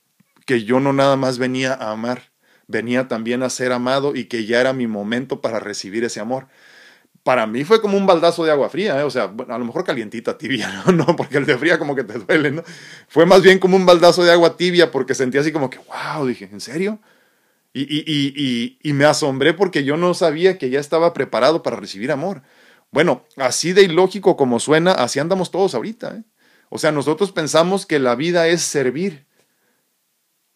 que 0.45 0.63
yo 0.63 0.79
no 0.79 0.93
nada 0.93 1.15
más 1.15 1.37
venía 1.37 1.73
a 1.73 1.91
amar, 1.91 2.31
venía 2.67 3.07
también 3.07 3.43
a 3.43 3.49
ser 3.49 3.71
amado 3.71 4.15
y 4.15 4.25
que 4.25 4.45
ya 4.45 4.61
era 4.61 4.73
mi 4.73 4.87
momento 4.87 5.41
para 5.41 5.59
recibir 5.59 6.03
ese 6.03 6.19
amor 6.19 6.47
para 7.25 7.47
mí 7.47 7.63
fue 7.63 7.81
como 7.81 7.97
un 7.97 8.05
baldazo 8.05 8.45
de 8.45 8.51
agua 8.51 8.69
fría, 8.69 8.99
¿eh? 8.99 9.03
o 9.03 9.09
sea, 9.09 9.23
a 9.23 9.57
lo 9.57 9.65
mejor 9.65 9.83
calientita, 9.83 10.37
tibia, 10.37 10.83
¿no? 10.85 10.91
¿no? 10.91 11.15
Porque 11.15 11.39
el 11.39 11.47
de 11.47 11.57
fría 11.57 11.79
como 11.79 11.95
que 11.95 12.03
te 12.03 12.19
duele, 12.19 12.51
¿no? 12.51 12.63
Fue 13.07 13.25
más 13.25 13.41
bien 13.41 13.57
como 13.57 13.75
un 13.75 13.83
baldazo 13.83 14.23
de 14.23 14.31
agua 14.31 14.55
tibia 14.57 14.91
porque 14.91 15.15
sentí 15.15 15.39
así 15.39 15.51
como 15.51 15.71
que, 15.71 15.79
wow, 15.79 16.27
dije, 16.27 16.47
¿en 16.51 16.61
serio? 16.61 16.99
Y, 17.77 17.81
y, 17.81 18.03
y, 18.07 18.79
y, 18.81 18.93
me 18.93 19.03
asombré 19.03 19.53
porque 19.53 19.83
yo 19.83 19.97
no 19.97 20.13
sabía 20.13 20.57
que 20.57 20.69
ya 20.69 20.79
estaba 20.79 21.11
preparado 21.11 21.61
para 21.61 21.75
recibir 21.75 22.09
amor. 22.09 22.41
Bueno, 22.89 23.25
así 23.35 23.73
de 23.73 23.81
ilógico 23.81 24.37
como 24.37 24.61
suena, 24.61 24.93
así 24.93 25.19
andamos 25.19 25.51
todos 25.51 25.75
ahorita. 25.75 26.15
¿eh? 26.15 26.23
O 26.69 26.77
sea, 26.77 26.93
nosotros 26.93 27.33
pensamos 27.33 27.85
que 27.85 27.99
la 27.99 28.15
vida 28.15 28.47
es 28.47 28.61
servir. 28.61 29.27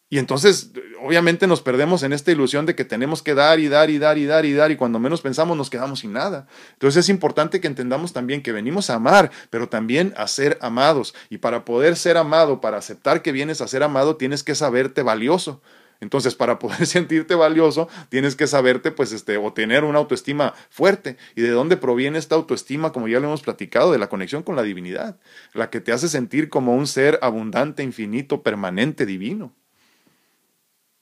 Y 0.08 0.16
entonces, 0.16 0.72
obviamente 1.04 1.46
nos 1.46 1.60
perdemos 1.60 2.02
en 2.04 2.14
esta 2.14 2.32
ilusión 2.32 2.64
de 2.64 2.74
que 2.74 2.86
tenemos 2.86 3.22
que 3.22 3.34
dar 3.34 3.60
y 3.60 3.68
dar 3.68 3.90
y 3.90 3.98
dar 3.98 4.16
y 4.16 4.24
dar 4.24 4.46
y 4.46 4.54
dar 4.54 4.70
y 4.70 4.76
cuando 4.76 4.98
menos 4.98 5.20
pensamos 5.20 5.58
nos 5.58 5.68
quedamos 5.68 6.00
sin 6.00 6.14
nada. 6.14 6.46
Entonces 6.72 7.04
es 7.04 7.10
importante 7.10 7.60
que 7.60 7.66
entendamos 7.66 8.14
también 8.14 8.42
que 8.42 8.52
venimos 8.52 8.88
a 8.88 8.94
amar, 8.94 9.30
pero 9.50 9.68
también 9.68 10.14
a 10.16 10.26
ser 10.26 10.56
amados. 10.62 11.14
Y 11.28 11.36
para 11.36 11.66
poder 11.66 11.96
ser 11.96 12.16
amado, 12.16 12.62
para 12.62 12.78
aceptar 12.78 13.20
que 13.20 13.30
vienes 13.30 13.60
a 13.60 13.68
ser 13.68 13.82
amado, 13.82 14.16
tienes 14.16 14.42
que 14.42 14.54
saberte 14.54 15.02
valioso. 15.02 15.60
Entonces, 16.00 16.34
para 16.34 16.58
poder 16.58 16.86
sentirte 16.86 17.34
valioso, 17.34 17.88
tienes 18.08 18.34
que 18.34 18.46
saberte, 18.46 18.90
pues, 18.90 19.12
este, 19.12 19.36
o 19.36 19.52
tener 19.52 19.84
una 19.84 19.98
autoestima 19.98 20.54
fuerte. 20.70 21.16
¿Y 21.36 21.42
de 21.42 21.50
dónde 21.50 21.76
proviene 21.76 22.18
esta 22.18 22.34
autoestima? 22.34 22.92
Como 22.92 23.08
ya 23.08 23.20
lo 23.20 23.28
hemos 23.28 23.42
platicado, 23.42 23.92
de 23.92 23.98
la 23.98 24.08
conexión 24.08 24.42
con 24.42 24.56
la 24.56 24.62
divinidad, 24.62 25.18
la 25.52 25.70
que 25.70 25.80
te 25.80 25.92
hace 25.92 26.08
sentir 26.08 26.48
como 26.48 26.74
un 26.74 26.86
ser 26.86 27.18
abundante, 27.22 27.82
infinito, 27.82 28.42
permanente, 28.42 29.06
divino. 29.06 29.52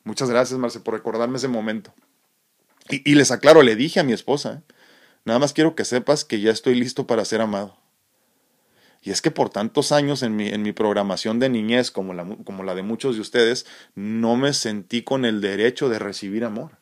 Muchas 0.04 0.30
gracias, 0.30 0.58
Marce, 0.58 0.80
por 0.80 0.94
recordarme 0.94 1.36
ese 1.36 1.48
momento. 1.48 1.92
Y, 2.90 3.14
les 3.14 3.30
aclaro, 3.30 3.62
le 3.62 3.76
dije 3.76 4.00
a 4.00 4.02
mi 4.02 4.14
esposa, 4.14 4.62
nada 5.26 5.38
más 5.38 5.52
quiero 5.52 5.74
que 5.74 5.84
sepas 5.84 6.24
que 6.24 6.40
ya 6.40 6.50
estoy 6.50 6.74
listo 6.74 7.06
para 7.06 7.24
ser 7.26 7.42
amado. 7.42 7.76
Y 9.08 9.10
es 9.10 9.22
que 9.22 9.30
por 9.30 9.48
tantos 9.48 9.90
años 9.90 10.22
en 10.22 10.36
mi, 10.36 10.48
en 10.48 10.60
mi 10.60 10.72
programación 10.72 11.38
de 11.38 11.48
niñez, 11.48 11.90
como 11.90 12.12
la, 12.12 12.26
como 12.44 12.62
la 12.62 12.74
de 12.74 12.82
muchos 12.82 13.14
de 13.14 13.22
ustedes, 13.22 13.64
no 13.94 14.36
me 14.36 14.52
sentí 14.52 15.00
con 15.00 15.24
el 15.24 15.40
derecho 15.40 15.88
de 15.88 15.98
recibir 15.98 16.44
amor. 16.44 16.72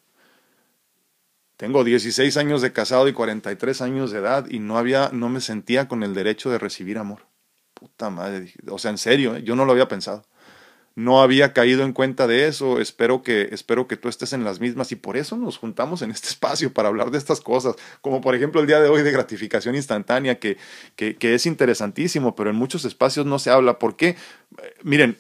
Tengo 1.56 1.84
16 1.84 2.36
años 2.36 2.62
de 2.62 2.72
casado 2.72 3.06
y 3.06 3.12
43 3.12 3.80
años 3.80 4.10
de 4.10 4.18
edad 4.18 4.44
y 4.50 4.58
no, 4.58 4.76
había, 4.76 5.10
no 5.12 5.28
me 5.28 5.40
sentía 5.40 5.86
con 5.86 6.02
el 6.02 6.14
derecho 6.14 6.50
de 6.50 6.58
recibir 6.58 6.98
amor. 6.98 7.20
Puta 7.74 8.10
madre, 8.10 8.52
o 8.68 8.78
sea, 8.78 8.90
en 8.90 8.98
serio, 8.98 9.36
¿eh? 9.36 9.44
yo 9.44 9.54
no 9.54 9.64
lo 9.64 9.70
había 9.70 9.86
pensado 9.86 10.24
no 10.96 11.20
había 11.20 11.52
caído 11.52 11.84
en 11.84 11.92
cuenta 11.92 12.26
de 12.26 12.48
eso. 12.48 12.80
Espero 12.80 13.22
que, 13.22 13.50
espero 13.52 13.86
que 13.86 13.96
tú 13.96 14.08
estés 14.08 14.32
en 14.32 14.42
las 14.42 14.60
mismas 14.60 14.90
y 14.92 14.96
por 14.96 15.16
eso 15.16 15.36
nos 15.36 15.58
juntamos 15.58 16.02
en 16.02 16.10
este 16.10 16.28
espacio 16.30 16.72
para 16.72 16.88
hablar 16.88 17.12
de 17.12 17.18
estas 17.18 17.40
cosas, 17.40 17.76
como 18.00 18.20
por 18.20 18.34
ejemplo 18.34 18.60
el 18.60 18.66
día 18.66 18.80
de 18.80 18.88
hoy 18.88 19.02
de 19.02 19.12
gratificación 19.12 19.76
instantánea, 19.76 20.40
que, 20.40 20.56
que, 20.96 21.34
es 21.34 21.46
interesantísimo, 21.46 22.34
pero 22.34 22.50
en 22.50 22.56
muchos 22.56 22.84
espacios 22.84 23.26
no 23.26 23.38
se 23.38 23.50
habla. 23.50 23.78
¿Por 23.78 23.96
qué? 23.96 24.16
Miren, 24.82 25.18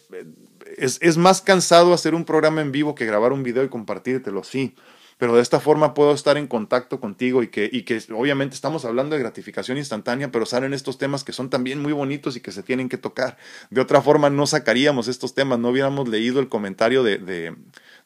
es, 0.78 0.98
es 1.02 1.18
más 1.18 1.42
cansado 1.42 1.92
hacer 1.92 2.14
un 2.14 2.24
programa 2.24 2.62
en 2.62 2.72
vivo 2.72 2.94
que 2.94 3.04
grabar 3.04 3.32
un 3.32 3.42
video 3.42 3.62
y 3.62 3.68
compartírtelo, 3.68 4.42
sí 4.42 4.74
pero 5.18 5.36
de 5.36 5.42
esta 5.42 5.60
forma 5.60 5.94
puedo 5.94 6.12
estar 6.12 6.36
en 6.36 6.46
contacto 6.46 7.00
contigo 7.00 7.42
y 7.42 7.48
que, 7.48 7.68
y 7.72 7.82
que 7.82 8.00
obviamente 8.14 8.54
estamos 8.54 8.84
hablando 8.84 9.16
de 9.16 9.22
gratificación 9.22 9.78
instantánea, 9.78 10.30
pero 10.30 10.46
salen 10.46 10.74
estos 10.74 10.98
temas 10.98 11.24
que 11.24 11.32
son 11.32 11.50
también 11.50 11.80
muy 11.80 11.92
bonitos 11.92 12.36
y 12.36 12.40
que 12.40 12.52
se 12.52 12.62
tienen 12.62 12.88
que 12.88 12.98
tocar. 12.98 13.36
De 13.70 13.80
otra 13.80 14.02
forma 14.02 14.30
no 14.30 14.46
sacaríamos 14.46 15.08
estos 15.08 15.34
temas, 15.34 15.58
no 15.58 15.70
hubiéramos 15.70 16.08
leído 16.08 16.40
el 16.40 16.48
comentario 16.48 17.02
de, 17.02 17.18
de 17.18 17.54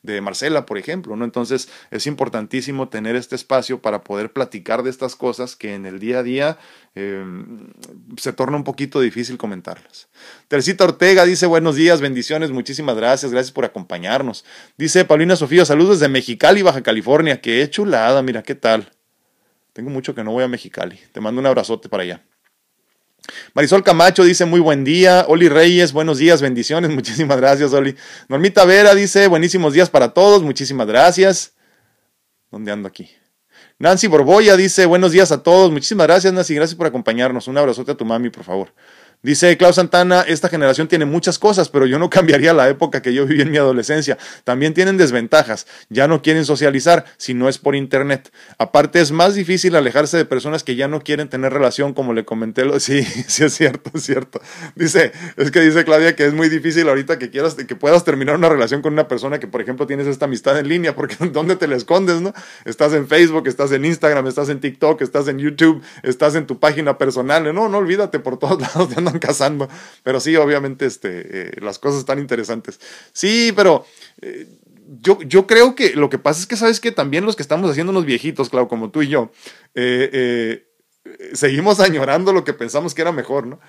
de 0.02 0.20
Marcela, 0.20 0.64
por 0.64 0.78
ejemplo, 0.78 1.14
¿no? 1.16 1.24
Entonces 1.24 1.68
es 1.90 2.06
importantísimo 2.06 2.88
tener 2.88 3.16
este 3.16 3.36
espacio 3.36 3.82
para 3.82 4.02
poder 4.02 4.32
platicar 4.32 4.82
de 4.82 4.90
estas 4.90 5.14
cosas 5.14 5.56
que 5.56 5.74
en 5.74 5.84
el 5.84 5.98
día 5.98 6.20
a 6.20 6.22
día 6.22 6.58
eh, 6.94 7.24
se 8.16 8.32
torna 8.32 8.56
un 8.56 8.64
poquito 8.64 9.00
difícil 9.00 9.38
comentarlas. 9.38 10.08
Teresita 10.48 10.84
Ortega 10.84 11.24
dice 11.24 11.46
buenos 11.46 11.76
días, 11.76 12.00
bendiciones, 12.00 12.50
muchísimas 12.50 12.96
gracias, 12.96 13.32
gracias 13.32 13.52
por 13.52 13.64
acompañarnos. 13.64 14.44
Dice 14.76 15.04
Paulina 15.04 15.36
Sofía, 15.36 15.64
saludos 15.64 16.00
desde 16.00 16.10
Mexicali, 16.10 16.62
Baja 16.62 16.82
California, 16.82 17.40
qué 17.40 17.68
chulada, 17.70 18.22
mira, 18.22 18.42
¿qué 18.42 18.54
tal? 18.54 18.90
Tengo 19.72 19.90
mucho 19.90 20.14
que 20.14 20.24
no 20.24 20.32
voy 20.32 20.44
a 20.44 20.48
Mexicali, 20.48 20.98
te 21.12 21.20
mando 21.20 21.40
un 21.40 21.46
abrazote 21.46 21.88
para 21.88 22.02
allá. 22.02 22.24
Marisol 23.54 23.84
Camacho 23.84 24.24
dice 24.24 24.44
muy 24.44 24.60
buen 24.60 24.82
día. 24.82 25.24
Oli 25.28 25.48
Reyes, 25.48 25.92
buenos 25.92 26.18
días, 26.18 26.42
bendiciones. 26.42 26.90
Muchísimas 26.94 27.36
gracias, 27.36 27.72
Oli. 27.72 27.94
Normita 28.28 28.64
Vera 28.64 28.94
dice 28.94 29.26
buenísimos 29.28 29.72
días 29.72 29.90
para 29.90 30.12
todos. 30.14 30.42
Muchísimas 30.42 30.86
gracias. 30.86 31.54
¿Dónde 32.50 32.72
ando 32.72 32.88
aquí? 32.88 33.10
Nancy 33.80 34.08
Borboya 34.08 34.58
dice 34.58 34.84
buenos 34.84 35.10
días 35.10 35.32
a 35.32 35.42
todos. 35.42 35.72
Muchísimas 35.72 36.06
gracias, 36.06 36.30
Nancy. 36.34 36.54
Gracias 36.54 36.76
por 36.76 36.86
acompañarnos. 36.86 37.48
Un 37.48 37.56
abrazote 37.56 37.92
a 37.92 37.94
tu 37.94 38.04
mami, 38.04 38.28
por 38.28 38.44
favor. 38.44 38.74
Dice 39.22 39.54
Klaus 39.58 39.76
Santana, 39.76 40.22
esta 40.22 40.48
generación 40.48 40.88
tiene 40.88 41.04
muchas 41.04 41.38
cosas, 41.38 41.68
pero 41.68 41.84
yo 41.84 41.98
no 41.98 42.08
cambiaría 42.10 42.54
la 42.54 42.68
época 42.70 43.02
que 43.02 43.12
yo 43.12 43.26
viví 43.26 43.42
en 43.42 43.50
mi 43.50 43.58
adolescencia. 43.58 44.16
También 44.44 44.72
tienen 44.72 44.96
desventajas. 44.96 45.66
Ya 45.90 46.08
no 46.08 46.22
quieren 46.22 46.46
socializar 46.46 47.04
si 47.18 47.34
no 47.34 47.48
es 47.48 47.58
por 47.58 47.74
internet. 47.74 48.32
Aparte 48.56 49.00
es 49.00 49.12
más 49.12 49.34
difícil 49.34 49.76
alejarse 49.76 50.16
de 50.16 50.24
personas 50.24 50.64
que 50.64 50.74
ya 50.74 50.88
no 50.88 51.00
quieren 51.02 51.28
tener 51.28 51.52
relación, 51.52 51.92
como 51.92 52.14
le 52.14 52.24
comenté. 52.24 52.64
Lo... 52.64 52.80
Sí, 52.90 53.04
sí 53.04 53.44
es 53.44 53.52
cierto, 53.54 53.90
es 53.94 54.04
cierto. 54.04 54.40
Dice, 54.74 55.12
es 55.36 55.50
que 55.50 55.60
dice 55.60 55.84
Claudia 55.84 56.16
que 56.16 56.24
es 56.24 56.32
muy 56.32 56.48
difícil 56.48 56.88
ahorita 56.88 57.18
que 57.18 57.30
quieras, 57.30 57.54
que 57.54 57.76
puedas 57.76 58.04
terminar 58.04 58.36
una 58.36 58.48
relación 58.48 58.80
con 58.80 58.94
una 58.94 59.06
persona 59.06 59.38
que, 59.38 59.46
por 59.46 59.60
ejemplo, 59.60 59.86
tienes 59.86 60.06
esta 60.06 60.24
amistad 60.24 60.58
en 60.58 60.66
línea, 60.66 60.96
porque 60.96 61.16
¿dónde 61.32 61.56
te 61.56 61.68
la 61.68 61.76
escondes, 61.76 62.22
no? 62.22 62.32
Estás 62.64 62.94
en 62.94 63.06
Facebook, 63.06 63.46
estás 63.46 63.70
en 63.72 63.84
Instagram, 63.84 64.26
estás 64.26 64.48
en 64.48 64.60
TikTok, 64.60 65.02
estás 65.02 65.28
en 65.28 65.38
YouTube, 65.38 65.82
estás 66.02 66.34
en 66.36 66.46
tu 66.46 66.58
página 66.58 66.96
personal. 66.96 67.54
No, 67.54 67.68
no 67.68 67.78
olvídate 67.78 68.18
por 68.18 68.38
todos 68.38 68.60
lados 68.60 68.88
casando. 69.18 69.68
Pero 70.02 70.20
sí, 70.20 70.36
obviamente, 70.36 70.86
este, 70.86 71.48
eh, 71.48 71.52
las 71.60 71.78
cosas 71.78 72.00
están 72.00 72.18
interesantes. 72.18 72.80
Sí, 73.12 73.52
pero 73.54 73.84
eh, 74.20 74.46
yo, 75.00 75.20
yo 75.22 75.46
creo 75.46 75.74
que 75.74 75.94
lo 75.94 76.10
que 76.10 76.18
pasa 76.18 76.40
es 76.40 76.46
que, 76.46 76.56
¿sabes 76.56 76.80
que 76.80 76.92
También 76.92 77.24
los 77.24 77.36
que 77.36 77.42
estamos 77.42 77.70
haciendo 77.70 77.90
unos 77.90 78.04
viejitos, 78.04 78.50
claro, 78.50 78.68
como 78.68 78.90
tú 78.90 79.02
y 79.02 79.08
yo, 79.08 79.30
eh, 79.74 80.66
seguimos 81.32 81.80
añorando 81.80 82.32
lo 82.32 82.44
que 82.44 82.52
pensamos 82.52 82.94
que 82.94 83.02
era 83.02 83.12
mejor, 83.12 83.46
¿no? 83.46 83.60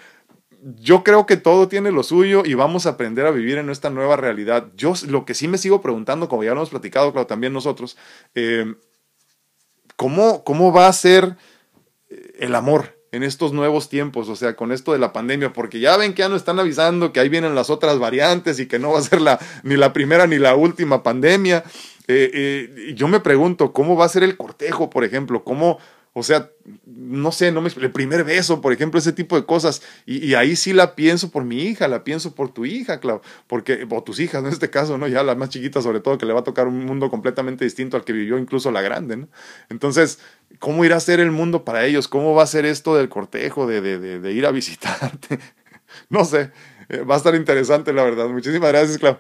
Yo 0.80 1.04
creo 1.04 1.25
que 1.25 1.38
todo 1.38 1.67
tiene 1.67 1.91
lo 1.91 2.04
suyo 2.04 2.43
y 2.45 2.54
vamos 2.54 2.86
a 2.86 2.91
aprender 2.91 3.25
a 3.25 3.32
vivir 3.32 3.58
en 3.58 3.71
esta 3.71 3.89
nueva 3.89 4.15
realidad. 4.15 4.67
Yo 4.75 4.93
lo 5.08 5.25
que 5.25 5.34
sí 5.34 5.47
me 5.47 5.58
sigo 5.58 5.82
preguntando, 5.82 6.30
como 6.30 6.43
ya 6.43 6.51
lo 6.51 6.58
hemos 6.58 6.69
platicado, 6.69 7.12
claro, 7.12 7.25
también 7.25 7.51
nosotros, 7.51 7.97
¿cómo, 9.95 10.43
¿cómo 10.43 10.71
va 10.71 10.88
a 10.88 10.93
ser 10.93 11.36
el 12.38 12.54
amor? 12.54 13.00
En 13.12 13.24
estos 13.24 13.52
nuevos 13.52 13.89
tiempos, 13.89 14.30
o 14.30 14.36
sea, 14.36 14.56
con 14.56 14.71
esto 14.71 14.93
de 14.93 15.00
la 15.00 15.12
pandemia, 15.12 15.52
porque 15.52 15.80
ya 15.80 15.97
ven 15.97 16.13
que 16.13 16.19
ya 16.19 16.30
nos 16.30 16.38
están 16.38 16.60
avisando 16.60 17.12
que 17.12 17.19
ahí 17.19 17.28
vienen 17.28 17.56
las 17.56 17.69
otras 17.69 18.00
variantes 18.00 18.60
y 18.60 18.67
que 18.67 18.80
no 18.80 18.91
va 18.91 19.00
a 19.00 19.04
ser 19.04 19.21
la, 19.21 19.39
ni 19.63 19.76
la 19.76 19.91
primera 19.91 20.28
ni 20.28 20.38
la 20.38 20.56
última 20.56 21.04
pandemia. 21.04 21.63
Eh, 22.08 22.32
eh, 22.34 22.93
yo 22.95 23.08
me 23.08 23.19
pregunto, 23.19 23.74
¿cómo 23.74 23.95
va 23.95 24.06
a 24.06 24.10
ser 24.10 24.24
el 24.24 24.38
cortejo, 24.38 24.89
por 24.89 25.04
ejemplo? 25.04 25.43
¿Cómo, 25.43 25.78
O 26.13 26.24
sea, 26.24 26.50
no 26.86 27.32
sé, 27.32 27.54
no 27.54 27.62
me 27.62 27.69
el 27.69 27.91
primer 27.91 28.26
beso, 28.26 28.60
por 28.60 28.74
ejemplo, 28.74 29.00
ese 29.00 29.13
tipo 29.13 29.38
de 29.38 29.45
cosas. 29.45 29.82
Y, 30.06 30.34
ahí 30.34 30.58
sí 30.58 30.74
la 30.74 30.93
pienso 30.93 31.32
por 31.32 31.45
mi 31.45 31.63
hija, 31.63 31.88
la 31.88 32.04
pienso 32.04 32.36
por 32.36 32.54
tu 32.54 32.65
hija, 32.65 33.00
claro, 33.00 33.21
porque, 33.47 33.88
o 33.89 34.04
tus 34.04 34.19
hijas, 34.19 34.43
en 34.43 34.50
este 34.50 34.69
caso, 34.69 34.97
¿no? 34.97 35.08
Ya 35.08 35.24
la 35.24 35.36
más 35.36 35.50
chiquita, 35.50 35.82
sobre 35.82 36.02
todo, 36.02 36.17
que 36.17 36.26
le 36.26 36.34
va 36.34 36.41
a 36.41 36.43
tocar 36.43 36.67
un 36.67 36.86
mundo 36.86 37.10
completamente 37.10 37.63
distinto 37.63 37.95
al 37.95 38.04
que 38.04 38.12
vivió 38.12 38.38
incluso 38.38 38.71
la 38.71 38.82
grande, 38.82 39.15
¿no? 39.15 39.30
Entonces, 39.69 40.19
¿cómo 40.60 40.84
irá 40.84 40.97
a 40.97 41.00
ser 41.00 41.21
el 41.21 41.32
mundo 41.32 41.63
para 41.63 41.86
ellos? 41.86 42.10
¿Cómo 42.10 42.36
va 42.36 42.43
a 42.43 42.47
ser 42.47 42.65
esto 42.65 42.95
del 42.97 43.08
cortejo, 43.08 43.65
de, 43.65 43.80
de, 43.80 44.19
de, 44.19 44.32
ir 44.34 44.45
a 44.45 44.51
visitarte? 44.51 45.39
no 46.09 46.26
sé, 46.26 46.51
eh, 46.89 47.03
va 47.03 47.16
a 47.16 47.18
estar 47.18 47.36
interesante, 47.36 47.93
la 47.93 48.03
verdad. 48.03 48.28
Muchísimas 48.28 48.70
gracias, 48.70 48.97
Clau. 48.97 49.18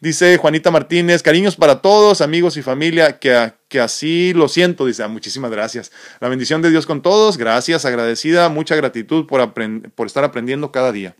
Dice 0.00 0.36
Juanita 0.36 0.70
Martínez, 0.70 1.24
cariños 1.24 1.56
para 1.56 1.82
todos, 1.82 2.20
amigos 2.20 2.56
y 2.56 2.62
familia, 2.62 3.18
que, 3.18 3.52
que 3.66 3.80
así 3.80 4.32
lo 4.32 4.48
siento. 4.48 4.86
Dice, 4.86 5.02
ah, 5.02 5.08
muchísimas 5.08 5.50
gracias. 5.50 5.90
La 6.20 6.28
bendición 6.28 6.62
de 6.62 6.70
Dios 6.70 6.86
con 6.86 7.02
todos, 7.02 7.36
gracias, 7.36 7.84
agradecida, 7.84 8.48
mucha 8.48 8.76
gratitud 8.76 9.26
por, 9.26 9.52
por 9.94 10.06
estar 10.06 10.22
aprendiendo 10.22 10.70
cada 10.70 10.92
día. 10.92 11.16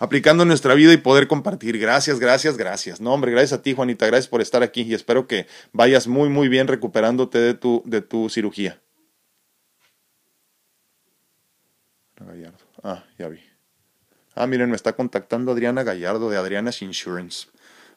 Aplicando 0.00 0.44
nuestra 0.44 0.74
vida 0.74 0.92
y 0.92 0.96
poder 0.96 1.28
compartir. 1.28 1.78
Gracias, 1.78 2.18
gracias, 2.18 2.56
gracias. 2.56 3.00
No, 3.00 3.12
hombre, 3.12 3.30
gracias 3.30 3.52
a 3.52 3.62
ti, 3.62 3.74
Juanita, 3.74 4.06
gracias 4.06 4.26
por 4.28 4.42
estar 4.42 4.64
aquí 4.64 4.82
y 4.82 4.94
espero 4.94 5.28
que 5.28 5.46
vayas 5.72 6.08
muy, 6.08 6.28
muy 6.28 6.48
bien 6.48 6.66
recuperándote 6.66 7.38
de 7.38 7.54
tu, 7.54 7.82
de 7.86 8.00
tu 8.00 8.28
cirugía. 8.28 8.80
Ah, 12.82 13.04
ya 13.18 13.28
vi. 13.28 13.45
Ah, 14.36 14.46
miren, 14.46 14.68
me 14.68 14.76
está 14.76 14.92
contactando 14.92 15.52
Adriana 15.52 15.82
Gallardo 15.82 16.28
de 16.28 16.36
Adriana's 16.36 16.82
Insurance. 16.82 17.48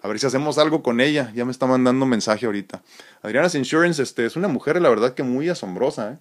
A 0.01 0.07
ver 0.07 0.19
si 0.19 0.25
hacemos 0.25 0.57
algo 0.57 0.81
con 0.81 1.01
ella. 1.01 1.33
Ya 1.35 1.43
me 1.43 1.51
está 1.51 1.65
mandando 1.65 2.05
un 2.05 2.09
mensaje 2.09 2.45
ahorita. 2.45 2.81
Adriana's 3.21 3.55
Insurance 3.55 4.01
este, 4.01 4.25
es 4.25 4.37
una 4.37 4.47
mujer, 4.47 4.81
la 4.81 4.87
verdad, 4.87 5.13
que 5.13 5.23
muy 5.23 5.49
asombrosa. 5.49 6.13
¿eh? 6.13 6.17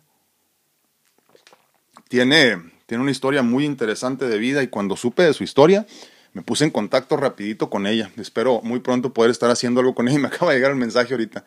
Tiene, 2.08 2.60
tiene 2.86 3.02
una 3.02 3.12
historia 3.12 3.42
muy 3.42 3.64
interesante 3.64 4.26
de 4.26 4.38
vida 4.38 4.60
y 4.64 4.66
cuando 4.66 4.96
supe 4.96 5.22
de 5.22 5.34
su 5.34 5.44
historia, 5.44 5.86
me 6.32 6.42
puse 6.42 6.64
en 6.64 6.70
contacto 6.70 7.16
rapidito 7.16 7.70
con 7.70 7.86
ella. 7.86 8.10
Espero 8.16 8.60
muy 8.62 8.80
pronto 8.80 9.12
poder 9.12 9.30
estar 9.30 9.50
haciendo 9.50 9.78
algo 9.78 9.94
con 9.94 10.08
ella. 10.08 10.18
Me 10.20 10.26
acaba 10.26 10.50
de 10.50 10.58
llegar 10.58 10.72
el 10.72 10.78
mensaje 10.78 11.14
ahorita 11.14 11.44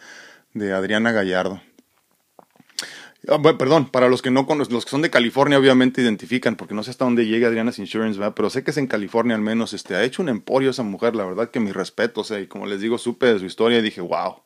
de 0.54 0.72
Adriana 0.72 1.12
Gallardo. 1.12 1.62
Ah, 3.28 3.40
perdón, 3.40 3.88
para 3.90 4.10
los 4.10 4.24
que 4.24 4.32
no 4.32 4.48
conocen, 4.48 4.74
los 4.74 4.84
que 4.84 4.92
son 4.92 5.04
de 5.04 5.12
California 5.12 5.60
obviamente 5.60 6.02
identifican, 6.02 6.56
porque 6.56 6.74
no 6.74 6.82
sé 6.82 6.90
hasta 6.90 7.06
dónde 7.06 7.28
llega 7.28 7.48
Adriana's 7.48 7.78
Insurance, 7.78 8.18
¿verdad? 8.18 8.34
pero 8.36 8.50
sé 8.50 8.64
que 8.64 8.72
es 8.72 8.78
en 8.78 8.88
California 8.88 9.36
al 9.36 9.42
menos, 9.42 9.74
este, 9.74 9.96
ha 9.96 10.04
hecho 10.04 10.24
un 10.24 10.30
emporio 10.30 10.72
esa 10.72 10.82
mujer, 10.82 11.16
la 11.16 11.26
verdad 11.26 11.52
que 11.52 11.60
mi 11.60 11.72
respeto, 11.72 12.22
o 12.22 12.24
sea, 12.24 12.40
y 12.40 12.48
como 12.48 12.66
les 12.66 12.82
digo, 12.82 12.98
supe 12.98 13.28
de 13.28 13.38
su 13.38 13.46
historia 13.46 13.78
y 13.78 13.84
dije, 13.84 14.02
wow, 14.02 14.38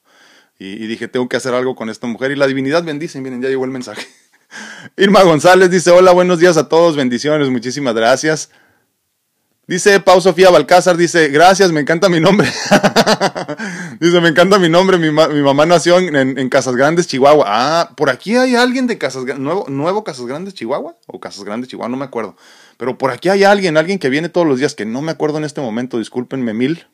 y, 0.60 0.72
y 0.72 0.88
dije, 0.88 1.08
tengo 1.08 1.30
que 1.30 1.38
hacer 1.38 1.54
algo 1.54 1.74
con 1.76 1.90
esta 1.90 2.08
mujer, 2.08 2.32
y 2.32 2.36
la 2.36 2.48
divinidad 2.48 2.84
bendice, 2.84 3.22
miren, 3.22 3.42
ya 3.42 3.48
llegó 3.48 3.64
el 3.64 3.72
mensaje. 3.72 4.06
Irma 4.98 5.24
González 5.24 5.72
dice, 5.72 5.92
hola, 5.92 6.12
buenos 6.12 6.40
días 6.40 6.58
a 6.58 6.68
todos, 6.68 6.98
bendiciones, 6.98 7.50
muchísimas 7.50 7.96
gracias. 7.96 8.52
Dice 9.68 9.99
Pau 9.99 10.22
Sofía 10.22 10.51
Balcázar, 10.51 10.95
dice, 10.95 11.30
gracias, 11.30 11.72
me 11.72 11.82
encanta 11.82 12.07
mi 12.07 12.20
nombre. 12.20 12.47
dice, 13.99 14.22
me 14.22 14.30
encanta 14.30 14.59
mi 14.59 14.70
nombre, 14.70 14.99
mi, 14.99 15.09
mamá 15.09 15.66
nació 15.66 15.97
en, 15.97 16.49
Casas 16.49 16.76
Grandes, 16.76 17.07
Chihuahua. 17.07 17.45
Ah, 17.47 17.91
por 17.97 18.11
aquí 18.11 18.36
hay 18.36 18.55
alguien 18.55 18.86
de 18.86 18.99
Casas 18.99 19.26
nuevo, 19.39 19.66
nuevo 19.68 20.03
Casas 20.03 20.28
Grandes, 20.28 20.53
Chihuahua, 20.53 20.97
o 21.07 21.20
Casas 21.20 21.43
Grandes, 21.43 21.68
Chihuahua, 21.68 21.89
no 21.89 21.97
me 21.97 22.05
acuerdo. 22.05 22.36
Pero 22.78 22.99
por 22.99 23.09
aquí 23.09 23.30
hay 23.30 23.43
alguien, 23.43 23.76
alguien 23.76 23.97
que 23.97 24.09
viene 24.09 24.30
todos 24.30 24.45
los 24.45 24.59
días, 24.59 24.76
que 24.76 24.86
no 24.86 25.01
me 25.01 25.11
acuerdo 25.11 25.39
en 25.39 25.45
este 25.45 25.61
momento, 25.61 25.97
discúlpenme, 25.97 26.53
mil, 26.53 26.86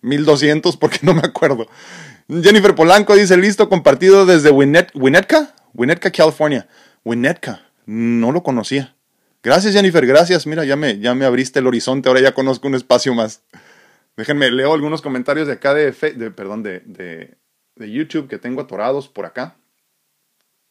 mil 0.00 0.24
doscientos, 0.24 0.76
porque 0.76 0.98
no 1.02 1.14
me 1.14 1.22
acuerdo. 1.22 1.66
Jennifer 2.28 2.76
Polanco 2.76 3.16
dice, 3.16 3.36
listo, 3.36 3.68
compartido 3.68 4.24
desde 4.24 4.50
Winnetka, 4.50 5.52
Winnetka, 5.74 6.12
California. 6.12 6.68
Winnetka, 7.04 7.62
no 7.86 8.30
lo 8.30 8.44
conocía. 8.44 8.94
Gracias, 9.42 9.72
Jennifer, 9.72 10.06
gracias. 10.06 10.46
Mira, 10.46 10.64
ya 10.64 10.76
me, 10.76 10.98
ya 10.98 11.14
me 11.14 11.24
abriste 11.24 11.60
el 11.60 11.66
horizonte, 11.66 12.08
ahora 12.08 12.20
ya 12.20 12.34
conozco 12.34 12.68
un 12.68 12.74
espacio 12.74 13.14
más. 13.14 13.42
Déjenme, 14.16 14.50
leo 14.50 14.74
algunos 14.74 15.00
comentarios 15.00 15.46
de 15.46 15.54
acá 15.54 15.72
de, 15.72 15.92
de 15.92 16.30
perdón, 16.30 16.62
de, 16.62 16.80
de, 16.80 17.38
YouTube 17.90 18.28
que 18.28 18.38
tengo 18.38 18.60
atorados 18.60 19.08
por 19.08 19.24
acá. 19.24 19.56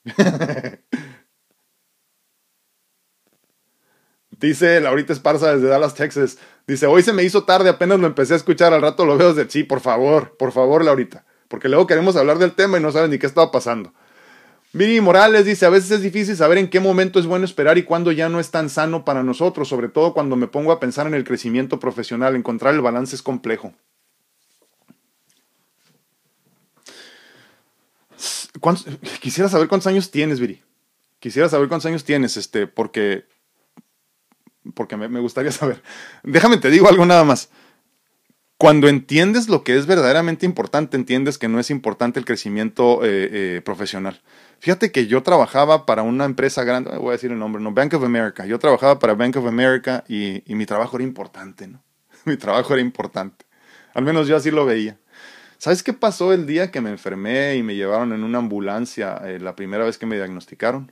Dice 4.30 4.80
Laurita 4.80 5.14
Esparza 5.14 5.56
desde 5.56 5.68
Dallas, 5.68 5.96
Texas. 5.96 6.38
Dice, 6.68 6.86
hoy 6.86 7.02
se 7.02 7.12
me 7.12 7.24
hizo 7.24 7.46
tarde, 7.46 7.70
apenas 7.70 8.00
lo 8.00 8.06
empecé 8.06 8.34
a 8.34 8.38
escuchar, 8.38 8.72
al 8.74 8.84
rato 8.84 9.04
lo 9.06 9.18
veo 9.18 9.34
desde... 9.34 9.50
Sí, 9.50 9.64
por 9.64 9.80
favor, 9.82 10.38
por 10.38 10.52
favor, 10.52 10.86
Laurita. 10.86 11.26
Porque 11.48 11.68
luego 11.68 11.88
queremos 11.88 12.16
hablar 12.16 12.38
del 12.38 12.54
tema 12.54 12.78
y 12.78 12.82
no 12.82 12.92
saben 12.92 13.10
ni 13.10 13.18
qué 13.18 13.26
estaba 13.26 13.52
pasando. 13.52 13.92
Miri 14.72 15.02
Morales 15.02 15.46
dice, 15.46 15.66
a 15.66 15.70
veces 15.70 15.90
es 15.92 16.02
difícil 16.02 16.36
saber 16.36 16.60
en 16.60 16.70
qué 16.70 16.80
momento 16.80 17.20
es 17.20 17.26
bueno 17.26 17.46
esperar 17.46 17.78
y 17.80 17.84
cuándo 17.84 18.12
ya 18.12 18.30
no 18.30 18.40
es 18.40 18.52
tan 18.52 18.70
sano 18.70 19.04
para 19.04 19.24
nosotros, 19.24 19.68
sobre 19.68 19.90
todo 19.90 20.14
cuando 20.14 20.36
me 20.36 20.48
pongo 20.48 20.72
a 20.72 20.80
pensar 20.80 21.08
en 21.08 21.16
el 21.16 21.24
crecimiento 21.24 21.80
profesional, 21.80 22.36
encontrar 22.36 22.76
el 22.76 22.82
balance 22.82 23.16
es 23.16 23.24
complejo. 23.24 23.74
Quisiera 29.22 29.50
saber 29.50 29.68
cuántos 29.68 29.88
años 29.88 30.12
tienes, 30.12 30.40
Viri. 30.40 30.62
Quisiera 31.20 31.50
saber 31.50 31.68
cuántos 31.68 31.88
años 31.88 32.04
tienes, 32.04 32.38
este, 32.38 32.68
porque, 32.68 33.26
porque 34.74 34.98
me, 34.98 35.20
gustaría 35.20 35.52
saber. 35.52 35.82
Déjame 36.24 36.58
te 36.58 36.70
digo 36.70 36.88
algo 36.88 37.06
nada 37.06 37.24
más. 37.24 37.50
Cuando 38.58 38.90
entiendes 38.90 39.48
lo 39.48 39.64
que 39.64 39.78
es 39.78 39.86
verdaderamente 39.86 40.46
importante, 40.46 40.98
entiendes 40.98 41.38
que 41.38 41.48
no 41.48 41.60
es 41.60 41.70
importante 41.70 42.20
el 42.20 42.26
crecimiento 42.26 43.04
eh, 43.04 43.30
eh, 43.32 43.62
profesional. 43.64 44.22
Fíjate 44.60 44.92
que 44.92 45.08
yo 45.08 45.24
trabajaba 45.24 45.86
para 45.86 46.04
una 46.04 46.26
empresa 46.26 46.64
grande, 46.64 46.98
voy 46.98 47.10
a 47.10 47.12
decir 47.14 47.32
el 47.32 47.40
nombre, 47.40 47.62
no, 47.62 47.72
Bank 47.72 47.94
of 47.94 48.04
America. 48.04 48.46
Yo 48.46 48.60
trabajaba 48.60 49.00
para 49.00 49.14
Bank 49.14 49.38
of 49.38 49.46
America 49.46 50.04
y, 50.08 50.44
mi 50.48 50.66
trabajo 50.66 50.98
era 50.98 51.04
importante, 51.04 51.68
¿no? 51.68 51.82
mi 52.26 52.38
trabajo 52.38 52.74
era 52.74 52.82
importante. 52.82 53.46
Al 53.94 54.04
menos 54.04 54.28
yo 54.28 54.36
así 54.36 54.52
lo 54.52 54.66
veía. 54.66 54.98
¿Sabes 55.58 55.84
qué 55.84 55.94
pasó 55.94 56.34
el 56.34 56.46
día 56.46 56.72
que 56.72 56.82
me 56.82 56.90
enfermé 56.90 57.56
y 57.56 57.64
me 57.64 57.76
llevaron 57.76 58.14
en 58.14 58.24
una 58.24 58.38
ambulancia 58.38 59.22
eh, 59.26 59.40
la 59.40 59.56
primera 59.56 59.84
vez 59.84 59.98
que 59.98 60.06
me 60.06 60.16
diagnosticaron? 60.16 60.92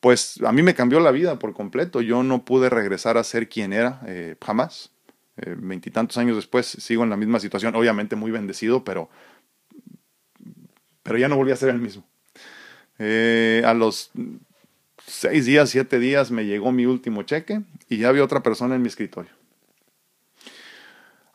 Pues 0.00 0.40
a 0.44 0.52
mí 0.52 0.62
me 0.62 0.74
cambió 0.74 1.00
la 1.00 1.10
vida 1.10 1.38
por 1.38 1.54
completo. 1.54 2.00
Yo 2.00 2.22
no 2.22 2.44
pude 2.44 2.70
regresar 2.70 3.18
a 3.18 3.24
ser 3.24 3.48
quien 3.48 3.72
era 3.72 4.00
jamás. 4.44 4.92
Eh, 5.40 5.54
veintitantos 5.56 6.18
años 6.18 6.36
después 6.36 6.66
sigo 6.66 7.04
en 7.04 7.10
la 7.10 7.16
misma 7.16 7.38
situación, 7.38 7.74
obviamente 7.76 8.16
muy 8.16 8.32
bendecido, 8.32 8.82
pero, 8.82 9.08
pero 11.04 11.16
ya 11.16 11.28
no 11.28 11.36
volví 11.36 11.52
a 11.52 11.56
ser 11.56 11.68
el 11.68 11.78
mismo. 11.78 12.04
Eh, 12.98 13.62
a 13.64 13.74
los 13.74 14.10
seis 15.06 15.46
días, 15.46 15.70
siete 15.70 15.98
días 15.98 16.30
me 16.30 16.44
llegó 16.44 16.72
mi 16.72 16.86
último 16.86 17.22
cheque 17.22 17.62
y 17.88 17.98
ya 17.98 18.08
había 18.08 18.24
otra 18.24 18.42
persona 18.42 18.74
en 18.74 18.82
mi 18.82 18.88
escritorio. 18.88 19.30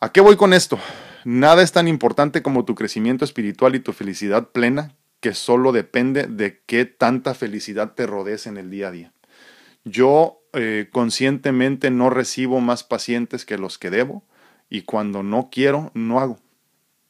¿A 0.00 0.12
qué 0.12 0.20
voy 0.20 0.36
con 0.36 0.52
esto? 0.52 0.78
Nada 1.24 1.62
es 1.62 1.72
tan 1.72 1.88
importante 1.88 2.42
como 2.42 2.64
tu 2.64 2.74
crecimiento 2.74 3.24
espiritual 3.24 3.74
y 3.74 3.80
tu 3.80 3.92
felicidad 3.92 4.50
plena 4.50 4.94
que 5.20 5.32
solo 5.32 5.72
depende 5.72 6.26
de 6.26 6.60
qué 6.66 6.84
tanta 6.84 7.32
felicidad 7.34 7.94
te 7.94 8.06
rodees 8.06 8.46
en 8.46 8.58
el 8.58 8.70
día 8.70 8.88
a 8.88 8.90
día. 8.90 9.12
Yo 9.84 10.42
eh, 10.52 10.88
conscientemente 10.92 11.90
no 11.90 12.10
recibo 12.10 12.60
más 12.60 12.84
pacientes 12.84 13.46
que 13.46 13.56
los 13.56 13.78
que 13.78 13.88
debo 13.88 14.22
y 14.68 14.82
cuando 14.82 15.22
no 15.22 15.48
quiero, 15.50 15.90
no 15.94 16.20
hago. 16.20 16.38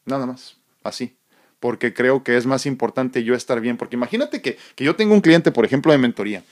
Nada 0.05 0.27
más, 0.27 0.59
así. 0.85 1.17
Porque 1.65 1.95
creo 1.95 2.23
que 2.23 2.37
es 2.37 2.45
más 2.45 2.67
importante 2.67 3.25
yo 3.25 3.35
estar 3.35 3.59
bien. 3.59 3.79
Porque 3.79 3.97
imagínate 3.97 4.43
que, 4.43 4.59
que 4.75 4.85
yo 4.85 4.97
tengo 4.97 5.15
un 5.15 5.23
cliente, 5.23 5.51
por 5.51 5.65
ejemplo, 5.65 5.93
de 5.93 5.97
mentoría. 5.97 6.45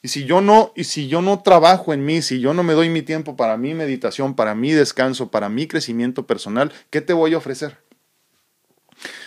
Y 0.00 0.08
si 0.08 0.24
yo 0.24 0.40
no, 0.40 0.72
y 0.74 0.84
si 0.84 1.06
yo 1.06 1.20
no 1.20 1.42
trabajo 1.42 1.92
en 1.92 2.02
mí, 2.06 2.22
si 2.22 2.40
yo 2.40 2.54
no 2.54 2.62
me 2.62 2.72
doy 2.72 2.88
mi 2.88 3.02
tiempo 3.02 3.36
para 3.36 3.58
mi 3.58 3.74
meditación, 3.74 4.34
para 4.34 4.54
mi 4.54 4.72
descanso, 4.72 5.30
para 5.30 5.50
mi 5.50 5.66
crecimiento 5.66 6.26
personal, 6.26 6.72
¿qué 6.88 7.02
te 7.02 7.12
voy 7.12 7.34
a 7.34 7.36
ofrecer? 7.36 7.76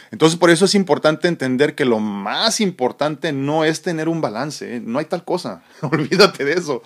Entonces, 0.09 0.39
por 0.39 0.49
eso 0.49 0.65
es 0.65 0.73
importante 0.73 1.27
entender 1.27 1.75
que 1.75 1.85
lo 1.85 1.99
más 1.99 2.59
importante 2.59 3.31
no 3.31 3.63
es 3.63 3.83
tener 3.83 4.09
un 4.09 4.21
balance, 4.21 4.77
¿eh? 4.77 4.81
no 4.83 4.97
hay 4.97 5.05
tal 5.05 5.23
cosa, 5.23 5.61
olvídate 5.81 6.45
de 6.45 6.53
eso. 6.53 6.81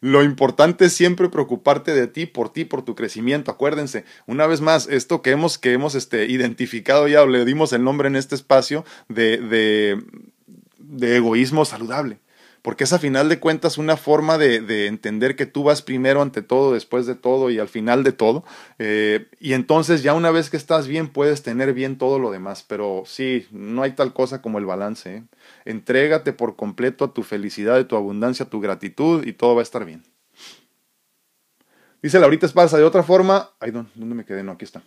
Lo 0.00 0.22
importante 0.22 0.86
es 0.86 0.94
siempre 0.94 1.28
preocuparte 1.28 1.92
de 1.92 2.06
ti, 2.06 2.24
por 2.24 2.50
ti, 2.52 2.64
por 2.64 2.82
tu 2.82 2.94
crecimiento. 2.94 3.50
Acuérdense, 3.50 4.04
una 4.26 4.46
vez 4.46 4.62
más, 4.62 4.88
esto 4.88 5.20
que 5.20 5.30
hemos, 5.30 5.58
que 5.58 5.72
hemos 5.72 5.94
este, 5.94 6.24
identificado 6.26 7.06
ya, 7.06 7.22
o 7.22 7.26
le 7.26 7.44
dimos 7.44 7.72
el 7.74 7.84
nombre 7.84 8.08
en 8.08 8.16
este 8.16 8.34
espacio 8.34 8.84
de, 9.08 9.38
de, 9.38 11.16
egoísmo 11.16 11.64
saludable 11.64 12.18
porque 12.62 12.84
es 12.84 12.92
a 12.92 12.98
final 12.98 13.30
de 13.30 13.40
cuentas 13.40 13.78
una 13.78 13.96
forma 13.96 14.36
de, 14.36 14.86
entender 14.86 15.34
que 15.34 15.46
tú 15.46 15.62
vas 15.62 15.80
primero 15.80 16.20
ante 16.20 16.42
todo, 16.42 16.74
después 16.74 17.06
de 17.06 17.14
todo 17.14 17.48
y 17.48 17.58
al 17.58 17.68
final 17.68 18.04
de 18.04 18.12
todo. 18.12 18.44
Eh, 18.78 19.28
y 19.40 19.54
entonces 19.54 20.02
ya 20.02 20.12
una 20.12 20.30
vez 20.30 20.50
que 20.50 20.58
estás 20.58 20.86
bien 20.86 21.08
puedes 21.08 21.42
tener 21.42 21.72
bien 21.72 21.96
todo 21.96 22.18
lo 22.18 22.30
demás. 22.30 22.62
Pero 22.68 23.04
sí, 23.06 23.46
no 23.50 23.82
hay 23.82 23.92
tal 23.92 24.12
cosa 24.12 24.42
como 24.42 24.58
el 24.58 24.66
balance. 24.66 25.16
¿eh? 25.16 25.22
Entrégate 25.70 26.32
por 26.32 26.56
completo 26.56 27.04
a 27.04 27.14
tu 27.14 27.22
felicidad, 27.22 27.76
a 27.76 27.86
tu 27.86 27.94
abundancia, 27.94 28.46
a 28.46 28.50
tu 28.50 28.60
gratitud 28.60 29.24
y 29.24 29.32
todo 29.32 29.54
va 29.54 29.60
a 29.60 29.62
estar 29.62 29.84
bien. 29.84 30.02
Dice 32.02 32.18
Laurita 32.18 32.46
Esparza, 32.46 32.76
de 32.76 32.84
otra 32.84 33.02
forma, 33.02 33.50
ay, 33.60 33.70
¿dónde 33.70 34.14
me 34.14 34.24
quedé? 34.24 34.42
No, 34.42 34.52
aquí 34.52 34.64
está. 34.64 34.82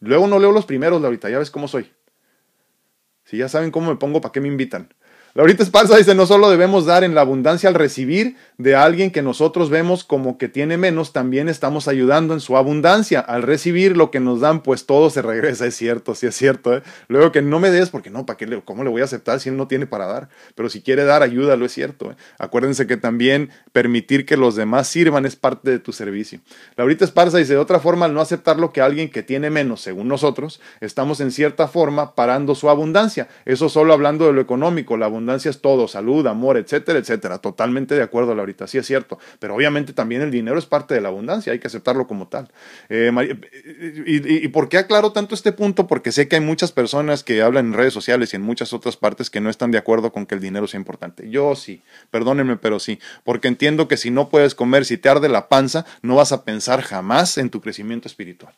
Luego 0.00 0.26
no 0.26 0.38
leo 0.38 0.50
los 0.50 0.66
primeros, 0.66 1.00
Laurita, 1.00 1.30
ya 1.30 1.38
ves 1.38 1.50
cómo 1.50 1.68
soy. 1.68 1.92
Si 3.24 3.36
ya 3.36 3.48
saben 3.48 3.70
cómo 3.70 3.90
me 3.90 3.96
pongo, 3.96 4.20
¿para 4.20 4.32
qué 4.32 4.40
me 4.40 4.48
invitan? 4.48 4.92
Laurita 5.32 5.62
Esparza 5.62 5.96
dice, 5.96 6.16
no 6.16 6.26
solo 6.26 6.50
debemos 6.50 6.86
dar 6.86 7.04
en 7.04 7.14
la 7.14 7.20
abundancia 7.20 7.68
al 7.68 7.76
recibir 7.76 8.34
de 8.58 8.74
alguien 8.74 9.12
que 9.12 9.22
nosotros 9.22 9.70
vemos 9.70 10.02
como 10.02 10.38
que 10.38 10.48
tiene 10.48 10.76
menos, 10.76 11.12
también 11.12 11.48
estamos 11.48 11.86
ayudando 11.86 12.34
en 12.34 12.40
su 12.40 12.56
abundancia. 12.56 13.20
Al 13.20 13.42
recibir 13.42 13.96
lo 13.96 14.10
que 14.10 14.18
nos 14.18 14.40
dan, 14.40 14.60
pues 14.64 14.86
todo 14.86 15.08
se 15.08 15.22
regresa, 15.22 15.66
es 15.66 15.76
cierto, 15.76 16.16
sí 16.16 16.26
es 16.26 16.34
cierto. 16.34 16.74
¿eh? 16.74 16.82
Luego 17.06 17.30
que 17.30 17.42
no 17.42 17.60
me 17.60 17.70
des, 17.70 17.90
porque 17.90 18.10
no, 18.10 18.26
¿para 18.26 18.36
qué 18.36 18.48
le, 18.48 18.60
¿cómo 18.62 18.82
le 18.82 18.90
voy 18.90 19.02
a 19.02 19.04
aceptar 19.04 19.38
si 19.38 19.50
él 19.50 19.56
no 19.56 19.68
tiene 19.68 19.86
para 19.86 20.06
dar? 20.06 20.30
Pero 20.56 20.68
si 20.68 20.82
quiere 20.82 21.04
dar, 21.04 21.22
ayúdalo, 21.22 21.64
es 21.64 21.72
cierto. 21.72 22.10
¿eh? 22.10 22.16
Acuérdense 22.38 22.88
que 22.88 22.96
también 22.96 23.50
permitir 23.70 24.26
que 24.26 24.36
los 24.36 24.56
demás 24.56 24.88
sirvan 24.88 25.26
es 25.26 25.36
parte 25.36 25.70
de 25.70 25.78
tu 25.78 25.92
servicio. 25.92 26.40
Laurita 26.74 27.04
Esparza 27.04 27.38
dice, 27.38 27.52
de 27.52 27.60
otra 27.60 27.78
forma, 27.78 28.06
al 28.06 28.14
no 28.14 28.20
aceptar 28.20 28.58
lo 28.58 28.72
que 28.72 28.80
alguien 28.80 29.08
que 29.08 29.22
tiene 29.22 29.48
menos, 29.48 29.80
según 29.80 30.08
nosotros, 30.08 30.60
estamos 30.80 31.20
en 31.20 31.30
cierta 31.30 31.68
forma 31.68 32.16
parando 32.16 32.56
su 32.56 32.68
abundancia. 32.68 33.28
Eso 33.44 33.68
solo 33.68 33.92
hablando 33.92 34.26
de 34.26 34.32
lo 34.32 34.40
económico, 34.40 34.96
la 34.96 35.06
abundancia 35.06 35.19
abundancia 35.20 35.50
es 35.50 35.60
todo, 35.60 35.86
salud, 35.86 36.26
amor, 36.26 36.56
etcétera, 36.56 36.98
etcétera. 36.98 37.38
Totalmente 37.38 37.94
de 37.94 38.02
acuerdo, 38.02 38.34
Laurita, 38.34 38.66
sí 38.66 38.78
es 38.78 38.86
cierto. 38.86 39.18
Pero 39.38 39.54
obviamente 39.54 39.92
también 39.92 40.22
el 40.22 40.30
dinero 40.30 40.58
es 40.58 40.66
parte 40.66 40.94
de 40.94 41.00
la 41.00 41.08
abundancia, 41.08 41.52
hay 41.52 41.58
que 41.58 41.66
aceptarlo 41.66 42.06
como 42.06 42.28
tal. 42.28 42.50
Eh, 42.88 43.12
y, 44.06 44.48
por 44.48 44.68
qué 44.68 44.78
aclaro 44.78 45.12
tanto 45.12 45.34
este 45.34 45.52
punto? 45.52 45.86
Porque 45.86 46.12
sé 46.12 46.28
que 46.28 46.36
hay 46.36 46.42
muchas 46.42 46.72
personas 46.72 47.22
que 47.22 47.42
hablan 47.42 47.66
en 47.66 47.72
redes 47.74 47.92
sociales 47.92 48.32
y 48.32 48.36
en 48.36 48.42
muchas 48.42 48.72
otras 48.72 48.96
partes 48.96 49.30
que 49.30 49.40
no 49.40 49.50
están 49.50 49.70
de 49.70 49.78
acuerdo 49.78 50.12
con 50.12 50.26
que 50.26 50.34
el 50.34 50.40
dinero 50.40 50.66
sea 50.66 50.78
importante. 50.78 51.28
Yo 51.30 51.54
sí, 51.54 51.82
perdónenme, 52.10 52.56
pero 52.56 52.80
sí, 52.80 52.98
porque 53.24 53.48
entiendo 53.48 53.88
que 53.88 53.96
si 53.96 54.10
no 54.10 54.28
puedes 54.28 54.54
comer, 54.54 54.84
si 54.84 54.96
te 54.96 55.08
arde 55.08 55.28
la 55.28 55.48
panza, 55.48 55.84
no 56.02 56.16
vas 56.16 56.32
a 56.32 56.44
pensar 56.44 56.82
jamás 56.82 57.38
en 57.38 57.50
tu 57.50 57.60
crecimiento 57.60 58.08
espiritual. 58.08 58.54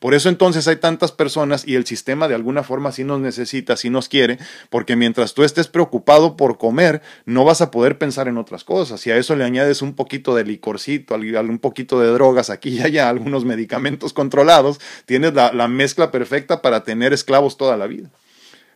Por 0.00 0.14
eso 0.14 0.28
entonces 0.28 0.66
hay 0.68 0.76
tantas 0.76 1.12
personas 1.12 1.66
y 1.66 1.74
el 1.74 1.86
sistema 1.86 2.28
de 2.28 2.34
alguna 2.34 2.62
forma 2.62 2.92
sí 2.92 3.04
nos 3.04 3.20
necesita, 3.20 3.76
sí 3.76 3.90
nos 3.90 4.08
quiere, 4.08 4.38
porque 4.70 4.96
mientras 4.96 5.34
tú 5.34 5.44
estés 5.44 5.68
preocupado 5.68 6.36
por 6.36 6.58
comer, 6.58 7.02
no 7.24 7.44
vas 7.44 7.60
a 7.60 7.70
poder 7.70 7.98
pensar 7.98 8.28
en 8.28 8.38
otras 8.38 8.64
cosas. 8.64 9.06
Y 9.06 9.10
a 9.10 9.16
eso 9.16 9.36
le 9.36 9.44
añades 9.44 9.82
un 9.82 9.94
poquito 9.94 10.34
de 10.34 10.44
licorcito, 10.44 11.14
un 11.14 11.58
poquito 11.58 12.00
de 12.00 12.08
drogas 12.08 12.50
aquí 12.50 12.70
y 12.70 12.82
allá, 12.82 13.08
algunos 13.08 13.44
medicamentos 13.44 14.12
controlados, 14.12 14.80
tienes 15.04 15.34
la, 15.34 15.52
la 15.52 15.68
mezcla 15.68 16.10
perfecta 16.10 16.62
para 16.62 16.84
tener 16.84 17.12
esclavos 17.12 17.56
toda 17.56 17.76
la 17.76 17.86
vida. 17.86 18.10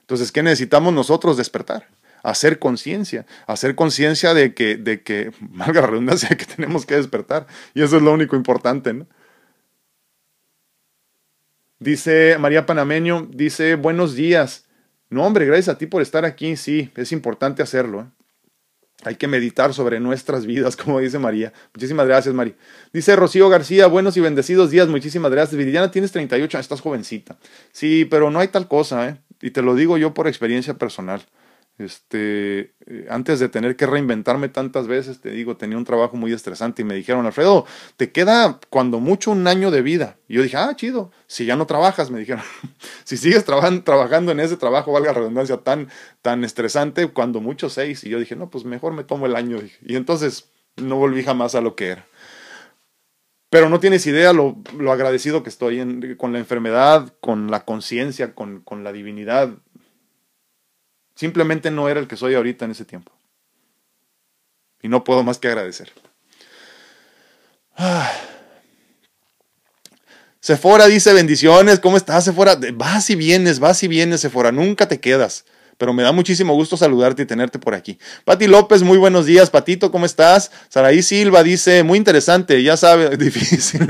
Entonces, 0.03 0.33
¿qué 0.33 0.43
necesitamos 0.43 0.93
nosotros? 0.93 1.37
Despertar 1.37 1.87
hacer 2.23 2.59
conciencia, 2.59 3.25
hacer 3.47 3.75
conciencia 3.75 4.35
de 4.35 4.55
que, 4.55 4.77
de 4.77 5.03
que, 5.03 5.33
valga 5.41 5.81
la 5.81 5.87
redundancia, 5.87 6.29
que 6.37 6.45
tenemos 6.45 6.87
que 6.87 6.97
despertar. 6.97 7.47
Y 7.75 7.83
eso 7.83 7.97
es 7.97 8.03
lo 8.03 8.13
único 8.13 8.37
importante, 8.37 8.93
¿no? 8.93 9.07
Dice 11.81 12.37
María 12.39 12.67
Panameño, 12.67 13.27
dice, 13.33 13.75
buenos 13.75 14.15
días. 14.15 14.67
No, 15.09 15.25
hombre, 15.25 15.47
gracias 15.47 15.71
a 15.71 15.79
ti 15.79 15.87
por 15.87 16.03
estar 16.03 16.27
aquí. 16.27 16.55
Sí, 16.57 16.91
es 16.95 17.11
importante 17.11 17.63
hacerlo. 17.63 18.03
¿eh? 18.03 18.05
Hay 19.05 19.15
que 19.15 19.27
meditar 19.27 19.73
sobre 19.73 19.99
nuestras 19.99 20.45
vidas, 20.45 20.77
como 20.85 21.01
dice 21.01 21.19
María. 21.19 21.55
Muchísimas 21.75 22.07
gracias, 22.07 22.35
María. 22.35 22.55
Dice 22.93 23.17
Rocío 23.17 23.49
García, 23.49 23.87
buenos 23.87 24.15
y 24.19 24.21
bendecidos 24.21 24.71
días. 24.71 24.89
Muchísimas 24.89 25.33
gracias. 25.33 25.57
Viridiana, 25.57 25.91
tienes 25.91 26.13
38 26.13 26.59
años, 26.59 26.67
estás 26.67 26.83
jovencita. 26.83 27.39
Sí, 27.73 28.05
pero 28.05 28.31
no 28.31 28.41
hay 28.41 28.49
tal 28.49 28.69
cosa, 28.69 29.09
¿eh? 29.09 29.17
Y 29.41 29.53
te 29.53 29.63
lo 29.63 29.75
digo 29.75 29.97
yo 29.97 30.13
por 30.13 30.29
experiencia 30.29 30.75
personal. 30.75 31.23
Este, 31.81 32.75
eh, 32.87 33.07
antes 33.09 33.41
de 33.41 33.49
tener 33.49 33.75
que 33.75 33.87
reinventarme 33.87 34.51
tantas 34.51 34.87
veces, 34.87 35.23
te 35.23 35.31
digo, 35.31 35.57
tenía 35.57 35.79
un 35.79 35.87
trabajo 35.87 36.15
muy 36.15 36.31
estresante 36.31 36.83
y 36.83 36.85
me 36.85 36.95
dijeron, 36.95 37.25
Alfredo, 37.25 37.65
te 37.97 38.13
queda 38.13 38.61
cuando 38.69 39.01
mucho 39.01 39.31
un 39.31 39.47
año 39.49 39.71
de 39.71 39.81
vida. 39.81 40.19
Y 40.29 40.35
yo 40.35 40.43
dije, 40.43 40.59
ah, 40.59 40.77
chido, 40.77 41.11
si 41.27 41.47
ya 41.47 41.57
no 41.57 41.67
trabajas, 41.67 42.11
me 42.11 42.19
dijeron, 42.19 42.45
si 43.05 43.17
sigues 43.17 43.47
trabajando 43.47 44.31
en 44.31 44.41
ese 44.41 44.59
trabajo, 44.59 44.93
valga 44.93 45.13
la 45.13 45.21
redundancia, 45.21 45.57
tan, 45.57 45.89
tan 46.21 46.45
estresante, 46.45 47.09
cuando 47.09 47.41
mucho 47.41 47.71
seis. 47.71 48.05
Y 48.05 48.11
yo 48.11 48.19
dije, 48.19 48.37
no, 48.37 48.51
pues 48.51 48.67
mejor 48.67 48.93
me 48.93 49.05
tomo 49.05 49.25
el 49.25 49.35
año. 49.35 49.59
Y 49.81 49.97
entonces 49.97 50.51
no 50.77 50.97
volví 50.97 51.23
jamás 51.23 51.55
a 51.55 51.63
lo 51.63 51.77
que 51.77 51.89
era. 51.89 52.07
Pero 53.49 53.71
no 53.71 53.81
tienes 53.81 54.07
idea 54.07 54.35
lo, 54.35 54.59
lo 54.79 54.93
agradecido 54.93 55.43
que 55.43 55.49
estoy 55.49 56.15
con 56.19 56.35
la 56.35 56.39
enfermedad, 56.41 57.15
con 57.21 57.51
la 57.51 57.65
conciencia, 57.65 58.35
con, 58.35 58.61
con 58.61 58.85
la 58.85 58.93
divinidad 58.93 59.57
Simplemente 61.21 61.71
no 61.71 61.87
era 61.91 62.01
el 62.01 62.09
que 62.09 62.17
soy 62.17 62.35
ahorita 62.35 62.65
en 62.65 62.71
ese 62.71 62.87
tiempo. 62.87 63.13
Y 64.81 64.89
no 64.89 65.05
puedo 65.05 65.23
más 65.23 65.37
que 65.37 65.49
agradecer. 65.49 65.93
Ah. 67.77 68.11
Sephora 70.41 70.87
dice 70.87 71.13
bendiciones, 71.13 71.79
¿cómo 71.79 71.99
estás 71.99 72.25
Sephora? 72.25 72.59
Vas 72.73 73.11
y 73.11 73.17
vienes, 73.17 73.59
vas 73.59 73.83
y 73.83 73.89
vienes 73.89 74.23
Sephora, 74.23 74.51
nunca 74.51 74.89
te 74.89 74.99
quedas 74.99 75.45
pero 75.81 75.95
me 75.95 76.03
da 76.03 76.13
muchísimo 76.13 76.53
gusto 76.53 76.77
saludarte 76.77 77.23
y 77.23 77.25
tenerte 77.25 77.59
por 77.59 77.75
aquí. 77.75 77.99
Pati 78.27 78.47
López, 78.47 78.83
muy 78.83 78.99
buenos 78.99 79.25
días. 79.25 79.49
Patito, 79.49 79.91
¿cómo 79.91 80.05
estás? 80.05 80.53
Saraí 80.69 81.01
Silva 81.03 81.43
dice, 81.43 81.83
muy 81.85 81.97
interesante, 81.97 82.63
ya 82.63 82.77
sabe, 82.77 83.17
difícil, 83.17 83.87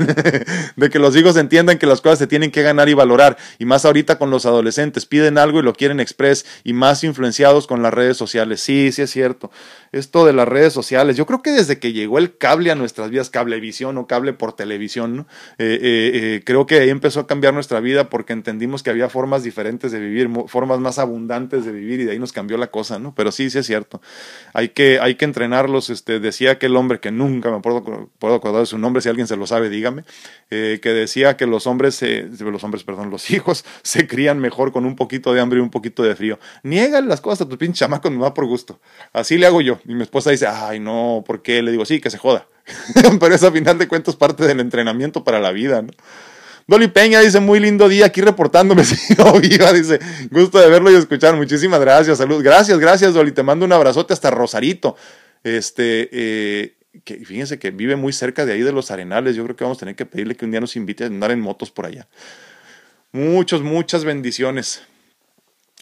de 0.77 0.89
que 0.89 0.99
los 0.99 1.13
hijos 1.17 1.35
entiendan 1.35 1.77
que 1.77 1.85
las 1.85 1.99
cosas 1.99 2.19
se 2.19 2.27
tienen 2.27 2.49
que 2.49 2.61
ganar 2.61 2.87
y 2.87 2.93
valorar, 2.93 3.35
y 3.59 3.65
más 3.65 3.83
ahorita 3.83 4.17
con 4.17 4.31
los 4.31 4.45
adolescentes, 4.45 5.05
piden 5.05 5.37
algo 5.37 5.59
y 5.59 5.63
lo 5.63 5.73
quieren 5.73 5.99
express, 5.99 6.45
y 6.63 6.71
más 6.71 7.03
influenciados 7.03 7.67
con 7.67 7.83
las 7.83 7.93
redes 7.93 8.15
sociales. 8.15 8.61
Sí, 8.61 8.93
sí 8.93 9.01
es 9.01 9.11
cierto. 9.11 9.51
Esto 9.91 10.25
de 10.25 10.31
las 10.31 10.47
redes 10.47 10.71
sociales, 10.71 11.17
yo 11.17 11.25
creo 11.25 11.41
que 11.41 11.51
desde 11.51 11.77
que 11.77 11.91
llegó 11.91 12.19
el 12.19 12.37
cable 12.37 12.71
a 12.71 12.75
nuestras 12.75 13.09
vidas, 13.09 13.29
cablevisión 13.29 13.97
o 13.97 14.07
cable 14.07 14.31
por 14.31 14.53
televisión. 14.53 15.27
Eh, 15.57 15.77
eh, 15.81 16.11
eh, 16.13 16.41
creo 16.45 16.65
que 16.65 16.79
ahí 16.79 16.89
empezó 16.89 17.19
a 17.19 17.27
cambiar 17.27 17.53
nuestra 17.53 17.81
vida 17.81 18.09
porque 18.09 18.31
entendimos 18.31 18.81
que 18.81 18.91
había 18.91 19.09
formas 19.09 19.43
diferentes 19.43 19.91
de 19.91 19.99
vivir, 19.99 20.29
formas 20.47 20.79
más 20.79 20.97
abundantes 20.97 21.65
de 21.65 21.73
vivir 21.73 21.80
y 21.81 22.05
de 22.05 22.11
ahí 22.11 22.19
nos 22.19 22.31
cambió 22.31 22.57
la 22.57 22.67
cosa, 22.67 22.99
¿no? 22.99 23.13
Pero 23.15 23.31
sí, 23.31 23.49
sí 23.49 23.57
es 23.57 23.65
cierto. 23.65 24.01
Hay 24.53 24.69
que, 24.69 24.99
hay 24.99 25.15
que 25.15 25.25
entrenarlos. 25.25 25.89
Este, 25.89 26.19
decía 26.19 26.51
aquel 26.51 26.75
hombre 26.75 26.99
que 26.99 27.11
nunca 27.11 27.51
me 27.51 27.59
puedo, 27.59 28.09
puedo 28.19 28.35
acordar 28.35 28.61
de 28.61 28.65
su 28.65 28.77
nombre, 28.77 29.01
si 29.01 29.09
alguien 29.09 29.27
se 29.27 29.37
lo 29.37 29.47
sabe, 29.47 29.69
dígame, 29.69 30.03
eh, 30.49 30.79
que 30.81 30.89
decía 30.89 31.37
que 31.37 31.45
los 31.45 31.67
hombres, 31.67 32.01
los 32.39 32.63
hombres, 32.63 32.83
perdón, 32.83 33.09
los 33.09 33.29
hijos 33.31 33.65
se 33.83 34.07
crían 34.07 34.39
mejor 34.39 34.71
con 34.71 34.85
un 34.85 34.95
poquito 34.95 35.33
de 35.33 35.41
hambre 35.41 35.59
y 35.59 35.61
un 35.61 35.71
poquito 35.71 36.03
de 36.03 36.15
frío. 36.15 36.39
Niegan 36.63 37.07
las 37.07 37.21
cosas 37.21 37.41
a 37.45 37.49
tu 37.49 37.57
pinche 37.57 37.79
chamaco, 37.79 38.11
me 38.11 38.17
va 38.17 38.33
por 38.33 38.45
gusto. 38.45 38.79
Así 39.13 39.37
le 39.37 39.47
hago 39.47 39.61
yo. 39.61 39.79
Y 39.85 39.95
mi 39.95 40.03
esposa 40.03 40.31
dice, 40.31 40.47
ay, 40.47 40.79
no, 40.79 41.23
¿por 41.25 41.41
qué? 41.41 41.61
Le 41.61 41.71
digo, 41.71 41.85
sí, 41.85 41.99
que 41.99 42.09
se 42.09 42.17
joda. 42.17 42.47
Pero 43.19 43.35
es 43.35 43.43
a 43.43 43.51
final 43.51 43.77
de 43.77 43.87
cuentas 43.87 44.15
parte 44.15 44.45
del 44.45 44.59
entrenamiento 44.59 45.23
para 45.23 45.39
la 45.39 45.51
vida, 45.51 45.81
¿no? 45.81 45.91
Dolly 46.71 46.87
Peña 46.87 47.19
dice, 47.19 47.41
muy 47.41 47.59
lindo 47.59 47.89
día 47.89 48.05
aquí 48.05 48.21
reportándome, 48.21 48.85
sigo 48.85 49.37
viva, 49.41 49.73
dice, 49.73 49.99
gusto 50.29 50.57
de 50.57 50.69
verlo 50.69 50.89
y 50.89 50.95
escuchar, 50.95 51.35
muchísimas 51.35 51.81
gracias, 51.81 52.19
salud, 52.19 52.41
gracias, 52.41 52.79
gracias 52.79 53.13
Dolly, 53.13 53.33
te 53.33 53.43
mando 53.43 53.65
un 53.65 53.73
abrazote 53.73 54.13
hasta 54.13 54.31
Rosarito, 54.31 54.95
este, 55.43 56.07
eh, 56.13 56.77
que 57.03 57.25
fíjense 57.25 57.59
que 57.59 57.71
vive 57.71 57.97
muy 57.97 58.13
cerca 58.13 58.45
de 58.45 58.53
ahí 58.53 58.61
de 58.61 58.71
los 58.71 58.89
Arenales, 58.89 59.35
yo 59.35 59.43
creo 59.43 59.57
que 59.57 59.65
vamos 59.65 59.79
a 59.79 59.81
tener 59.81 59.97
que 59.97 60.05
pedirle 60.05 60.37
que 60.37 60.45
un 60.45 60.51
día 60.51 60.61
nos 60.61 60.77
invite 60.77 61.03
a 61.03 61.07
andar 61.07 61.31
en 61.31 61.41
motos 61.41 61.71
por 61.71 61.87
allá. 61.87 62.07
Muchas, 63.11 63.59
muchas 63.59 64.05
bendiciones. 64.05 64.81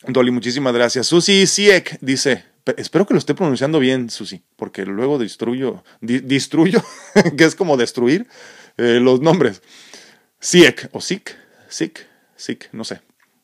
Dolly, 0.08 0.32
muchísimas 0.32 0.74
gracias. 0.74 1.06
Susi 1.06 1.46
Siek 1.46 2.00
dice, 2.02 2.46
espero 2.78 3.06
que 3.06 3.14
lo 3.14 3.20
esté 3.20 3.36
pronunciando 3.36 3.78
bien, 3.78 4.10
Susi, 4.10 4.42
porque 4.56 4.88
luego 4.88 5.20
destruyo, 5.20 5.84
destruyo, 6.02 6.84
que 7.38 7.44
es 7.44 7.54
como 7.54 7.78
destruir 7.78 8.26
eh, 8.78 9.00
los 9.00 9.22
nombres. 9.22 9.62
Siek 10.42 10.88
o 10.94 11.02
Sik, 11.02 11.36
Sik, 11.68 12.08
Sik, 12.38 12.70
no 12.72 12.86
sé. 12.86 13.02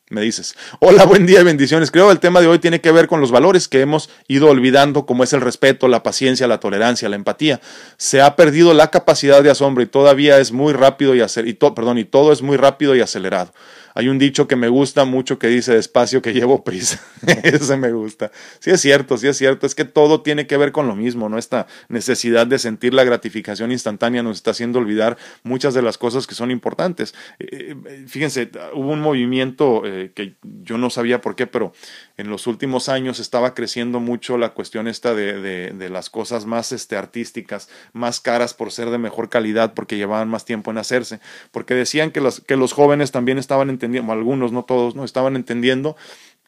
Me 0.08 0.22
dices, 0.22 0.54
hola, 0.78 1.04
buen 1.04 1.26
día 1.26 1.40
y 1.40 1.44
bendiciones. 1.44 1.90
Creo 1.90 2.06
que 2.06 2.12
el 2.12 2.20
tema 2.20 2.40
de 2.40 2.46
hoy 2.46 2.58
tiene 2.58 2.80
que 2.80 2.92
ver 2.92 3.06
con 3.08 3.20
los 3.20 3.32
valores 3.32 3.68
que 3.68 3.80
hemos 3.80 4.08
ido 4.28 4.48
olvidando, 4.48 5.04
como 5.04 5.24
es 5.24 5.32
el 5.32 5.40
respeto, 5.42 5.88
la 5.88 6.02
paciencia, 6.02 6.46
la 6.46 6.60
tolerancia, 6.60 7.08
la 7.08 7.16
empatía. 7.16 7.60
Se 7.98 8.22
ha 8.22 8.36
perdido 8.36 8.72
la 8.72 8.90
capacidad 8.90 9.42
de 9.42 9.50
asombro 9.50 9.82
y 9.82 9.86
todavía 9.86 10.38
es 10.38 10.52
muy 10.52 10.72
rápido 10.72 11.14
y, 11.14 11.20
y, 11.22 11.52
perdón, 11.54 11.98
y 11.98 12.04
todo 12.04 12.32
es 12.32 12.40
muy 12.40 12.56
rápido 12.56 12.94
y 12.94 13.00
acelerado. 13.00 13.52
Hay 13.96 14.08
un 14.08 14.18
dicho 14.18 14.46
que 14.46 14.56
me 14.56 14.68
gusta 14.68 15.06
mucho 15.06 15.38
que 15.38 15.46
dice 15.46 15.74
despacio 15.74 16.20
que 16.20 16.34
llevo 16.34 16.64
prisa. 16.64 17.02
Ese 17.42 17.78
me 17.78 17.92
gusta. 17.92 18.30
Sí 18.58 18.70
es 18.70 18.82
cierto, 18.82 19.16
sí 19.16 19.26
es 19.26 19.38
cierto. 19.38 19.64
Es 19.66 19.74
que 19.74 19.86
todo 19.86 20.20
tiene 20.20 20.46
que 20.46 20.58
ver 20.58 20.70
con 20.70 20.86
lo 20.86 20.94
mismo, 20.94 21.30
¿no? 21.30 21.38
Esta 21.38 21.66
necesidad 21.88 22.46
de 22.46 22.58
sentir 22.58 22.92
la 22.92 23.04
gratificación 23.04 23.72
instantánea 23.72 24.22
nos 24.22 24.36
está 24.36 24.50
haciendo 24.50 24.80
olvidar 24.80 25.16
muchas 25.44 25.72
de 25.72 25.80
las 25.80 25.96
cosas 25.96 26.26
que 26.26 26.34
son 26.34 26.50
importantes. 26.50 27.14
Eh, 27.38 27.74
eh, 27.86 28.04
fíjense, 28.06 28.50
hubo 28.74 28.92
un 28.92 29.00
movimiento 29.00 29.80
eh, 29.86 30.12
que 30.14 30.36
yo 30.42 30.76
no 30.76 30.90
sabía 30.90 31.22
por 31.22 31.34
qué, 31.34 31.46
pero 31.46 31.72
en 32.18 32.28
los 32.28 32.46
últimos 32.46 32.90
años 32.90 33.18
estaba 33.18 33.54
creciendo 33.54 33.98
mucho 34.00 34.36
la 34.36 34.50
cuestión 34.50 34.88
esta 34.88 35.14
de, 35.14 35.72
de, 35.72 35.88
las 35.90 36.10
cosas 36.10 36.46
más 36.46 36.72
este, 36.72 36.96
artísticas, 36.96 37.68
más 37.92 38.20
caras 38.20 38.54
por 38.54 38.72
ser 38.72 38.90
de 38.90 38.98
mejor 38.98 39.28
calidad, 39.28 39.74
porque 39.74 39.96
llevaban 39.96 40.28
más 40.28 40.44
tiempo 40.44 40.70
en 40.70 40.78
hacerse, 40.78 41.20
porque 41.50 41.74
decían 41.74 42.10
que 42.10 42.20
los, 42.20 42.40
que 42.40 42.56
los 42.56 42.72
jóvenes 42.72 43.10
también 43.12 43.38
estaban 43.38 43.70
entendiendo, 43.70 43.85
algunos, 44.08 44.52
no 44.52 44.64
todos, 44.64 44.94
no 44.94 45.04
estaban 45.04 45.36
entendiendo 45.36 45.96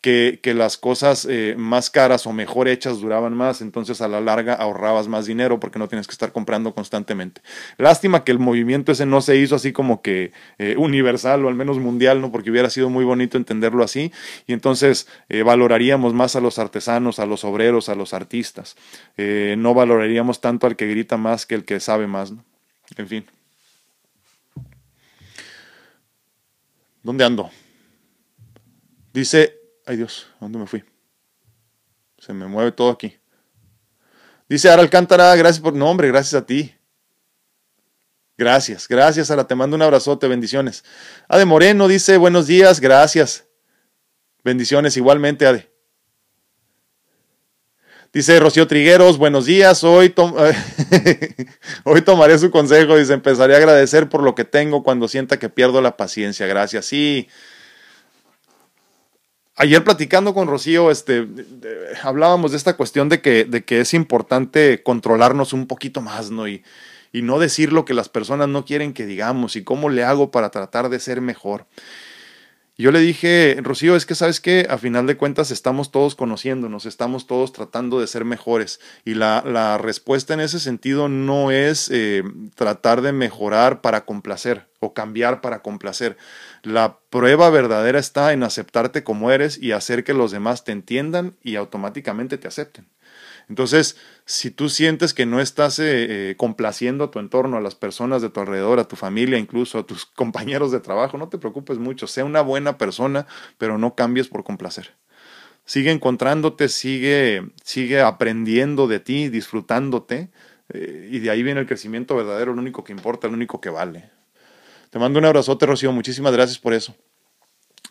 que, 0.01 0.41
las 0.55 0.77
cosas 0.77 1.27
eh, 1.29 1.55
más 1.59 1.91
caras 1.91 2.27
o 2.27 2.33
mejor 2.33 2.69
hechas 2.69 3.01
duraban 3.01 3.35
más, 3.35 3.61
entonces 3.61 4.01
a 4.01 4.09
la 4.09 4.21
larga 4.21 4.55
ahorrabas 4.55 5.09
más 5.09 5.27
dinero 5.27 5.61
porque 5.61 5.79
no 5.79 5.89
tienes 5.89 6.07
que 6.07 6.13
estar 6.13 6.33
comprando 6.33 6.75
constantemente. 6.75 7.43
Lástima 7.77 8.25
que 8.25 8.33
el 8.33 8.39
movimiento 8.39 8.93
ese 8.93 9.07
no 9.07 9.21
se 9.21 9.37
hizo 9.37 9.55
así 9.57 9.73
como 9.73 10.03
que 10.03 10.33
eh, 10.59 10.75
universal 10.79 11.45
o 11.45 11.49
al 11.49 11.55
menos 11.55 11.79
mundial, 11.79 12.21
¿no? 12.21 12.33
porque 12.33 12.51
hubiera 12.51 12.71
sido 12.71 12.91
muy 12.91 13.05
bonito 13.05 13.37
entenderlo 13.37 13.85
así 13.85 14.13
y 14.47 14.53
entonces 14.53 15.09
eh, 15.29 15.43
valoraríamos 15.43 16.15
más 16.15 16.37
a 16.37 16.41
los 16.41 16.59
artesanos, 16.59 17.19
a 17.19 17.27
los 17.27 17.45
obreros, 17.45 17.89
a 17.89 17.95
los 17.95 18.15
artistas. 18.15 18.77
no 19.17 19.75
valoraríamos 19.75 20.41
tanto 20.41 20.67
al 20.67 20.77
que 20.77 20.87
grita 20.87 21.17
más 21.17 21.47
que 21.47 21.55
el 21.55 21.65
que 21.65 21.81
sabe 21.81 22.07
más. 22.07 22.33
¿no? 22.33 22.45
En 22.97 23.09
fin. 23.09 23.38
¿Dónde 27.09 27.25
ando? 27.25 27.51
Dice 29.15 29.59
Ay 29.87 29.97
Dios, 29.97 30.27
¿a 30.35 30.39
dónde 30.41 30.59
me 30.59 30.67
fui? 30.67 30.85
Se 32.19 32.35
me 32.35 32.47
mueve 32.47 32.71
todo 32.71 32.91
aquí. 32.91 33.17
Dice 34.47 34.69
Ara 34.69 34.83
Alcántara, 34.83 35.35
gracias 35.35 35.63
por... 35.63 35.73
No, 35.73 35.89
hombre, 35.89 36.09
gracias 36.09 36.35
a 36.35 36.45
ti. 36.45 36.75
Gracias, 38.37 38.87
gracias 38.87 39.31
Ara, 39.31 39.47
te 39.47 39.55
mando 39.55 39.75
un 39.75 39.81
abrazote, 39.81 40.29
bendiciones. 40.29 40.85
Ade 41.29 41.47
Moreno 41.47 41.89
dice, 41.89 42.19
buenos 42.19 42.47
días, 42.47 42.79
gracias. 42.79 43.47
Bendiciones 44.45 44.99
igualmente, 44.99 45.47
Ade. 45.47 45.73
Dice 48.19 48.41
Rocío 48.41 48.67
Trigueros, 48.67 49.17
buenos 49.17 49.47
días, 49.47 49.85
hoy, 49.85 50.13
hoy 51.85 52.03
tomaré 52.03 52.37
su 52.37 52.51
consejo, 52.51 52.97
dice, 52.97 53.13
empezaré 53.13 53.55
a 53.55 53.59
agradecer 53.59 54.09
por 54.09 54.25
lo 54.25 54.35
que 54.35 54.45
tengo 54.45 54.83
cuando 54.83 55.07
sienta 55.07 55.39
que 55.39 55.49
pierdo 55.49 55.81
la 55.81 55.97
paciencia, 55.97 56.49
gracias. 56.49 56.87
Sí, 56.87 57.29
Ayer 59.55 59.85
platicando 59.85 60.35
con 60.35 60.49
Rocío, 60.49 60.91
este, 60.91 61.29
hablábamos 62.03 62.51
de 62.51 62.57
esta 62.57 62.77
cuestión 62.77 63.09
de 63.09 63.21
que, 63.21 63.45
de 63.45 63.63
que 63.65 63.83
es 63.83 63.95
importante 63.95 64.83
controlarnos 64.83 65.53
un 65.53 65.69
poquito 65.69 66.01
más, 66.01 66.33
¿no? 66.33 66.49
Y, 66.49 66.65
y 67.13 67.23
no 67.23 67.39
decir 67.39 67.73
lo 67.73 67.85
que 67.85 67.95
las 67.95 68.09
personas 68.09 68.49
no 68.49 68.65
quieren 68.65 68.95
que 68.95 69.07
digamos 69.07 69.55
y 69.55 69.63
cómo 69.63 69.91
le 69.91 70.03
hago 70.03 70.33
para 70.33 70.51
tratar 70.51 70.89
de 70.89 70.99
ser 70.99 71.21
mejor. 71.21 71.67
Yo 72.81 72.93
le 72.93 73.01
dije, 73.01 73.59
Rocío, 73.61 73.97
es 73.97 74.07
que 74.07 74.15
sabes 74.15 74.41
que 74.41 74.69
a 74.71 74.79
final 74.79 75.09
de 75.09 75.17
cuentas 75.17 75.51
estamos 75.51 75.91
todos 75.91 76.15
conociéndonos, 76.15 76.87
estamos 76.87 77.27
todos 77.27 77.53
tratando 77.53 77.99
de 77.99 78.07
ser 78.07 78.25
mejores 78.25 78.79
y 79.05 79.15
la, 79.15 79.43
la 79.45 79.79
respuesta 79.79 80.33
en 80.33 80.39
ese 80.39 80.61
sentido 80.61 81.09
no 81.09 81.51
es 81.51 81.91
eh, 81.91 82.23
tratar 82.55 83.03
de 83.03 83.11
mejorar 83.11 83.81
para 83.81 84.05
complacer 84.05 84.69
o 84.79 84.95
cambiar 84.95 85.41
para 85.41 85.61
complacer. 85.61 86.17
La 86.63 87.01
prueba 87.11 87.51
verdadera 87.51 87.99
está 87.99 88.33
en 88.33 88.45
aceptarte 88.45 89.03
como 89.03 89.33
eres 89.33 89.61
y 89.61 89.73
hacer 89.73 90.05
que 90.05 90.15
los 90.15 90.31
demás 90.31 90.63
te 90.63 90.71
entiendan 90.71 91.35
y 91.43 91.57
automáticamente 91.57 92.39
te 92.39 92.47
acepten. 92.47 92.87
Entonces, 93.49 93.97
si 94.27 94.51
tú 94.51 94.69
sientes 94.69 95.15
que 95.15 95.25
no 95.25 95.41
estás 95.41 95.79
eh, 95.79 96.31
eh, 96.31 96.35
complaciendo 96.37 97.05
a 97.05 97.11
tu 97.11 97.19
entorno, 97.19 97.57
a 97.57 97.61
las 97.61 97.75
personas 97.75 98.21
de 98.21 98.29
tu 98.29 98.41
alrededor, 98.41 98.79
a 98.79 98.89
tu 98.89 98.97
familia, 98.97 99.39
incluso 99.39 99.79
a 99.79 99.87
tus 99.87 100.05
compañeros 100.17 100.71
de 100.71 100.81
trabajo, 100.81 101.17
no 101.17 101.29
te 101.29 101.39
preocupes 101.39 101.79
mucho, 101.79 102.07
sea 102.07 102.25
una 102.25 102.43
buena 102.43 102.77
persona, 102.77 103.27
pero 103.57 103.79
no 103.79 103.95
cambies 103.95 104.29
por 104.29 104.45
complacer. 104.45 104.95
Sigue 105.65 105.91
encontrándote, 105.91 106.69
sigue, 106.69 107.51
sigue 107.63 108.01
aprendiendo 108.01 108.87
de 108.87 109.01
ti, 109.01 109.29
disfrutándote, 109.29 110.31
eh, 110.71 111.09
y 111.11 111.19
de 111.19 111.31
ahí 111.31 111.43
viene 111.43 111.61
el 111.61 111.67
crecimiento 111.67 112.17
verdadero, 112.17 112.55
lo 112.55 112.61
único 112.61 112.85
que 112.85 112.93
importa, 112.93 113.29
lo 113.29 113.35
único 113.35 113.61
que 113.61 113.71
vale. 113.71 114.11
Te 114.91 114.99
mando 114.99 115.19
un 115.19 115.27
abrazote, 115.27 115.67
Rocío, 115.67 115.93
muchísimas 115.93 116.33
gracias 116.33 116.59
por 116.59 116.73
eso. 116.73 116.95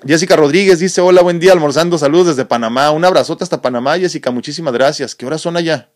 Jessica 0.06 0.36
Rodríguez 0.36 0.80
dice, 0.80 1.02
hola, 1.02 1.22
buen 1.22 1.40
día, 1.40 1.54
almorzando, 1.54 1.98
saludos 1.98 2.28
desde 2.28 2.46
Panamá. 2.46 2.92
Un 2.92 3.04
abrazote 3.04 3.44
hasta 3.44 3.62
Panamá, 3.62 3.98
Jessica, 3.98 4.30
muchísimas 4.30 4.74
gracias. 4.74 5.16
¿Qué 5.16 5.26
horas 5.26 5.42
son 5.42 5.58
allá? 5.58 5.90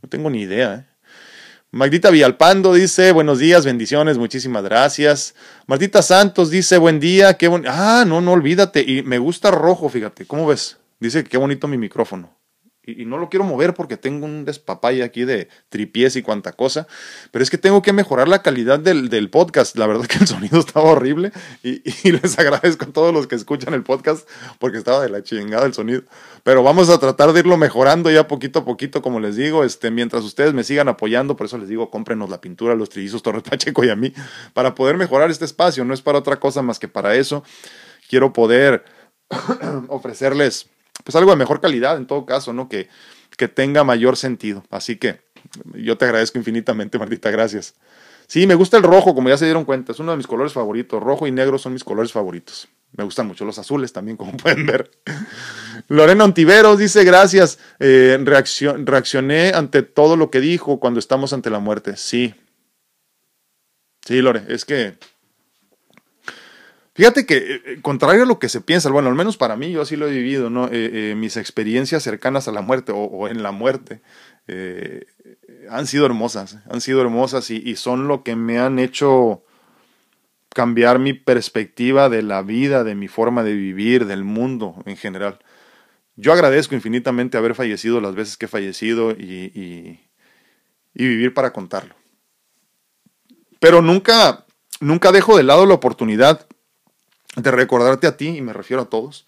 No 0.00 0.08
tengo 0.08 0.30
ni 0.30 0.42
idea. 0.42 0.74
¿eh? 0.74 0.86
Magdita 1.72 2.10
Villalpando 2.10 2.72
dice, 2.72 3.10
buenos 3.10 3.40
días, 3.40 3.64
bendiciones, 3.64 4.16
muchísimas 4.16 4.62
gracias. 4.62 5.34
Martita 5.66 6.02
Santos 6.02 6.50
dice, 6.50 6.78
buen 6.78 7.00
día, 7.00 7.34
qué 7.34 7.48
bonito. 7.48 7.70
Ah, 7.72 8.04
no, 8.06 8.20
no 8.20 8.32
olvídate. 8.32 8.84
Y 8.86 9.02
me 9.02 9.18
gusta 9.18 9.50
rojo, 9.50 9.88
fíjate, 9.88 10.26
¿cómo 10.26 10.46
ves? 10.46 10.78
Dice 11.00 11.24
que 11.24 11.30
qué 11.30 11.36
bonito 11.36 11.66
mi 11.66 11.78
micrófono 11.78 12.39
y, 12.98 13.04
no 13.04 13.18
lo 13.18 13.28
quiero 13.28 13.44
mover 13.44 13.74
porque 13.74 13.96
tengo 13.96 14.26
un 14.26 14.44
despapay 14.44 15.02
aquí 15.02 15.24
de 15.24 15.48
tripiés 15.68 16.16
y 16.16 16.22
cuanta 16.22 16.52
cosa, 16.52 16.86
pero 17.30 17.42
es 17.42 17.50
que 17.50 17.58
tengo 17.58 17.82
que 17.82 17.92
mejorar 17.92 18.28
la 18.28 18.42
calidad 18.42 18.78
del, 18.78 19.30
podcast. 19.30 19.76
La 19.76 19.86
verdad 19.86 20.06
que 20.08 20.18
el 20.18 20.26
sonido 20.26 20.58
estaba 20.58 20.90
horrible 20.90 21.32
y, 21.62 21.80
les 22.10 22.38
agradezco 22.38 22.84
a 22.86 22.88
todos 22.88 23.12
los 23.12 23.26
que 23.26 23.34
escuchan 23.34 23.74
el 23.74 23.82
podcast 23.82 24.28
porque 24.58 24.78
estaba 24.78 25.02
de 25.02 25.08
la 25.08 25.22
chingada 25.22 25.66
el 25.66 25.74
sonido. 25.74 26.02
Pero 26.42 26.62
vamos 26.62 26.88
a 26.88 26.98
tratar 26.98 27.32
de 27.32 27.40
irlo 27.40 27.56
mejorando 27.56 28.10
ya 28.10 28.26
poquito 28.26 28.60
a 28.60 28.64
poquito, 28.64 29.02
como 29.02 29.20
les 29.20 29.36
digo, 29.36 29.64
este, 29.64 29.90
mientras 29.90 30.24
ustedes 30.24 30.54
me 30.54 30.64
sigan 30.64 30.88
apoyando, 30.88 31.36
por 31.36 31.46
eso 31.46 31.58
les 31.58 31.68
digo, 31.68 31.90
cómprenos 31.90 32.30
la 32.30 32.40
pintura, 32.40 32.74
los 32.74 32.88
trillizos 32.88 33.22
Torres 33.22 33.42
Pacheco 33.42 33.84
y 33.84 33.90
a 33.90 33.96
mí, 33.96 34.12
para 34.54 34.74
poder 34.74 34.96
mejorar 34.96 35.30
este 35.30 35.44
espacio. 35.44 35.84
No 35.84 35.94
es 35.94 36.02
para 36.02 36.18
otra 36.18 36.40
cosa 36.40 36.62
más 36.62 36.78
que 36.78 36.88
para 36.88 37.14
eso. 37.14 37.44
Quiero 38.08 38.32
poder 38.32 38.84
ofrecerles 39.88 40.68
pues 41.04 41.16
algo 41.16 41.30
de 41.30 41.36
mejor 41.36 41.60
calidad 41.60 41.96
en 41.96 42.06
todo 42.06 42.26
caso, 42.26 42.52
¿no? 42.52 42.68
Que, 42.68 42.88
que 43.36 43.48
tenga 43.48 43.84
mayor 43.84 44.16
sentido. 44.16 44.64
Así 44.70 44.96
que 44.96 45.20
yo 45.74 45.96
te 45.96 46.04
agradezco 46.04 46.38
infinitamente, 46.38 46.98
Martita, 46.98 47.30
gracias. 47.30 47.74
Sí, 48.26 48.46
me 48.46 48.54
gusta 48.54 48.76
el 48.76 48.84
rojo, 48.84 49.14
como 49.14 49.28
ya 49.28 49.36
se 49.36 49.44
dieron 49.44 49.64
cuenta, 49.64 49.90
es 49.90 49.98
uno 49.98 50.12
de 50.12 50.16
mis 50.16 50.26
colores 50.28 50.52
favoritos. 50.52 51.02
Rojo 51.02 51.26
y 51.26 51.32
negro 51.32 51.58
son 51.58 51.72
mis 51.72 51.82
colores 51.82 52.12
favoritos. 52.12 52.68
Me 52.92 53.04
gustan 53.04 53.26
mucho 53.26 53.44
los 53.44 53.58
azules 53.58 53.92
también, 53.92 54.16
como 54.16 54.32
pueden 54.36 54.66
ver. 54.66 54.90
Lorena 55.88 56.24
Ontiveros 56.24 56.78
dice, 56.78 57.02
gracias, 57.04 57.58
eh, 57.78 58.18
reaccioné 58.22 59.52
ante 59.52 59.82
todo 59.82 60.16
lo 60.16 60.30
que 60.30 60.40
dijo 60.40 60.78
cuando 60.78 61.00
estamos 61.00 61.32
ante 61.32 61.50
la 61.50 61.58
muerte. 61.58 61.96
Sí. 61.96 62.34
Sí, 64.04 64.20
Lore, 64.22 64.44
es 64.48 64.64
que 64.64 64.96
Fíjate 66.94 67.24
que, 67.24 67.36
eh, 67.36 67.62
eh, 67.64 67.78
contrario 67.82 68.24
a 68.24 68.26
lo 68.26 68.38
que 68.38 68.48
se 68.48 68.60
piensa, 68.60 68.90
bueno, 68.90 69.08
al 69.08 69.14
menos 69.14 69.36
para 69.36 69.56
mí, 69.56 69.70
yo 69.70 69.82
así 69.82 69.96
lo 69.96 70.08
he 70.08 70.10
vivido, 70.10 70.50
¿no? 70.50 70.68
Eh, 70.72 71.14
mis 71.16 71.36
experiencias 71.36 72.02
cercanas 72.02 72.48
a 72.48 72.52
la 72.52 72.62
muerte 72.62 72.92
o, 72.94 73.28
en 73.28 73.42
la 73.42 73.52
muerte 73.52 74.02
han 75.68 75.86
sido 75.86 76.06
hermosas, 76.06 76.58
han 76.68 76.80
sido 76.80 77.00
hermosas 77.00 77.50
y, 77.50 77.76
son 77.76 78.08
lo 78.08 78.24
que 78.24 78.34
me 78.34 78.58
han 78.58 78.80
hecho 78.80 79.44
cambiar 80.48 80.98
mi 80.98 81.12
perspectiva 81.12 82.08
de 82.08 82.22
la 82.22 82.42
vida, 82.42 82.82
de 82.82 82.96
mi 82.96 83.06
forma 83.06 83.44
de 83.44 83.54
vivir, 83.54 84.06
del 84.06 84.24
mundo 84.24 84.74
en 84.86 84.96
general. 84.96 85.38
Yo 86.16 86.32
agradezco 86.32 86.74
infinitamente 86.74 87.38
haber 87.38 87.54
fallecido 87.54 88.00
las 88.00 88.16
veces 88.16 88.36
que 88.36 88.46
he 88.46 88.48
fallecido 88.48 89.12
y, 89.12 90.00
y 90.94 91.06
vivir 91.06 91.32
para 91.32 91.52
contarlo. 91.52 91.94
Pero 93.60 93.82
nunca, 93.82 94.46
nunca 94.80 95.12
dejo 95.12 95.36
de 95.36 95.44
lado 95.44 95.64
la 95.64 95.74
oportunidad 95.74 96.48
de 97.36 97.50
recordarte 97.50 98.06
a 98.06 98.16
ti, 98.16 98.28
y 98.28 98.42
me 98.42 98.52
refiero 98.52 98.82
a 98.82 98.88
todos, 98.88 99.26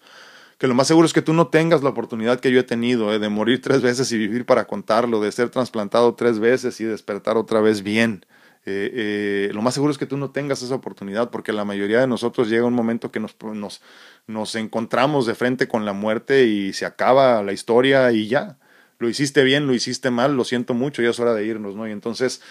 que 0.57 0.67
lo 0.67 0.75
más 0.75 0.87
seguro 0.87 1.05
es 1.05 1.13
que 1.13 1.21
tú 1.21 1.33
no 1.33 1.47
tengas 1.47 1.83
la 1.83 1.89
oportunidad 1.89 2.39
que 2.39 2.51
yo 2.51 2.59
he 2.59 2.63
tenido 2.63 3.13
eh, 3.13 3.19
de 3.19 3.29
morir 3.29 3.61
tres 3.61 3.81
veces 3.81 4.11
y 4.11 4.17
vivir 4.17 4.45
para 4.45 4.65
contarlo, 4.65 5.21
de 5.21 5.31
ser 5.31 5.49
trasplantado 5.49 6.15
tres 6.15 6.39
veces 6.39 6.79
y 6.79 6.85
despertar 6.85 7.37
otra 7.37 7.59
vez 7.59 7.83
bien. 7.83 8.25
Eh, 8.65 8.91
eh, 8.93 9.51
lo 9.53 9.61
más 9.61 9.73
seguro 9.73 9.91
es 9.91 9.97
que 9.97 10.05
tú 10.05 10.15
no 10.15 10.31
tengas 10.31 10.61
esa 10.61 10.75
oportunidad 10.75 11.31
porque 11.31 11.51
la 11.51 11.65
mayoría 11.65 11.99
de 11.99 12.07
nosotros 12.07 12.49
llega 12.49 12.65
un 12.65 12.73
momento 12.73 13.11
que 13.11 13.19
nos, 13.19 13.35
nos, 13.41 13.81
nos 14.25 14.55
encontramos 14.55 15.25
de 15.25 15.35
frente 15.35 15.67
con 15.67 15.83
la 15.83 15.91
muerte 15.91 16.45
y 16.45 16.71
se 16.71 16.85
acaba 16.85 17.43
la 17.43 17.51
historia 17.51 18.11
y 18.13 18.27
ya. 18.27 18.57
Lo 18.99 19.09
hiciste 19.09 19.43
bien, 19.43 19.67
lo 19.67 19.73
hiciste 19.73 20.11
mal, 20.11 20.37
lo 20.37 20.45
siento 20.45 20.73
mucho, 20.73 21.01
ya 21.01 21.09
es 21.09 21.19
hora 21.19 21.33
de 21.33 21.45
irnos, 21.45 21.75
¿no? 21.75 21.85
Y 21.89 21.91
entonces 21.91 22.41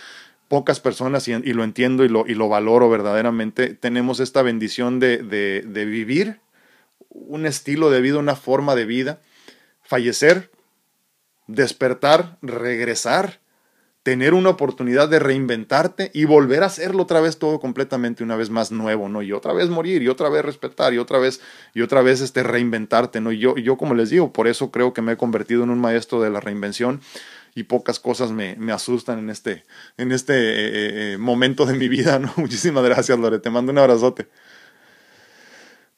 pocas 0.53 0.81
personas, 0.81 1.29
y, 1.29 1.53
lo 1.55 1.65
entiendo 1.65 2.05
y 2.05 2.11
lo, 2.11 2.27
y 2.27 2.35
lo, 2.35 2.47
valoro 2.47 2.91
verdaderamente, 2.91 3.73
tenemos 3.73 4.21
esta 4.21 4.43
bendición 4.43 5.01
de, 5.01 5.23
de, 5.23 5.85
vivir 5.87 6.41
un 7.09 7.47
estilo 7.47 7.89
de 7.89 8.03
vida, 8.03 8.19
una 8.19 8.37
forma 8.37 8.75
de 8.75 8.85
vida, 8.85 9.23
fallecer, 9.81 10.51
despertar, 11.47 12.37
regresar, 12.43 13.41
tener 14.03 14.35
una 14.35 14.51
oportunidad 14.51 15.09
de 15.09 15.21
reinventarte 15.21 16.11
y 16.13 16.27
volver 16.27 16.65
a 16.65 16.67
hacerlo 16.67 17.05
otra 17.05 17.23
vez 17.23 17.39
todo 17.39 17.59
completamente 17.59 18.23
una 18.23 18.37
vez 18.37 18.51
más 18.51 18.71
nuevo, 18.73 19.09
¿no? 19.09 19.23
Y 19.23 19.33
otra 19.33 19.55
vez 19.55 19.71
morir 19.71 20.03
y 20.03 20.09
otra 20.09 20.29
vez 20.29 20.45
respetar 20.45 20.93
y 20.93 20.99
otra 20.99 21.19
vez 21.19 21.41
y 21.73 21.81
otra 21.81 22.03
vez 22.03 22.21
este 22.21 22.43
reinventarte, 22.43 23.23
¿no? 23.23 23.33
Y 23.33 23.39
yo, 23.39 23.57
yo 23.57 23.79
como 23.79 23.95
les 23.95 24.11
digo, 24.11 24.35
por 24.35 24.49
eso 24.49 24.71
creo 24.71 24.93
que 24.93 25.01
me 25.01 25.13
he 25.13 25.17
convertido 25.17 25.65
en 25.65 25.71
un 25.71 25.81
maestro 25.81 26.21
de 26.21 26.29
la 26.29 26.41
reinvención 26.41 27.01
y 27.55 27.65
pocas 27.65 28.01
cosas 28.01 28.31
me, 28.31 28.57
me 28.57 28.73
asustan 28.73 29.19
en 29.19 29.31
este, 29.31 29.65
en 29.97 30.13
este 30.13 30.35
eh, 30.35 30.67
eh, 30.67 31.13
eh, 31.13 31.19
momento 31.19 31.67
de 31.67 31.75
mi 31.75 31.89
vida. 31.89 32.19
¿no? 32.19 32.33
Muchísimas 32.37 32.85
gracias, 32.85 33.19
Lore. 33.19 33.39
Te 33.39 33.51
mando 33.51 33.73
un 33.73 33.79
abrazote. 33.79 34.29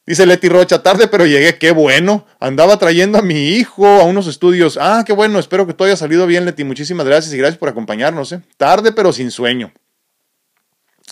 Dice 0.06 0.26
Leti 0.26 0.50
Rocha, 0.50 0.82
tarde 0.82 1.08
pero 1.08 1.24
llegué, 1.24 1.56
qué 1.56 1.70
bueno. 1.70 2.26
Andaba 2.38 2.78
trayendo 2.78 3.18
a 3.18 3.22
mi 3.22 3.48
hijo 3.50 3.86
a 3.86 4.04
unos 4.04 4.26
estudios. 4.26 4.78
Ah, 4.78 5.02
qué 5.06 5.14
bueno, 5.14 5.38
espero 5.38 5.66
que 5.66 5.72
todo 5.72 5.86
haya 5.86 5.96
salido 5.96 6.26
bien, 6.26 6.44
Leti. 6.44 6.62
Muchísimas 6.62 7.06
gracias 7.06 7.32
y 7.32 7.38
gracias 7.38 7.58
por 7.58 7.70
acompañarnos. 7.70 8.32
¿eh? 8.32 8.42
Tarde 8.58 8.92
pero 8.92 9.12
sin 9.12 9.30
sueño. 9.30 9.72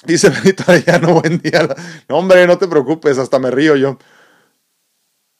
Dice 0.04 0.30
Benito 0.30 0.64
no 1.00 1.14
buen 1.20 1.38
día. 1.38 1.68
No, 2.08 2.18
hombre, 2.18 2.46
no 2.46 2.58
te 2.58 2.68
preocupes, 2.68 3.18
hasta 3.18 3.38
me 3.38 3.50
río 3.50 3.76
yo. 3.76 3.98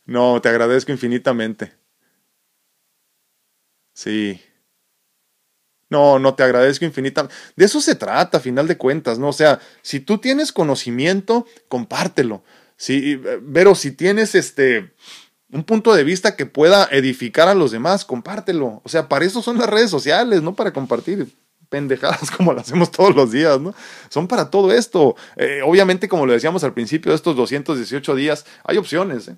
No, 0.07 0.40
te 0.40 0.48
agradezco 0.48 0.92
infinitamente. 0.92 1.72
Sí. 3.92 4.40
No, 5.93 6.18
no, 6.18 6.34
te 6.34 6.43
agradezco 6.43 6.86
infinitamente. 6.86 7.36
De 7.55 7.66
eso 7.66 7.82
se 7.82 7.95
trata, 7.95 8.38
a 8.38 8.40
final 8.40 8.66
de 8.66 8.78
cuentas, 8.78 9.18
¿no? 9.18 9.28
O 9.28 9.32
sea, 9.34 9.61
si 9.82 10.01
tú 10.01 10.16
tienes 10.16 10.51
conocimiento, 10.51 11.47
compártelo. 11.68 12.43
Si, 12.78 13.20
pero 13.53 13.74
si 13.74 13.93
tienes 13.93 14.34
este 14.34 14.95
un 15.51 15.64
punto 15.64 15.95
de 15.95 16.03
vista 16.03 16.34
que 16.34 16.47
pueda 16.47 16.88
edificar 16.90 17.47
a 17.47 17.55
los 17.55 17.72
demás, 17.72 18.07
compártelo. 18.07 18.80
O 18.84 18.88
sea, 18.88 19.07
para 19.07 19.26
eso 19.26 19.43
son 19.43 19.59
las 19.59 19.68
redes 19.68 19.90
sociales, 19.90 20.40
no 20.40 20.55
para 20.55 20.72
compartir 20.72 21.28
pendejadas 21.68 22.30
como 22.36 22.55
las 22.55 22.68
hacemos 22.68 22.90
todos 22.90 23.14
los 23.14 23.30
días, 23.30 23.61
¿no? 23.61 23.74
Son 24.09 24.26
para 24.26 24.49
todo 24.49 24.72
esto. 24.72 25.14
Eh, 25.36 25.61
obviamente, 25.62 26.09
como 26.09 26.24
lo 26.24 26.32
decíamos 26.32 26.64
al 26.64 26.72
principio 26.72 27.12
de 27.12 27.16
estos 27.16 27.36
218 27.36 28.14
días, 28.14 28.47
hay 28.64 28.78
opciones, 28.78 29.28
¿eh? 29.28 29.36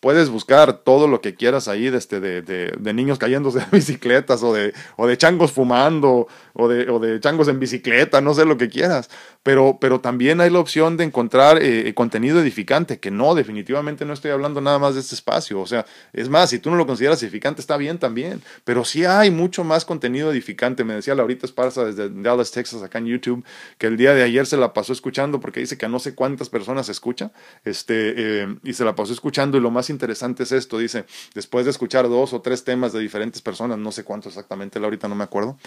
Puedes 0.00 0.30
buscar 0.30 0.78
todo 0.78 1.06
lo 1.06 1.20
que 1.20 1.34
quieras 1.34 1.68
ahí 1.68 1.90
de, 1.90 1.98
este, 1.98 2.20
de, 2.20 2.42
de, 2.42 2.94
niños 2.94 3.18
cayéndose 3.18 3.60
de 3.60 3.66
bicicletas 3.72 4.42
o 4.42 4.52
de, 4.52 4.72
o 4.96 5.06
de 5.06 5.16
changos 5.18 5.52
fumando 5.52 6.26
o 6.54 6.68
de, 6.68 6.90
o 6.90 6.98
de 6.98 7.20
changos 7.20 7.48
en 7.48 7.60
bicicleta, 7.60 8.20
no 8.20 8.34
sé 8.34 8.46
lo 8.46 8.56
que 8.56 8.68
quieras. 8.68 9.10
Pero, 9.42 9.78
pero 9.80 10.00
también 10.00 10.40
hay 10.40 10.50
la 10.50 10.58
opción 10.58 10.96
de 10.96 11.04
encontrar 11.04 11.58
eh, 11.62 11.92
contenido 11.94 12.40
edificante, 12.40 12.98
que 12.98 13.10
no, 13.10 13.34
definitivamente 13.34 14.04
no 14.04 14.12
estoy 14.12 14.30
hablando 14.30 14.60
nada 14.60 14.78
más 14.78 14.94
de 14.94 15.00
este 15.00 15.14
espacio. 15.14 15.60
O 15.60 15.66
sea, 15.66 15.86
es 16.12 16.28
más, 16.28 16.50
si 16.50 16.58
tú 16.58 16.70
no 16.70 16.76
lo 16.76 16.86
consideras 16.86 17.22
edificante, 17.22 17.60
está 17.60 17.76
bien 17.76 17.98
también. 17.98 18.42
Pero 18.64 18.84
sí 18.84 19.04
hay 19.04 19.30
mucho 19.30 19.64
más 19.64 19.84
contenido 19.84 20.30
edificante. 20.30 20.84
Me 20.84 20.94
decía 20.94 21.14
Laurita 21.14 21.46
Esparza 21.46 21.84
desde 21.84 22.10
Dallas, 22.10 22.50
Texas, 22.50 22.82
acá 22.82 22.98
en 22.98 23.06
YouTube, 23.06 23.44
que 23.78 23.86
el 23.86 23.96
día 23.96 24.14
de 24.14 24.22
ayer 24.22 24.46
se 24.46 24.56
la 24.56 24.72
pasó 24.72 24.92
escuchando 24.92 25.40
porque 25.40 25.60
dice 25.60 25.78
que 25.78 25.86
a 25.86 25.88
no 25.88 25.98
sé 25.98 26.14
cuántas 26.14 26.48
personas 26.48 26.88
escucha. 26.88 27.32
Este, 27.64 28.14
eh, 28.16 28.56
y 28.62 28.74
se 28.74 28.84
la 28.84 28.94
pasó 28.94 29.12
escuchando 29.12 29.58
y 29.58 29.60
lo 29.60 29.70
más 29.70 29.89
interesante 29.90 30.44
es 30.44 30.52
esto, 30.52 30.78
dice, 30.78 31.04
después 31.34 31.64
de 31.64 31.70
escuchar 31.70 32.08
dos 32.08 32.32
o 32.32 32.40
tres 32.40 32.64
temas 32.64 32.92
de 32.92 33.00
diferentes 33.00 33.42
personas, 33.42 33.78
no 33.78 33.92
sé 33.92 34.04
cuánto 34.04 34.28
exactamente, 34.28 34.78
ahorita 34.78 35.08
no 35.08 35.14
me 35.14 35.24
acuerdo, 35.24 35.58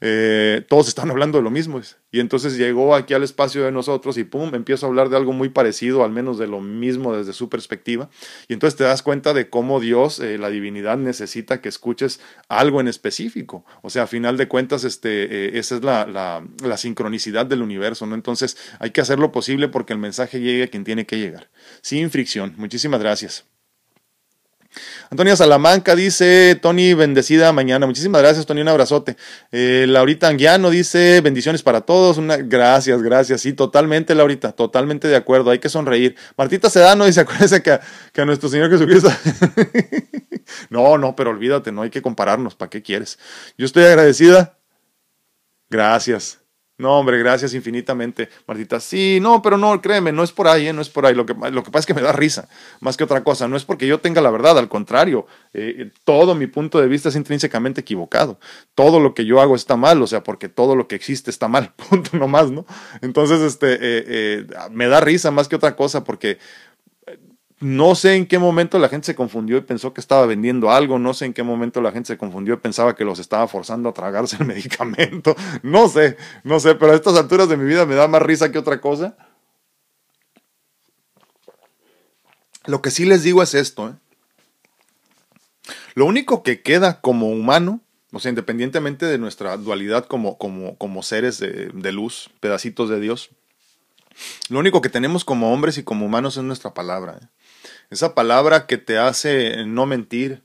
eh, 0.00 0.64
todos 0.68 0.88
están 0.88 1.10
hablando 1.10 1.38
de 1.38 1.44
lo 1.44 1.50
mismo. 1.50 1.80
Y 2.10 2.20
entonces 2.20 2.56
llegó 2.56 2.94
aquí 2.94 3.14
al 3.14 3.22
espacio 3.22 3.64
de 3.64 3.72
nosotros 3.72 4.16
y 4.16 4.24
pum, 4.24 4.54
empiezo 4.54 4.86
a 4.86 4.88
hablar 4.88 5.10
de 5.10 5.16
algo 5.16 5.32
muy 5.32 5.50
parecido, 5.50 6.04
al 6.04 6.10
menos 6.10 6.38
de 6.38 6.46
lo 6.46 6.60
mismo 6.60 7.14
desde 7.16 7.32
su 7.32 7.48
perspectiva. 7.48 8.08
Y 8.48 8.54
entonces 8.54 8.76
te 8.76 8.84
das 8.84 9.02
cuenta 9.02 9.34
de 9.34 9.50
cómo 9.50 9.80
Dios, 9.80 10.20
eh, 10.20 10.38
la 10.38 10.48
divinidad, 10.48 10.96
necesita 10.96 11.60
que 11.60 11.68
escuches 11.68 12.20
algo 12.48 12.80
en 12.80 12.88
específico. 12.88 13.64
O 13.82 13.90
sea, 13.90 14.04
a 14.04 14.06
final 14.06 14.36
de 14.36 14.48
cuentas, 14.48 14.84
este, 14.84 15.24
eh, 15.24 15.58
esa 15.58 15.76
es 15.76 15.84
la, 15.84 16.06
la, 16.06 16.46
la 16.62 16.76
sincronicidad 16.76 17.44
del 17.46 17.62
universo, 17.62 18.06
¿no? 18.06 18.14
Entonces 18.14 18.56
hay 18.78 18.90
que 18.90 19.00
hacer 19.00 19.18
lo 19.18 19.32
posible 19.32 19.68
porque 19.68 19.92
el 19.92 19.98
mensaje 19.98 20.40
llegue 20.40 20.64
a 20.64 20.68
quien 20.68 20.84
tiene 20.84 21.06
que 21.06 21.18
llegar. 21.18 21.50
Sin 21.82 22.10
fricción. 22.10 22.54
Muchísimas 22.56 23.00
gracias. 23.00 23.44
Antonia 25.10 25.36
Salamanca 25.36 25.94
dice, 25.94 26.58
Tony, 26.60 26.94
bendecida 26.94 27.52
mañana. 27.52 27.86
Muchísimas 27.86 28.20
gracias, 28.22 28.44
Tony, 28.46 28.62
un 28.62 28.68
abrazote. 28.68 29.16
Eh, 29.52 29.86
Laurita 29.88 30.28
Anguiano 30.28 30.70
dice, 30.70 31.20
bendiciones 31.20 31.62
para 31.62 31.82
todos. 31.82 32.18
Una, 32.18 32.36
gracias, 32.36 33.02
gracias. 33.02 33.40
Sí, 33.40 33.52
totalmente, 33.52 34.14
Laurita, 34.14 34.52
totalmente 34.52 35.06
de 35.08 35.16
acuerdo. 35.16 35.50
Hay 35.50 35.58
que 35.58 35.68
sonreír. 35.68 36.16
Martita 36.36 36.70
Sedano 36.70 37.04
dice, 37.04 37.20
acuérdense 37.22 37.62
que, 37.62 37.78
que 38.12 38.20
a 38.20 38.24
nuestro 38.24 38.48
Señor 38.48 38.70
Jesucristo. 38.70 39.10
no, 40.70 40.98
no, 40.98 41.14
pero 41.14 41.30
olvídate, 41.30 41.70
no 41.70 41.82
hay 41.82 41.90
que 41.90 42.02
compararnos. 42.02 42.56
¿Para 42.56 42.70
qué 42.70 42.82
quieres? 42.82 43.18
Yo 43.56 43.66
estoy 43.66 43.84
agradecida. 43.84 44.58
Gracias. 45.68 46.45
No, 46.78 46.98
hombre, 46.98 47.18
gracias 47.18 47.54
infinitamente, 47.54 48.28
Martita. 48.46 48.80
Sí, 48.80 49.18
no, 49.22 49.40
pero 49.40 49.56
no, 49.56 49.80
créeme, 49.80 50.12
no 50.12 50.22
es 50.22 50.30
por 50.30 50.46
ahí, 50.46 50.68
¿eh? 50.68 50.72
no 50.74 50.82
es 50.82 50.90
por 50.90 51.06
ahí. 51.06 51.14
Lo 51.14 51.24
que, 51.24 51.34
lo 51.34 51.62
que 51.62 51.70
pasa 51.70 51.80
es 51.80 51.86
que 51.86 51.94
me 51.94 52.02
da 52.02 52.12
risa, 52.12 52.48
más 52.80 52.98
que 52.98 53.04
otra 53.04 53.24
cosa. 53.24 53.48
No 53.48 53.56
es 53.56 53.64
porque 53.64 53.86
yo 53.86 54.00
tenga 54.00 54.20
la 54.20 54.30
verdad, 54.30 54.58
al 54.58 54.68
contrario, 54.68 55.26
eh, 55.54 55.90
todo 56.04 56.34
mi 56.34 56.46
punto 56.46 56.78
de 56.78 56.86
vista 56.86 57.08
es 57.08 57.16
intrínsecamente 57.16 57.80
equivocado. 57.80 58.38
Todo 58.74 59.00
lo 59.00 59.14
que 59.14 59.24
yo 59.24 59.40
hago 59.40 59.56
está 59.56 59.76
mal, 59.76 60.02
o 60.02 60.06
sea, 60.06 60.22
porque 60.22 60.50
todo 60.50 60.76
lo 60.76 60.86
que 60.86 60.96
existe 60.96 61.30
está 61.30 61.48
mal, 61.48 61.72
punto 61.88 62.14
nomás, 62.18 62.50
¿no? 62.50 62.66
Entonces, 63.00 63.40
este, 63.40 63.78
eh, 63.80 64.46
me 64.70 64.86
da 64.86 65.00
risa 65.00 65.30
más 65.30 65.48
que 65.48 65.56
otra 65.56 65.76
cosa 65.76 66.04
porque 66.04 66.38
no 67.58 67.94
sé 67.94 68.16
en 68.16 68.26
qué 68.26 68.38
momento 68.38 68.78
la 68.78 68.88
gente 68.88 69.06
se 69.06 69.14
confundió 69.14 69.56
y 69.56 69.62
pensó 69.62 69.94
que 69.94 70.00
estaba 70.00 70.26
vendiendo 70.26 70.70
algo, 70.70 70.98
no 70.98 71.14
sé 71.14 71.24
en 71.24 71.32
qué 71.32 71.42
momento 71.42 71.80
la 71.80 71.90
gente 71.90 72.08
se 72.08 72.18
confundió 72.18 72.54
y 72.54 72.58
pensaba 72.58 72.94
que 72.94 73.04
los 73.04 73.18
estaba 73.18 73.48
forzando 73.48 73.88
a 73.88 73.94
tragarse 73.94 74.36
el 74.38 74.44
medicamento, 74.46 75.34
no 75.62 75.88
sé, 75.88 76.16
no 76.44 76.60
sé, 76.60 76.74
pero 76.74 76.92
a 76.92 76.94
estas 76.94 77.16
alturas 77.16 77.48
de 77.48 77.56
mi 77.56 77.64
vida 77.64 77.86
me 77.86 77.94
da 77.94 78.08
más 78.08 78.22
risa 78.22 78.52
que 78.52 78.58
otra 78.58 78.80
cosa. 78.80 79.16
Lo 82.66 82.82
que 82.82 82.90
sí 82.90 83.04
les 83.04 83.22
digo 83.22 83.42
es 83.42 83.54
esto, 83.54 83.90
¿eh? 83.90 83.94
lo 85.94 86.04
único 86.04 86.42
que 86.42 86.62
queda 86.62 87.00
como 87.00 87.30
humano, 87.30 87.80
o 88.12 88.20
sea, 88.20 88.28
independientemente 88.28 89.06
de 89.06 89.18
nuestra 89.18 89.56
dualidad 89.56 90.04
como, 90.06 90.36
como, 90.36 90.76
como 90.76 91.02
seres 91.02 91.38
de, 91.38 91.70
de 91.72 91.92
luz, 91.92 92.28
pedacitos 92.40 92.90
de 92.90 93.00
Dios, 93.00 93.30
lo 94.48 94.58
único 94.58 94.80
que 94.80 94.88
tenemos 94.88 95.24
como 95.24 95.52
hombres 95.52 95.78
y 95.78 95.84
como 95.84 96.06
humanos 96.06 96.36
es 96.36 96.42
nuestra 96.42 96.74
palabra. 96.74 97.18
¿eh? 97.22 97.26
Esa 97.90 98.14
palabra 98.14 98.66
que 98.66 98.78
te 98.78 98.98
hace 98.98 99.64
no 99.66 99.86
mentir, 99.86 100.42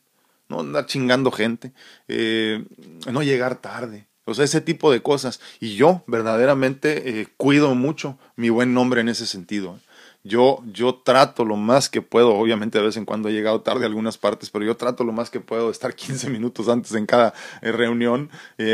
no 0.52 0.60
andar 0.60 0.86
chingando 0.86 1.32
gente, 1.32 1.72
eh, 2.08 2.64
no 3.12 3.24
llegar 3.24 3.62
tarde. 3.62 4.08
O 4.26 4.36
sea, 4.36 4.46
ese 4.46 4.62
tipo 4.62 4.92
de 4.92 5.02
cosas. 5.02 5.40
Y 5.60 5.76
yo 5.76 6.04
verdaderamente 6.06 7.22
eh, 7.22 7.28
cuido 7.38 7.74
mucho 7.74 8.20
mi 8.36 8.50
buen 8.50 8.74
nombre 8.74 9.02
en 9.02 9.10
ese 9.10 9.26
sentido. 9.26 9.80
Yo, 10.24 10.60
yo 10.72 11.02
trato 11.04 11.46
lo 11.46 11.56
más 11.56 11.90
que 11.90 12.04
puedo, 12.04 12.36
obviamente 12.36 12.78
de 12.78 12.86
vez 12.86 12.96
en 12.96 13.06
cuando 13.06 13.30
he 13.30 13.32
llegado 13.32 13.62
tarde 13.62 13.86
a 13.86 13.88
algunas 13.88 14.20
partes, 14.20 14.52
pero 14.52 14.64
yo 14.64 14.78
trato 14.78 15.04
lo 15.04 15.14
más 15.14 15.32
que 15.32 15.40
puedo 15.40 15.66
de 15.66 15.72
estar 15.72 15.96
15 15.96 16.30
minutos 16.30 16.70
antes 16.70 16.94
en 16.94 17.08
cada 17.08 17.34
eh, 17.64 17.72
reunión, 17.72 18.30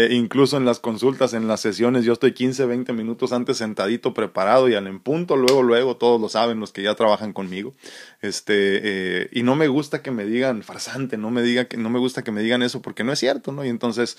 incluso 0.09 0.57
en 0.57 0.65
las 0.65 0.79
consultas, 0.79 1.33
en 1.33 1.47
las 1.47 1.61
sesiones, 1.61 2.03
yo 2.03 2.11
estoy 2.11 2.33
15, 2.33 2.65
20 2.65 2.91
minutos 2.91 3.31
antes 3.31 3.57
sentadito, 3.57 4.13
preparado 4.13 4.67
y 4.67 4.75
al 4.75 4.87
en 4.87 4.99
punto, 4.99 5.37
luego, 5.37 5.63
luego, 5.63 5.95
todos 5.95 6.19
lo 6.19 6.27
saben 6.27 6.59
los 6.59 6.73
que 6.73 6.83
ya 6.83 6.95
trabajan 6.95 7.31
conmigo. 7.31 7.73
Este, 8.21 8.53
eh, 8.53 9.29
y 9.31 9.43
no 9.43 9.55
me 9.55 9.67
gusta 9.67 10.01
que 10.01 10.11
me 10.11 10.25
digan 10.25 10.63
farsante, 10.63 11.17
no 11.17 11.31
me, 11.31 11.41
diga 11.41 11.65
que, 11.65 11.77
no 11.77 11.89
me 11.89 11.99
gusta 11.99 12.23
que 12.23 12.31
me 12.31 12.41
digan 12.41 12.63
eso 12.63 12.81
porque 12.81 13.03
no 13.03 13.11
es 13.11 13.19
cierto, 13.19 13.51
¿no? 13.51 13.65
Y 13.65 13.69
entonces 13.69 14.17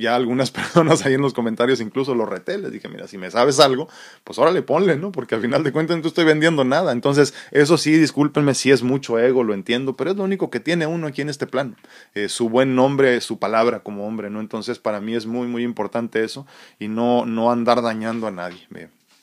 ya 0.00 0.16
algunas 0.16 0.50
personas 0.50 1.04
ahí 1.04 1.14
en 1.14 1.22
los 1.22 1.34
comentarios 1.34 1.80
incluso 1.80 2.14
lo 2.14 2.26
reté, 2.26 2.58
les 2.58 2.72
dije, 2.72 2.88
mira, 2.88 3.06
si 3.06 3.18
me 3.18 3.30
sabes 3.30 3.60
algo, 3.60 3.88
pues 4.24 4.38
órale, 4.38 4.62
ponle, 4.62 4.96
¿no? 4.96 5.12
Porque 5.12 5.34
al 5.34 5.40
final 5.40 5.62
de 5.62 5.72
cuentas 5.72 6.00
tú 6.02 6.08
estoy 6.08 6.24
vendiendo 6.24 6.64
nada. 6.64 6.92
Entonces, 6.92 7.34
eso 7.50 7.76
sí, 7.76 7.92
discúlpenme 7.96 8.54
si 8.54 8.70
es 8.70 8.82
mucho 8.82 9.18
ego, 9.18 9.44
lo 9.44 9.54
entiendo, 9.54 9.96
pero 9.96 10.10
es 10.10 10.16
lo 10.16 10.24
único 10.24 10.50
que 10.50 10.60
tiene 10.60 10.86
uno 10.86 11.06
aquí 11.06 11.22
en 11.22 11.28
este 11.28 11.46
plano. 11.46 11.76
Eh, 12.14 12.28
su 12.28 12.48
buen 12.48 12.74
nombre, 12.74 13.20
su 13.20 13.38
palabra 13.38 13.80
como 13.80 14.06
hombre, 14.06 14.30
¿no? 14.30 14.40
Entonces, 14.40 14.78
para 14.78 15.00
mí 15.00 15.14
es 15.14 15.26
muy, 15.26 15.46
muy 15.46 15.64
importante 15.64 16.24
eso 16.24 16.46
y 16.78 16.88
no, 16.88 17.26
no 17.26 17.50
andar 17.50 17.82
dañando 17.82 18.26
a 18.26 18.30
nadie. 18.30 18.66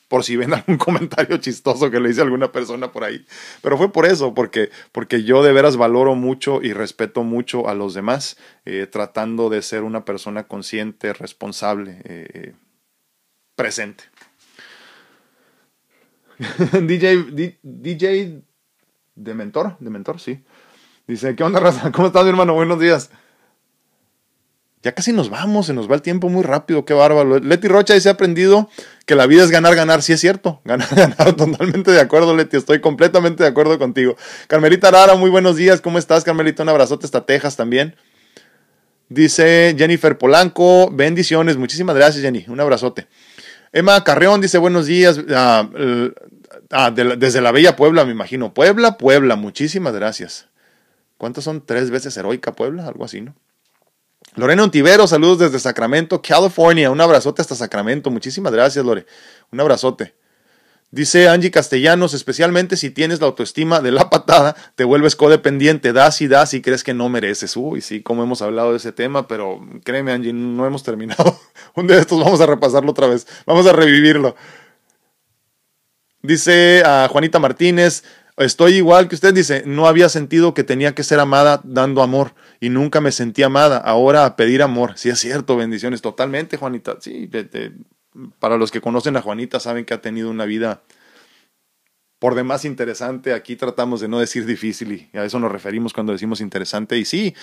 Por 0.08 0.24
si 0.24 0.36
ven 0.36 0.54
algún 0.54 0.78
comentario 0.78 1.36
chistoso 1.36 1.90
que 1.90 2.00
le 2.00 2.10
hice 2.10 2.20
a 2.20 2.24
alguna 2.24 2.50
persona 2.50 2.90
por 2.90 3.04
ahí. 3.04 3.24
Pero 3.62 3.76
fue 3.78 3.92
por 3.92 4.06
eso, 4.06 4.34
porque, 4.34 4.70
porque 4.92 5.22
yo 5.22 5.42
de 5.42 5.52
veras 5.52 5.76
valoro 5.76 6.14
mucho 6.14 6.60
y 6.62 6.72
respeto 6.72 7.22
mucho 7.22 7.68
a 7.68 7.74
los 7.74 7.94
demás, 7.94 8.36
eh, 8.64 8.86
tratando 8.90 9.50
de 9.50 9.62
ser 9.62 9.82
una 9.82 10.04
persona 10.04 10.44
consciente, 10.48 11.12
responsable, 11.12 12.00
eh, 12.04 12.54
presente. 13.54 14.04
DJ, 16.82 17.56
DJ 17.62 18.42
de 19.14 19.34
mentor, 19.34 19.76
de 19.80 19.90
mentor, 19.90 20.20
sí. 20.20 20.44
Dice, 21.06 21.34
¿qué 21.34 21.42
onda, 21.42 21.58
raza? 21.58 21.90
¿Cómo 21.90 22.08
estás, 22.08 22.24
mi 22.24 22.30
hermano? 22.30 22.54
Buenos 22.54 22.78
días. 22.78 23.10
Ya 24.82 24.92
casi 24.92 25.12
nos 25.12 25.28
vamos, 25.28 25.66
se 25.66 25.74
nos 25.74 25.90
va 25.90 25.96
el 25.96 26.02
tiempo 26.02 26.28
muy 26.28 26.44
rápido, 26.44 26.84
qué 26.84 26.94
bárbaro. 26.94 27.40
Leti 27.40 27.66
Rocha 27.66 27.94
dice, 27.94 28.08
ha 28.08 28.12
aprendido 28.12 28.70
que 29.06 29.16
la 29.16 29.26
vida 29.26 29.42
es 29.42 29.50
ganar, 29.50 29.74
ganar. 29.74 30.02
Sí 30.02 30.12
es 30.12 30.20
cierto, 30.20 30.60
ganar, 30.64 30.88
ganar. 30.94 31.32
Totalmente 31.34 31.90
de 31.90 32.00
acuerdo, 32.00 32.36
Leti, 32.36 32.56
estoy 32.56 32.80
completamente 32.80 33.42
de 33.42 33.48
acuerdo 33.48 33.78
contigo. 33.78 34.16
Carmelita 34.46 34.88
Arara, 34.88 35.16
muy 35.16 35.30
buenos 35.30 35.56
días, 35.56 35.80
¿cómo 35.80 35.98
estás, 35.98 36.22
Carmelita? 36.22 36.62
Un 36.62 36.68
abrazote 36.68 37.06
hasta 37.06 37.26
Texas 37.26 37.56
también. 37.56 37.96
Dice 39.08 39.74
Jennifer 39.76 40.16
Polanco, 40.16 40.90
bendiciones, 40.90 41.56
muchísimas 41.56 41.96
gracias, 41.96 42.22
Jenny, 42.22 42.44
un 42.46 42.60
abrazote. 42.60 43.08
Emma 43.72 44.02
Carreón 44.04 44.40
dice 44.40 44.58
buenos 44.58 44.86
días. 44.86 45.18
Ah, 45.30 45.68
ah, 46.70 46.90
desde 46.90 47.40
la 47.40 47.52
bella 47.52 47.74
Puebla, 47.74 48.04
me 48.04 48.12
imagino. 48.12 48.54
Puebla, 48.54 48.96
Puebla, 48.96 49.36
muchísimas 49.36 49.94
gracias. 49.94 50.46
¿Cuántas 51.16 51.44
son 51.44 51.64
tres 51.64 51.90
veces 51.90 52.16
heroica 52.16 52.52
Puebla? 52.52 52.86
Algo 52.86 53.04
así, 53.04 53.20
¿no? 53.20 53.34
Lorena 54.38 54.62
Ontivero, 54.62 55.08
saludos 55.08 55.40
desde 55.40 55.58
Sacramento, 55.58 56.22
California. 56.22 56.92
Un 56.92 57.00
abrazote 57.00 57.42
hasta 57.42 57.56
Sacramento. 57.56 58.08
Muchísimas 58.08 58.52
gracias, 58.52 58.84
Lore. 58.84 59.04
Un 59.50 59.58
abrazote. 59.58 60.14
Dice 60.92 61.28
Angie 61.28 61.50
Castellanos, 61.50 62.14
especialmente 62.14 62.76
si 62.76 62.90
tienes 62.90 63.20
la 63.20 63.26
autoestima 63.26 63.80
de 63.80 63.90
la 63.90 64.08
patada, 64.10 64.54
te 64.76 64.84
vuelves 64.84 65.16
codependiente, 65.16 65.92
das 65.92 66.20
y 66.20 66.28
das 66.28 66.54
y 66.54 66.62
crees 66.62 66.84
que 66.84 66.94
no 66.94 67.08
mereces. 67.08 67.56
Uy, 67.56 67.80
sí, 67.80 68.00
como 68.00 68.22
hemos 68.22 68.40
hablado 68.40 68.70
de 68.70 68.76
ese 68.76 68.92
tema, 68.92 69.26
pero 69.26 69.60
créeme 69.82 70.12
Angie, 70.12 70.32
no 70.32 70.64
hemos 70.64 70.84
terminado. 70.84 71.36
Un 71.74 71.88
de 71.88 71.98
estos 71.98 72.22
vamos 72.22 72.40
a 72.40 72.46
repasarlo 72.46 72.92
otra 72.92 73.08
vez, 73.08 73.26
vamos 73.44 73.66
a 73.66 73.72
revivirlo. 73.72 74.36
Dice 76.22 76.84
a 76.86 77.08
Juanita 77.10 77.40
Martínez, 77.40 78.04
Estoy 78.38 78.74
igual 78.74 79.08
que 79.08 79.16
usted 79.16 79.34
dice, 79.34 79.64
no 79.66 79.88
había 79.88 80.08
sentido 80.08 80.54
que 80.54 80.62
tenía 80.62 80.94
que 80.94 81.02
ser 81.02 81.18
amada 81.18 81.60
dando 81.64 82.02
amor 82.02 82.34
y 82.60 82.68
nunca 82.68 83.00
me 83.00 83.10
sentí 83.10 83.42
amada. 83.42 83.78
Ahora 83.78 84.24
a 84.24 84.36
pedir 84.36 84.62
amor. 84.62 84.92
Sí 84.94 85.08
es 85.08 85.18
cierto, 85.18 85.56
bendiciones 85.56 86.02
totalmente, 86.02 86.56
Juanita. 86.56 86.98
Sí, 87.00 87.28
para 88.38 88.56
los 88.56 88.70
que 88.70 88.80
conocen 88.80 89.16
a 89.16 89.22
Juanita 89.22 89.58
saben 89.58 89.84
que 89.84 89.92
ha 89.92 90.00
tenido 90.00 90.30
una 90.30 90.44
vida 90.44 90.82
por 92.20 92.36
demás 92.36 92.64
interesante. 92.64 93.32
Aquí 93.32 93.56
tratamos 93.56 94.00
de 94.00 94.06
no 94.06 94.20
decir 94.20 94.46
difícil 94.46 95.08
y 95.12 95.18
a 95.18 95.24
eso 95.24 95.40
nos 95.40 95.50
referimos 95.50 95.92
cuando 95.92 96.12
decimos 96.12 96.40
interesante. 96.40 96.96
Y 96.96 97.04
sí, 97.04 97.34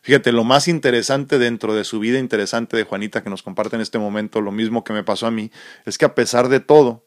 fíjate, 0.00 0.32
lo 0.32 0.42
más 0.42 0.66
interesante 0.66 1.38
dentro 1.38 1.72
de 1.72 1.84
su 1.84 2.00
vida 2.00 2.18
interesante 2.18 2.76
de 2.76 2.82
Juanita 2.82 3.22
que 3.22 3.30
nos 3.30 3.44
comparte 3.44 3.76
en 3.76 3.82
este 3.82 4.00
momento, 4.00 4.40
lo 4.40 4.50
mismo 4.50 4.82
que 4.82 4.92
me 4.92 5.04
pasó 5.04 5.28
a 5.28 5.30
mí, 5.30 5.52
es 5.84 5.98
que 5.98 6.04
a 6.04 6.16
pesar 6.16 6.48
de 6.48 6.58
todo, 6.58 7.06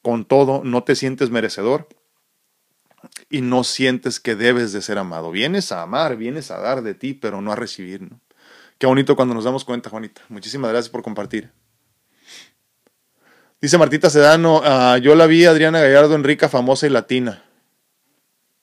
con 0.00 0.24
todo, 0.24 0.62
no 0.64 0.82
te 0.82 0.96
sientes 0.96 1.28
merecedor 1.28 1.86
y 3.30 3.40
no 3.40 3.62
sientes 3.64 4.18
que 4.20 4.34
debes 4.34 4.72
de 4.72 4.82
ser 4.82 4.98
amado. 4.98 5.30
Vienes 5.30 5.70
a 5.72 5.82
amar, 5.82 6.16
vienes 6.16 6.50
a 6.50 6.58
dar 6.58 6.82
de 6.82 6.94
ti, 6.94 7.14
pero 7.14 7.40
no 7.40 7.52
a 7.52 7.56
recibir. 7.56 8.10
Qué 8.76 8.86
bonito 8.86 9.14
cuando 9.14 9.34
nos 9.34 9.44
damos 9.44 9.64
cuenta, 9.64 9.88
Juanita. 9.88 10.22
Muchísimas 10.28 10.70
gracias 10.72 10.90
por 10.90 11.02
compartir. 11.02 11.52
Dice 13.60 13.78
Martita 13.78 14.10
Sedano, 14.10 14.62
ah, 14.64 14.98
yo 14.98 15.14
la 15.14 15.26
vi 15.26 15.44
Adriana 15.44 15.80
Gallardo 15.80 16.14
en 16.14 16.24
rica, 16.24 16.48
famosa 16.48 16.86
y 16.86 16.90
latina. 16.90 17.44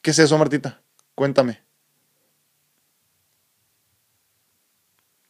¿Qué 0.02 0.12
es 0.12 0.20
eso, 0.20 0.38
Martita? 0.38 0.82
Cuéntame. 1.16 1.62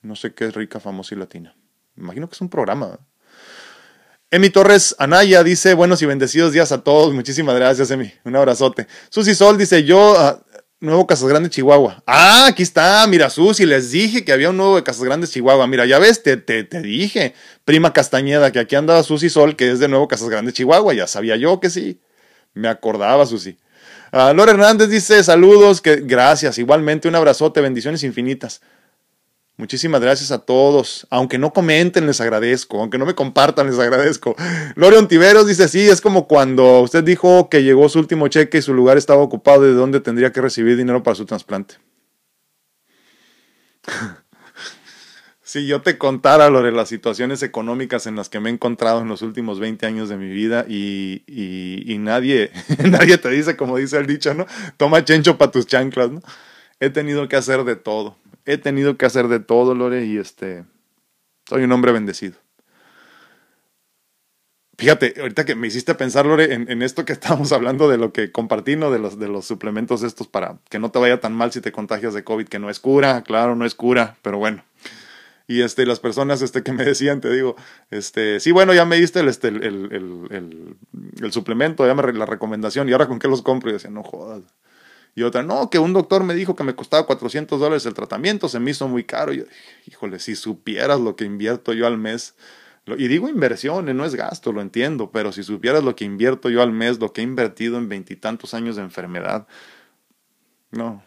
No 0.02 0.16
sé 0.16 0.34
qué 0.34 0.46
es 0.46 0.56
rica, 0.56 0.80
famosa 0.80 1.14
y 1.16 1.18
latina. 1.18 1.54
Me 1.96 2.04
imagino 2.06 2.28
que 2.28 2.34
es 2.36 2.42
un 2.42 2.50
programa. 2.50 2.98
Emi 4.30 4.50
Torres 4.50 4.94
Anaya 5.00 5.42
dice, 5.42 5.74
buenos 5.74 6.02
y 6.02 6.06
bendecidos 6.06 6.52
días 6.52 6.74
a 6.74 6.84
todos. 6.84 7.14
Muchísimas 7.14 7.56
gracias, 7.56 7.90
Emi. 7.92 8.12
Un 8.26 8.36
abrazote. 8.36 8.86
Susi 9.10 9.34
Sol 9.34 9.58
dice, 9.58 9.86
yo, 9.86 10.16
uh, 10.16 10.44
nuevo 10.82 11.08
Casas 11.08 11.30
Grandes, 11.30 11.52
Chihuahua. 11.52 12.04
Ah, 12.06 12.48
aquí 12.48 12.62
está, 12.62 13.08
mira, 13.08 13.30
Susi, 13.30 13.66
les 13.66 13.90
dije 13.92 14.26
que 14.26 14.34
había 14.34 14.50
un 14.50 14.58
nuevo 14.58 14.76
de 14.76 14.84
Casas 14.84 15.06
Grandes, 15.06 15.32
Chihuahua. 15.32 15.66
Mira, 15.68 15.86
ya 15.86 15.98
ves, 15.98 16.24
te, 16.24 16.36
te, 16.36 16.66
te 16.66 16.82
dije, 16.82 17.36
prima 17.64 17.94
Castañeda, 17.94 18.52
que 18.52 18.60
aquí 18.60 18.76
andaba 18.76 19.02
Susi 19.02 19.30
Sol, 19.30 19.56
que 19.56 19.72
es 19.72 19.80
de 19.80 19.88
nuevo 19.88 20.10
Casas 20.10 20.28
Grandes, 20.28 20.56
Chihuahua. 20.56 20.94
Ya 20.94 21.08
sabía 21.08 21.38
yo 21.38 21.62
que 21.62 21.70
sí. 21.70 22.02
Me 22.54 22.68
acordaba, 22.68 23.26
Susi. 23.26 23.58
Uh, 24.12 24.34
Lore 24.34 24.52
Hernández 24.52 24.90
dice, 24.90 25.24
saludos, 25.24 25.80
que 25.80 26.02
gracias. 26.04 26.58
Igualmente, 26.58 27.08
un 27.08 27.16
abrazote, 27.16 27.62
bendiciones 27.62 28.04
infinitas. 28.04 28.60
Muchísimas 29.58 30.02
gracias 30.02 30.32
a 30.32 30.38
todos. 30.38 31.08
Aunque 31.10 31.40
no 31.40 31.52
comenten, 31.52 32.06
les 32.06 32.22
agradezco. 32.22 32.80
Aunque 32.80 33.00
no 33.00 33.08
me 33.08 33.16
compartan, 33.16 33.66
les 33.66 33.80
agradezco. 33.80 34.36
Lorion 34.76 35.08
Tiveros 35.08 35.48
dice, 35.48 35.68
sí, 35.68 35.90
es 35.90 36.00
como 36.00 36.28
cuando 36.28 36.82
usted 36.82 37.04
dijo 37.04 37.50
que 37.50 37.64
llegó 37.64 37.90
su 37.90 37.98
último 37.98 38.28
cheque 38.28 38.60
y 38.60 38.62
su 38.62 38.76
lugar 38.76 38.98
estaba 38.98 39.24
ocupado 39.24 39.66
y 39.66 39.70
de 39.70 39.74
dónde 39.74 40.00
tendría 40.00 40.32
que 40.32 40.42
recibir 40.42 40.78
dinero 40.78 41.02
para 41.02 41.16
su 41.16 41.26
trasplante. 41.26 41.76
si 45.42 45.66
yo 45.66 45.82
te 45.82 45.98
contara, 45.98 46.52
Lore, 46.52 46.72
las 46.72 46.90
situaciones 46.90 47.42
económicas 47.42 48.06
en 48.06 48.16
las 48.16 48.30
que 48.30 48.40
me 48.40 48.52
he 48.52 48.54
encontrado 48.54 49.02
en 49.02 49.08
los 49.08 49.24
últimos 49.24 49.60
20 49.60 49.88
años 49.88 50.08
de 50.08 50.18
mi 50.18 50.30
vida 50.30 50.66
y, 50.70 51.24
y, 51.26 51.98
nadie, 51.98 52.52
nadie 52.86 53.18
te 53.18 53.30
dice, 53.30 53.58
como 53.58 53.78
dice 53.78 53.98
el 53.98 54.06
dicho, 54.06 54.36
¿no? 54.36 54.46
Toma 54.78 55.04
chencho 55.04 55.40
para 55.40 55.50
tus 55.50 55.66
chanclas, 55.66 56.12
¿no? 56.12 56.22
He 56.80 56.92
tenido 56.92 57.28
que 57.28 57.38
hacer 57.38 57.64
de 57.64 57.76
todo 57.76 58.18
he 58.48 58.58
tenido 58.58 58.98
que 58.98 59.06
hacer 59.06 59.28
de 59.28 59.40
todo, 59.40 59.76
Lore, 59.76 60.06
y 60.06 60.18
este, 60.18 60.64
soy 61.46 61.64
un 61.64 61.72
hombre 61.74 61.92
bendecido. 61.92 62.38
Fíjate, 64.78 65.16
ahorita 65.20 65.44
que 65.44 65.56
me 65.56 65.68
hiciste 65.68 65.96
pensar, 65.96 66.26
Lore, 66.26 66.54
en, 66.54 66.82
esto 66.82 67.04
que 67.04 67.14
estábamos 67.14 67.52
hablando 67.52 67.90
de 67.90 67.98
lo 67.98 68.14
que 68.14 68.32
compartí, 68.32 68.78
¿no? 68.78 68.90
De 68.90 69.00
los, 69.00 69.20
de 69.20 69.28
los 69.28 69.46
suplementos 69.46 70.02
estos 70.02 70.28
para 70.28 70.60
que 70.70 70.80
no 70.80 70.92
te 70.92 71.00
vaya 71.00 71.20
tan 71.20 71.34
mal 71.34 71.52
si 71.52 71.60
te 71.60 71.74
contagias 71.74 72.14
de 72.14 72.24
COVID, 72.24 72.48
que 72.48 72.60
no 72.60 72.70
es 72.70 72.80
cura, 72.80 73.22
claro, 73.24 73.56
no 73.56 73.66
es 73.66 73.76
cura, 73.76 74.18
pero 74.22 74.38
bueno. 74.38 74.64
Y 75.50 75.62
este, 75.62 75.86
las 75.86 76.00
personas 76.00 76.42
este, 76.42 76.64
que 76.64 76.72
me 76.72 76.86
decían, 76.86 77.20
te 77.20 77.32
digo, 77.32 77.56
este, 77.90 78.40
sí, 78.40 78.52
bueno, 78.52 78.74
ya 78.74 78.86
me 78.86 78.98
diste 78.98 79.20
el, 79.20 79.28
este, 79.28 79.50
el, 79.50 79.64
el, 79.64 80.78
el 81.22 81.32
suplemento, 81.32 81.86
ya 81.86 81.96
me 81.96 82.14
la 82.14 82.26
recomendación, 82.26 82.88
y 82.88 82.94
ahora 82.94 83.08
con 83.08 83.20
qué 83.20 83.28
los 83.28 83.42
compro, 83.42 83.70
y 83.70 83.74
decía, 83.74 83.90
no 83.90 84.04
jodas. 84.04 84.44
Y 85.18 85.24
otra, 85.24 85.42
no, 85.42 85.72
que 85.72 85.80
un 85.80 85.94
doctor 85.94 86.24
me 86.24 86.36
dijo 86.36 86.56
que 86.56 86.64
me 86.64 86.76
costaba 86.76 87.08
400 87.08 87.60
dólares 87.60 87.88
el 87.88 87.96
tratamiento, 87.96 88.48
se 88.50 88.60
me 88.60 88.70
hizo 88.70 88.88
muy 88.88 89.04
caro. 89.04 89.34
Y 89.34 89.38
yo, 89.38 89.46
híjole, 89.88 90.20
si 90.20 90.36
supieras 90.36 91.00
lo 91.00 91.16
que 91.16 91.26
invierto 91.26 91.74
yo 91.74 91.88
al 91.88 91.98
mes. 91.98 92.36
Y 92.86 93.08
digo 93.08 93.28
inversiones, 93.28 93.96
no 93.96 94.06
es 94.06 94.14
gasto, 94.14 94.52
lo 94.52 94.62
entiendo, 94.62 95.10
pero 95.10 95.32
si 95.32 95.42
supieras 95.42 95.84
lo 95.84 95.96
que 95.96 96.06
invierto 96.06 96.52
yo 96.52 96.62
al 96.62 96.72
mes, 96.72 97.00
lo 97.00 97.14
que 97.14 97.22
he 97.22 97.24
invertido 97.24 97.80
en 97.80 97.90
veintitantos 97.90 98.54
años 98.54 98.76
de 98.76 98.84
enfermedad, 98.84 99.48
no, 100.70 101.02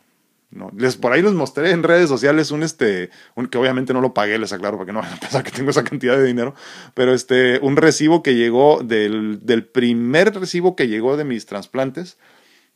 no. 0.51 0.73
Les, 0.77 0.97
por 0.97 1.13
ahí 1.13 1.23
les 1.23 1.35
mostré 1.35 1.71
en 1.71 1.85
redes 1.85 2.09
sociales 2.09 2.51
un 2.51 2.65
este, 2.65 3.11
que 3.49 3.59
obviamente 3.59 3.93
no 3.93 4.01
lo 4.01 4.13
pagué, 4.13 4.41
les 4.41 4.53
aclaro, 4.53 4.77
porque 4.77 4.93
no 4.93 5.03
van 5.03 5.13
a 5.13 5.21
pensar 5.21 5.45
que 5.45 5.53
tengo 5.53 5.71
esa 5.71 5.85
cantidad 5.85 6.17
de 6.17 6.25
dinero, 6.25 6.57
pero 6.95 7.15
este, 7.15 7.61
un 7.61 7.77
recibo 7.77 8.25
que 8.25 8.35
llegó 8.35 8.81
del, 8.83 9.39
del 9.47 9.65
primer 9.65 10.35
recibo 10.35 10.75
que 10.75 10.89
llegó 10.89 11.17
de 11.17 11.23
mis 11.23 11.47
trasplantes, 11.47 12.19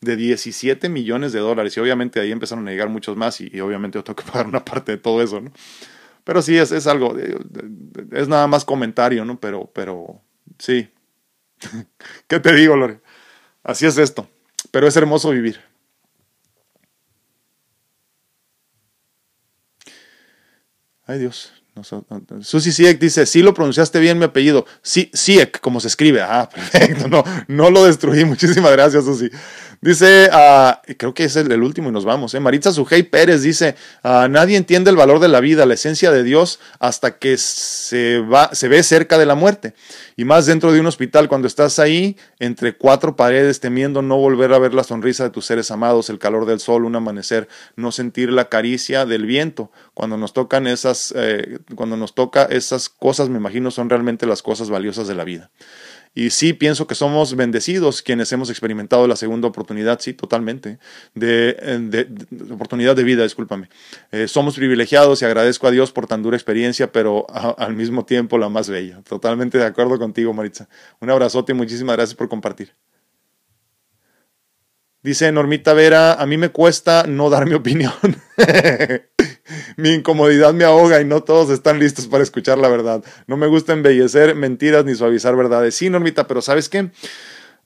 de 0.04 0.16
17 0.16 0.88
millones 0.88 1.32
de 1.32 1.40
dólares 1.40 1.76
y 1.76 1.80
obviamente 1.80 2.20
ahí 2.20 2.30
empezaron 2.30 2.66
a 2.68 2.70
llegar 2.70 2.88
muchos 2.88 3.16
más 3.16 3.40
y, 3.40 3.60
obviamente 3.60 3.98
yo 3.98 4.04
tengo 4.04 4.16
que 4.16 4.24
pagar 4.30 4.46
una 4.46 4.64
parte 4.64 4.92
de 4.92 4.98
todo 4.98 5.22
eso, 5.22 5.40
¿no? 5.40 5.52
Pero 6.24 6.40
sí, 6.40 6.56
es, 6.56 6.72
es 6.72 6.86
algo, 6.86 7.18
eh, 7.18 7.36
es 8.12 8.28
nada 8.28 8.46
más 8.46 8.64
comentario, 8.64 9.24
¿no? 9.24 9.38
Pero, 9.38 9.70
pero 9.74 10.22
sí. 10.58 10.88
¿Qué 12.28 12.40
te 12.40 12.54
digo, 12.54 12.76
Lore? 12.76 13.00
Así 13.62 13.86
es 13.86 13.98
esto. 13.98 14.28
Pero 14.70 14.86
es 14.86 14.96
hermoso 14.96 15.30
vivir. 15.30 15.60
Ay 21.06 21.18
Dios. 21.18 21.52
Susi 22.42 22.70
Siek 22.70 23.00
dice, 23.00 23.26
sí 23.26 23.42
lo 23.42 23.52
pronunciaste 23.52 23.98
bien 23.98 24.18
mi 24.18 24.24
apellido. 24.24 24.64
Sí, 24.82 25.10
Siek, 25.12 25.60
como 25.60 25.80
se 25.80 25.88
escribe. 25.88 26.22
Ah, 26.22 26.48
perfecto. 26.54 27.08
No, 27.08 27.24
no 27.48 27.70
lo 27.70 27.84
destruí. 27.84 28.24
Muchísimas 28.24 28.70
gracias, 28.72 29.04
Susi. 29.04 29.28
Dice, 29.80 30.30
uh, 30.32 30.94
creo 30.96 31.14
que 31.14 31.24
es 31.24 31.36
el, 31.36 31.62
último 31.62 31.88
y 31.88 31.92
nos 31.92 32.04
vamos. 32.04 32.34
¿eh? 32.34 32.40
Maritza 32.40 32.72
Sujei 32.72 33.02
Pérez 33.02 33.42
dice, 33.42 33.76
uh, 34.02 34.28
nadie 34.28 34.56
entiende 34.56 34.90
el 34.90 34.96
valor 34.96 35.20
de 35.20 35.28
la 35.28 35.40
vida, 35.40 35.66
la 35.66 35.74
esencia 35.74 36.10
de 36.10 36.22
Dios, 36.22 36.60
hasta 36.78 37.18
que 37.18 37.36
se, 37.36 38.20
va, 38.20 38.50
se 38.54 38.68
ve 38.68 38.82
cerca 38.82 39.18
de 39.18 39.26
la 39.26 39.34
muerte. 39.34 39.74
Y 40.16 40.24
más 40.24 40.46
dentro 40.46 40.72
de 40.72 40.80
un 40.80 40.86
hospital, 40.86 41.28
cuando 41.28 41.48
estás 41.48 41.78
ahí, 41.78 42.16
entre 42.38 42.76
cuatro 42.76 43.16
paredes, 43.16 43.60
temiendo 43.60 44.02
no 44.02 44.16
volver 44.16 44.52
a 44.52 44.58
ver 44.58 44.74
la 44.74 44.84
sonrisa 44.84 45.24
de 45.24 45.30
tus 45.30 45.46
seres 45.46 45.70
amados, 45.70 46.10
el 46.10 46.18
calor 46.18 46.46
del 46.46 46.60
sol, 46.60 46.84
un 46.84 46.96
amanecer, 46.96 47.48
no 47.76 47.92
sentir 47.92 48.30
la 48.30 48.48
caricia 48.48 49.06
del 49.06 49.26
viento. 49.26 49.70
Cuando 49.92 50.16
nos 50.16 50.32
tocan 50.32 50.66
esas, 50.66 51.12
eh, 51.16 51.58
cuando 51.74 51.96
nos 51.96 52.14
toca 52.14 52.44
esas 52.44 52.88
cosas, 52.88 53.28
me 53.28 53.38
imagino, 53.38 53.70
son 53.70 53.90
realmente 53.90 54.26
las 54.26 54.42
cosas 54.42 54.70
valiosas 54.70 55.08
de 55.08 55.14
la 55.14 55.24
vida. 55.24 55.50
Y 56.14 56.30
sí 56.30 56.52
pienso 56.52 56.86
que 56.86 56.94
somos 56.94 57.34
bendecidos 57.34 58.00
quienes 58.00 58.30
hemos 58.32 58.48
experimentado 58.48 59.08
la 59.08 59.16
segunda 59.16 59.48
oportunidad, 59.48 59.98
sí, 60.00 60.14
totalmente, 60.14 60.78
de, 61.14 61.54
de, 61.90 62.54
oportunidad 62.54 62.94
de 62.94 63.02
vida, 63.02 63.24
discúlpame. 63.24 63.68
Eh, 64.12 64.28
somos 64.28 64.54
privilegiados 64.54 65.22
y 65.22 65.24
agradezco 65.24 65.66
a 65.66 65.72
Dios 65.72 65.90
por 65.90 66.06
tan 66.06 66.22
dura 66.22 66.36
experiencia, 66.36 66.92
pero 66.92 67.26
al 67.58 67.74
mismo 67.74 68.04
tiempo 68.04 68.38
la 68.38 68.48
más 68.48 68.68
bella. 68.68 69.02
Totalmente 69.02 69.58
de 69.58 69.64
acuerdo 69.64 69.98
contigo, 69.98 70.32
Maritza. 70.32 70.68
Un 71.00 71.10
abrazote 71.10 71.52
y 71.52 71.56
muchísimas 71.56 71.96
gracias 71.96 72.14
por 72.14 72.28
compartir. 72.28 72.72
Dice 75.02 75.30
Normita 75.32 75.74
Vera, 75.74 76.14
a 76.14 76.24
mí 76.24 76.38
me 76.38 76.48
cuesta 76.48 77.04
no 77.06 77.28
dar 77.28 77.44
mi 77.46 77.54
opinión. 77.54 77.92
mi 79.76 79.90
incomodidad 79.90 80.54
me 80.54 80.64
ahoga 80.64 81.00
y 81.00 81.04
no 81.04 81.22
todos 81.22 81.50
están 81.50 81.78
listos 81.78 82.06
para 82.06 82.22
escuchar 82.22 82.58
la 82.58 82.68
verdad. 82.68 83.04
No 83.26 83.36
me 83.36 83.46
gusta 83.46 83.72
embellecer 83.72 84.34
mentiras 84.34 84.84
ni 84.84 84.94
suavizar 84.94 85.36
verdades. 85.36 85.74
Sí, 85.74 85.90
Normita, 85.90 86.26
pero 86.26 86.42
¿sabes 86.42 86.68
qué? 86.68 86.90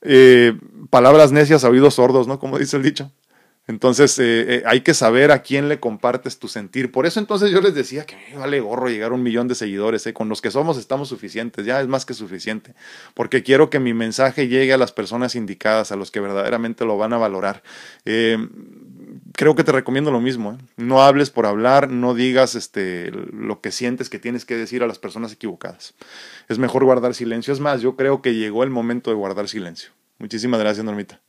Eh, 0.01 0.57
palabras 0.89 1.31
necias 1.31 1.63
oídos 1.63 1.95
sordos, 1.95 2.27
¿no? 2.27 2.39
Como 2.39 2.57
dice 2.57 2.77
el 2.77 2.83
dicho. 2.83 3.11
Entonces 3.69 4.17
eh, 4.17 4.55
eh, 4.55 4.63
hay 4.65 4.81
que 4.81 4.95
saber 4.95 5.31
a 5.31 5.43
quién 5.43 5.69
le 5.69 5.79
compartes 5.79 6.39
tu 6.39 6.47
sentir. 6.47 6.91
Por 6.91 7.05
eso 7.05 7.19
entonces 7.19 7.51
yo 7.51 7.61
les 7.61 7.75
decía 7.75 8.03
que 8.03 8.17
vale 8.35 8.59
gorro 8.61 8.89
llegar 8.89 9.11
a 9.11 9.13
un 9.13 9.21
millón 9.21 9.47
de 9.47 9.53
seguidores. 9.53 10.07
¿eh? 10.07 10.13
Con 10.13 10.27
los 10.27 10.41
que 10.41 10.49
somos 10.49 10.75
estamos 10.79 11.09
suficientes, 11.09 11.67
ya 11.67 11.79
es 11.79 11.87
más 11.87 12.03
que 12.03 12.15
suficiente. 12.15 12.73
Porque 13.13 13.43
quiero 13.43 13.69
que 13.69 13.77
mi 13.77 13.93
mensaje 13.93 14.47
llegue 14.47 14.73
a 14.73 14.77
las 14.79 14.91
personas 14.91 15.35
indicadas, 15.35 15.91
a 15.91 15.95
los 15.95 16.09
que 16.09 16.19
verdaderamente 16.19 16.83
lo 16.83 16.97
van 16.97 17.13
a 17.13 17.19
valorar. 17.19 17.61
Creo 19.39 19.55
que 19.55 19.63
te 19.63 19.71
recomiendo 19.71 20.11
lo 20.11 20.19
mismo. 20.19 20.57
No 20.75 21.01
hables 21.01 21.29
por 21.29 21.45
hablar, 21.45 21.89
no 21.89 22.13
digas 22.13 22.55
este, 22.55 23.09
lo 23.09 23.61
que 23.61 23.71
sientes 23.71 24.09
que 24.09 24.19
tienes 24.19 24.43
que 24.43 24.57
decir 24.57 24.83
a 24.83 24.85
las 24.85 24.99
personas 24.99 25.31
equivocadas. 25.31 25.93
Es 26.49 26.59
mejor 26.59 26.83
guardar 26.83 27.15
silencio. 27.15 27.53
Es 27.53 27.61
más, 27.61 27.79
yo 27.79 27.95
creo 27.95 28.21
que 28.21 28.35
llegó 28.35 28.65
el 28.65 28.69
momento 28.69 29.11
de 29.11 29.15
guardar 29.15 29.47
silencio. 29.47 29.91
Muchísimas 30.17 30.59
gracias, 30.59 30.83
Normita. 30.83 31.21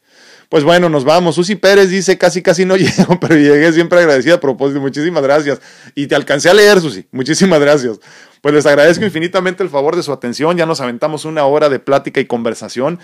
Pues 0.48 0.64
bueno, 0.64 0.88
nos 0.88 1.04
vamos. 1.04 1.36
Susi 1.36 1.54
Pérez 1.54 1.88
dice, 1.88 2.18
casi 2.18 2.42
casi 2.42 2.64
no 2.64 2.76
llego, 2.76 3.20
pero 3.20 3.36
llegué 3.36 3.72
siempre 3.72 4.00
agradecida 4.00 4.34
a 4.34 4.40
propósito. 4.40 4.80
Muchísimas 4.80 5.22
gracias. 5.22 5.60
Y 5.94 6.08
te 6.08 6.16
alcancé 6.16 6.50
a 6.50 6.54
leer, 6.54 6.80
Susi. 6.80 7.06
Muchísimas 7.12 7.60
gracias. 7.60 8.00
Pues 8.40 8.52
les 8.54 8.66
agradezco 8.66 9.04
infinitamente 9.04 9.62
el 9.62 9.68
favor 9.68 9.94
de 9.94 10.02
su 10.02 10.12
atención. 10.12 10.56
Ya 10.56 10.66
nos 10.66 10.80
aventamos 10.80 11.24
una 11.24 11.44
hora 11.44 11.68
de 11.68 11.78
plática 11.78 12.20
y 12.20 12.24
conversación. 12.24 12.98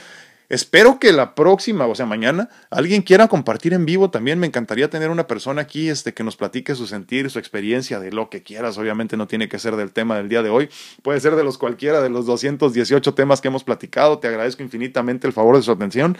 Espero 0.49 1.01
que 1.01 1.13
la 1.13 1.35
próxima, 1.35 1.87
o 1.87 1.95
sea, 1.95 2.07
mañana, 2.07 2.49
alguien 2.71 3.03
quiera 3.03 3.27
compartir 3.27 3.73
en 3.73 3.85
vivo 3.85 4.11
también. 4.11 4.39
Me 4.39 4.47
encantaría 4.47 4.89
tener 4.89 5.11
una 5.11 5.27
persona 5.27 5.63
aquí 5.63 5.89
este, 5.89 6.15
que 6.15 6.23
nos 6.23 6.37
platique 6.37 6.77
su 6.77 6.87
sentir, 6.87 7.31
su 7.31 7.41
experiencia 7.41 7.99
de 7.99 8.13
lo 8.13 8.31
que 8.31 8.45
quieras. 8.45 8.79
Obviamente 8.79 9.17
no 9.17 9.27
tiene 9.27 9.49
que 9.49 9.59
ser 9.59 9.75
del 9.75 9.93
tema 9.93 10.17
del 10.17 10.29
día 10.29 10.43
de 10.43 10.51
hoy. 10.51 10.69
Puede 11.03 11.19
ser 11.19 11.35
de 11.35 11.43
los 11.43 11.59
cualquiera 11.59 12.01
de 12.01 12.11
los 12.11 12.27
218 12.27 13.15
temas 13.15 13.41
que 13.41 13.49
hemos 13.49 13.65
platicado. 13.65 14.19
Te 14.21 14.29
agradezco 14.29 14.63
infinitamente 14.63 15.27
el 15.27 15.33
favor 15.33 15.57
de 15.57 15.63
su 15.63 15.73
atención. 15.73 16.17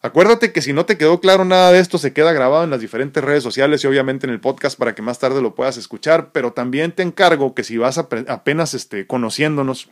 Acuérdate 0.00 0.52
que 0.52 0.62
si 0.62 0.72
no 0.72 0.86
te 0.86 0.96
quedó 0.96 1.20
claro 1.20 1.44
nada 1.44 1.72
de 1.72 1.80
esto, 1.80 1.98
se 1.98 2.12
queda 2.12 2.32
grabado 2.32 2.62
en 2.62 2.70
las 2.70 2.80
diferentes 2.80 3.22
redes 3.22 3.42
sociales 3.42 3.82
y 3.82 3.86
obviamente 3.88 4.28
en 4.28 4.32
el 4.32 4.40
podcast 4.40 4.78
para 4.78 4.94
que 4.94 5.02
más 5.02 5.18
tarde 5.18 5.42
lo 5.42 5.56
puedas 5.56 5.76
escuchar. 5.76 6.30
Pero 6.32 6.52
también 6.52 6.92
te 6.92 7.02
encargo 7.02 7.54
que 7.54 7.64
si 7.64 7.78
vas 7.78 7.98
apenas 7.98 8.74
este, 8.74 9.06
conociéndonos, 9.08 9.90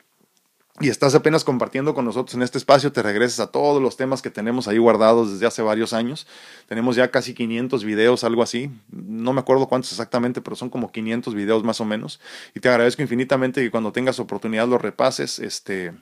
y 0.80 0.90
estás 0.90 1.14
apenas 1.14 1.42
compartiendo 1.42 1.94
con 1.94 2.04
nosotros 2.04 2.34
en 2.34 2.42
este 2.42 2.58
espacio, 2.58 2.92
te 2.92 3.02
regreses 3.02 3.40
a 3.40 3.46
todos 3.46 3.80
los 3.80 3.96
temas 3.96 4.20
que 4.20 4.30
tenemos 4.30 4.68
ahí 4.68 4.76
guardados 4.76 5.32
desde 5.32 5.46
hace 5.46 5.62
varios 5.62 5.94
años. 5.94 6.26
Tenemos 6.68 6.96
ya 6.96 7.10
casi 7.10 7.32
500 7.32 7.82
videos, 7.84 8.24
algo 8.24 8.42
así. 8.42 8.70
No 8.90 9.32
me 9.32 9.40
acuerdo 9.40 9.68
cuántos 9.68 9.92
exactamente, 9.92 10.42
pero 10.42 10.54
son 10.54 10.68
como 10.68 10.92
500 10.92 11.34
videos 11.34 11.64
más 11.64 11.80
o 11.80 11.86
menos. 11.86 12.20
Y 12.54 12.60
te 12.60 12.68
agradezco 12.68 13.00
infinitamente 13.00 13.62
que 13.62 13.70
cuando 13.70 13.92
tengas 13.92 14.20
oportunidad 14.20 14.68
los 14.68 14.82
repases. 14.82 15.38
Este, 15.38 15.94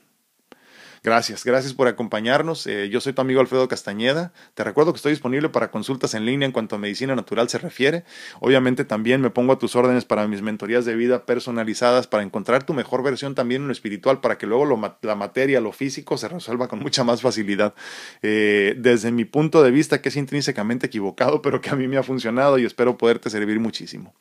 Gracias, 1.04 1.44
gracias 1.44 1.74
por 1.74 1.86
acompañarnos. 1.86 2.66
Eh, 2.66 2.88
yo 2.88 2.98
soy 2.98 3.12
tu 3.12 3.20
amigo 3.20 3.42
Alfredo 3.42 3.68
Castañeda. 3.68 4.32
Te 4.54 4.64
recuerdo 4.64 4.94
que 4.94 4.96
estoy 4.96 5.12
disponible 5.12 5.50
para 5.50 5.70
consultas 5.70 6.14
en 6.14 6.24
línea 6.24 6.46
en 6.46 6.52
cuanto 6.52 6.76
a 6.76 6.78
medicina 6.78 7.14
natural 7.14 7.46
se 7.50 7.58
refiere. 7.58 8.04
Obviamente 8.40 8.86
también 8.86 9.20
me 9.20 9.28
pongo 9.28 9.52
a 9.52 9.58
tus 9.58 9.76
órdenes 9.76 10.06
para 10.06 10.26
mis 10.26 10.40
mentorías 10.40 10.86
de 10.86 10.96
vida 10.96 11.26
personalizadas, 11.26 12.06
para 12.06 12.22
encontrar 12.22 12.64
tu 12.64 12.72
mejor 12.72 13.02
versión 13.02 13.34
también 13.34 13.60
en 13.60 13.68
lo 13.68 13.74
espiritual, 13.74 14.22
para 14.22 14.38
que 14.38 14.46
luego 14.46 14.64
la 15.02 15.14
materia, 15.14 15.60
lo 15.60 15.72
físico 15.72 16.16
se 16.16 16.26
resuelva 16.26 16.68
con 16.68 16.78
mucha 16.78 17.04
más 17.04 17.20
facilidad. 17.20 17.74
Eh, 18.22 18.74
desde 18.78 19.12
mi 19.12 19.26
punto 19.26 19.62
de 19.62 19.70
vista, 19.70 20.00
que 20.00 20.08
es 20.08 20.16
intrínsecamente 20.16 20.86
equivocado, 20.86 21.42
pero 21.42 21.60
que 21.60 21.68
a 21.68 21.76
mí 21.76 21.86
me 21.86 21.98
ha 21.98 22.02
funcionado 22.02 22.56
y 22.56 22.64
espero 22.64 22.96
poderte 22.96 23.28
servir 23.28 23.60
muchísimo. 23.60 24.14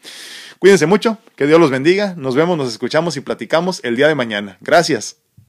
Cuídense 0.59 0.85
mucho, 0.85 1.17
que 1.37 1.47
Dios 1.47 1.61
los 1.61 1.71
bendiga. 1.71 2.13
Nos 2.17 2.35
vemos, 2.35 2.57
nos 2.57 2.67
escuchamos 2.73 3.15
y 3.15 3.21
platicamos 3.21 3.79
el 3.85 3.95
día 3.95 4.09
de 4.09 4.15
mañana. 4.15 4.57
Gracias. 4.59 5.22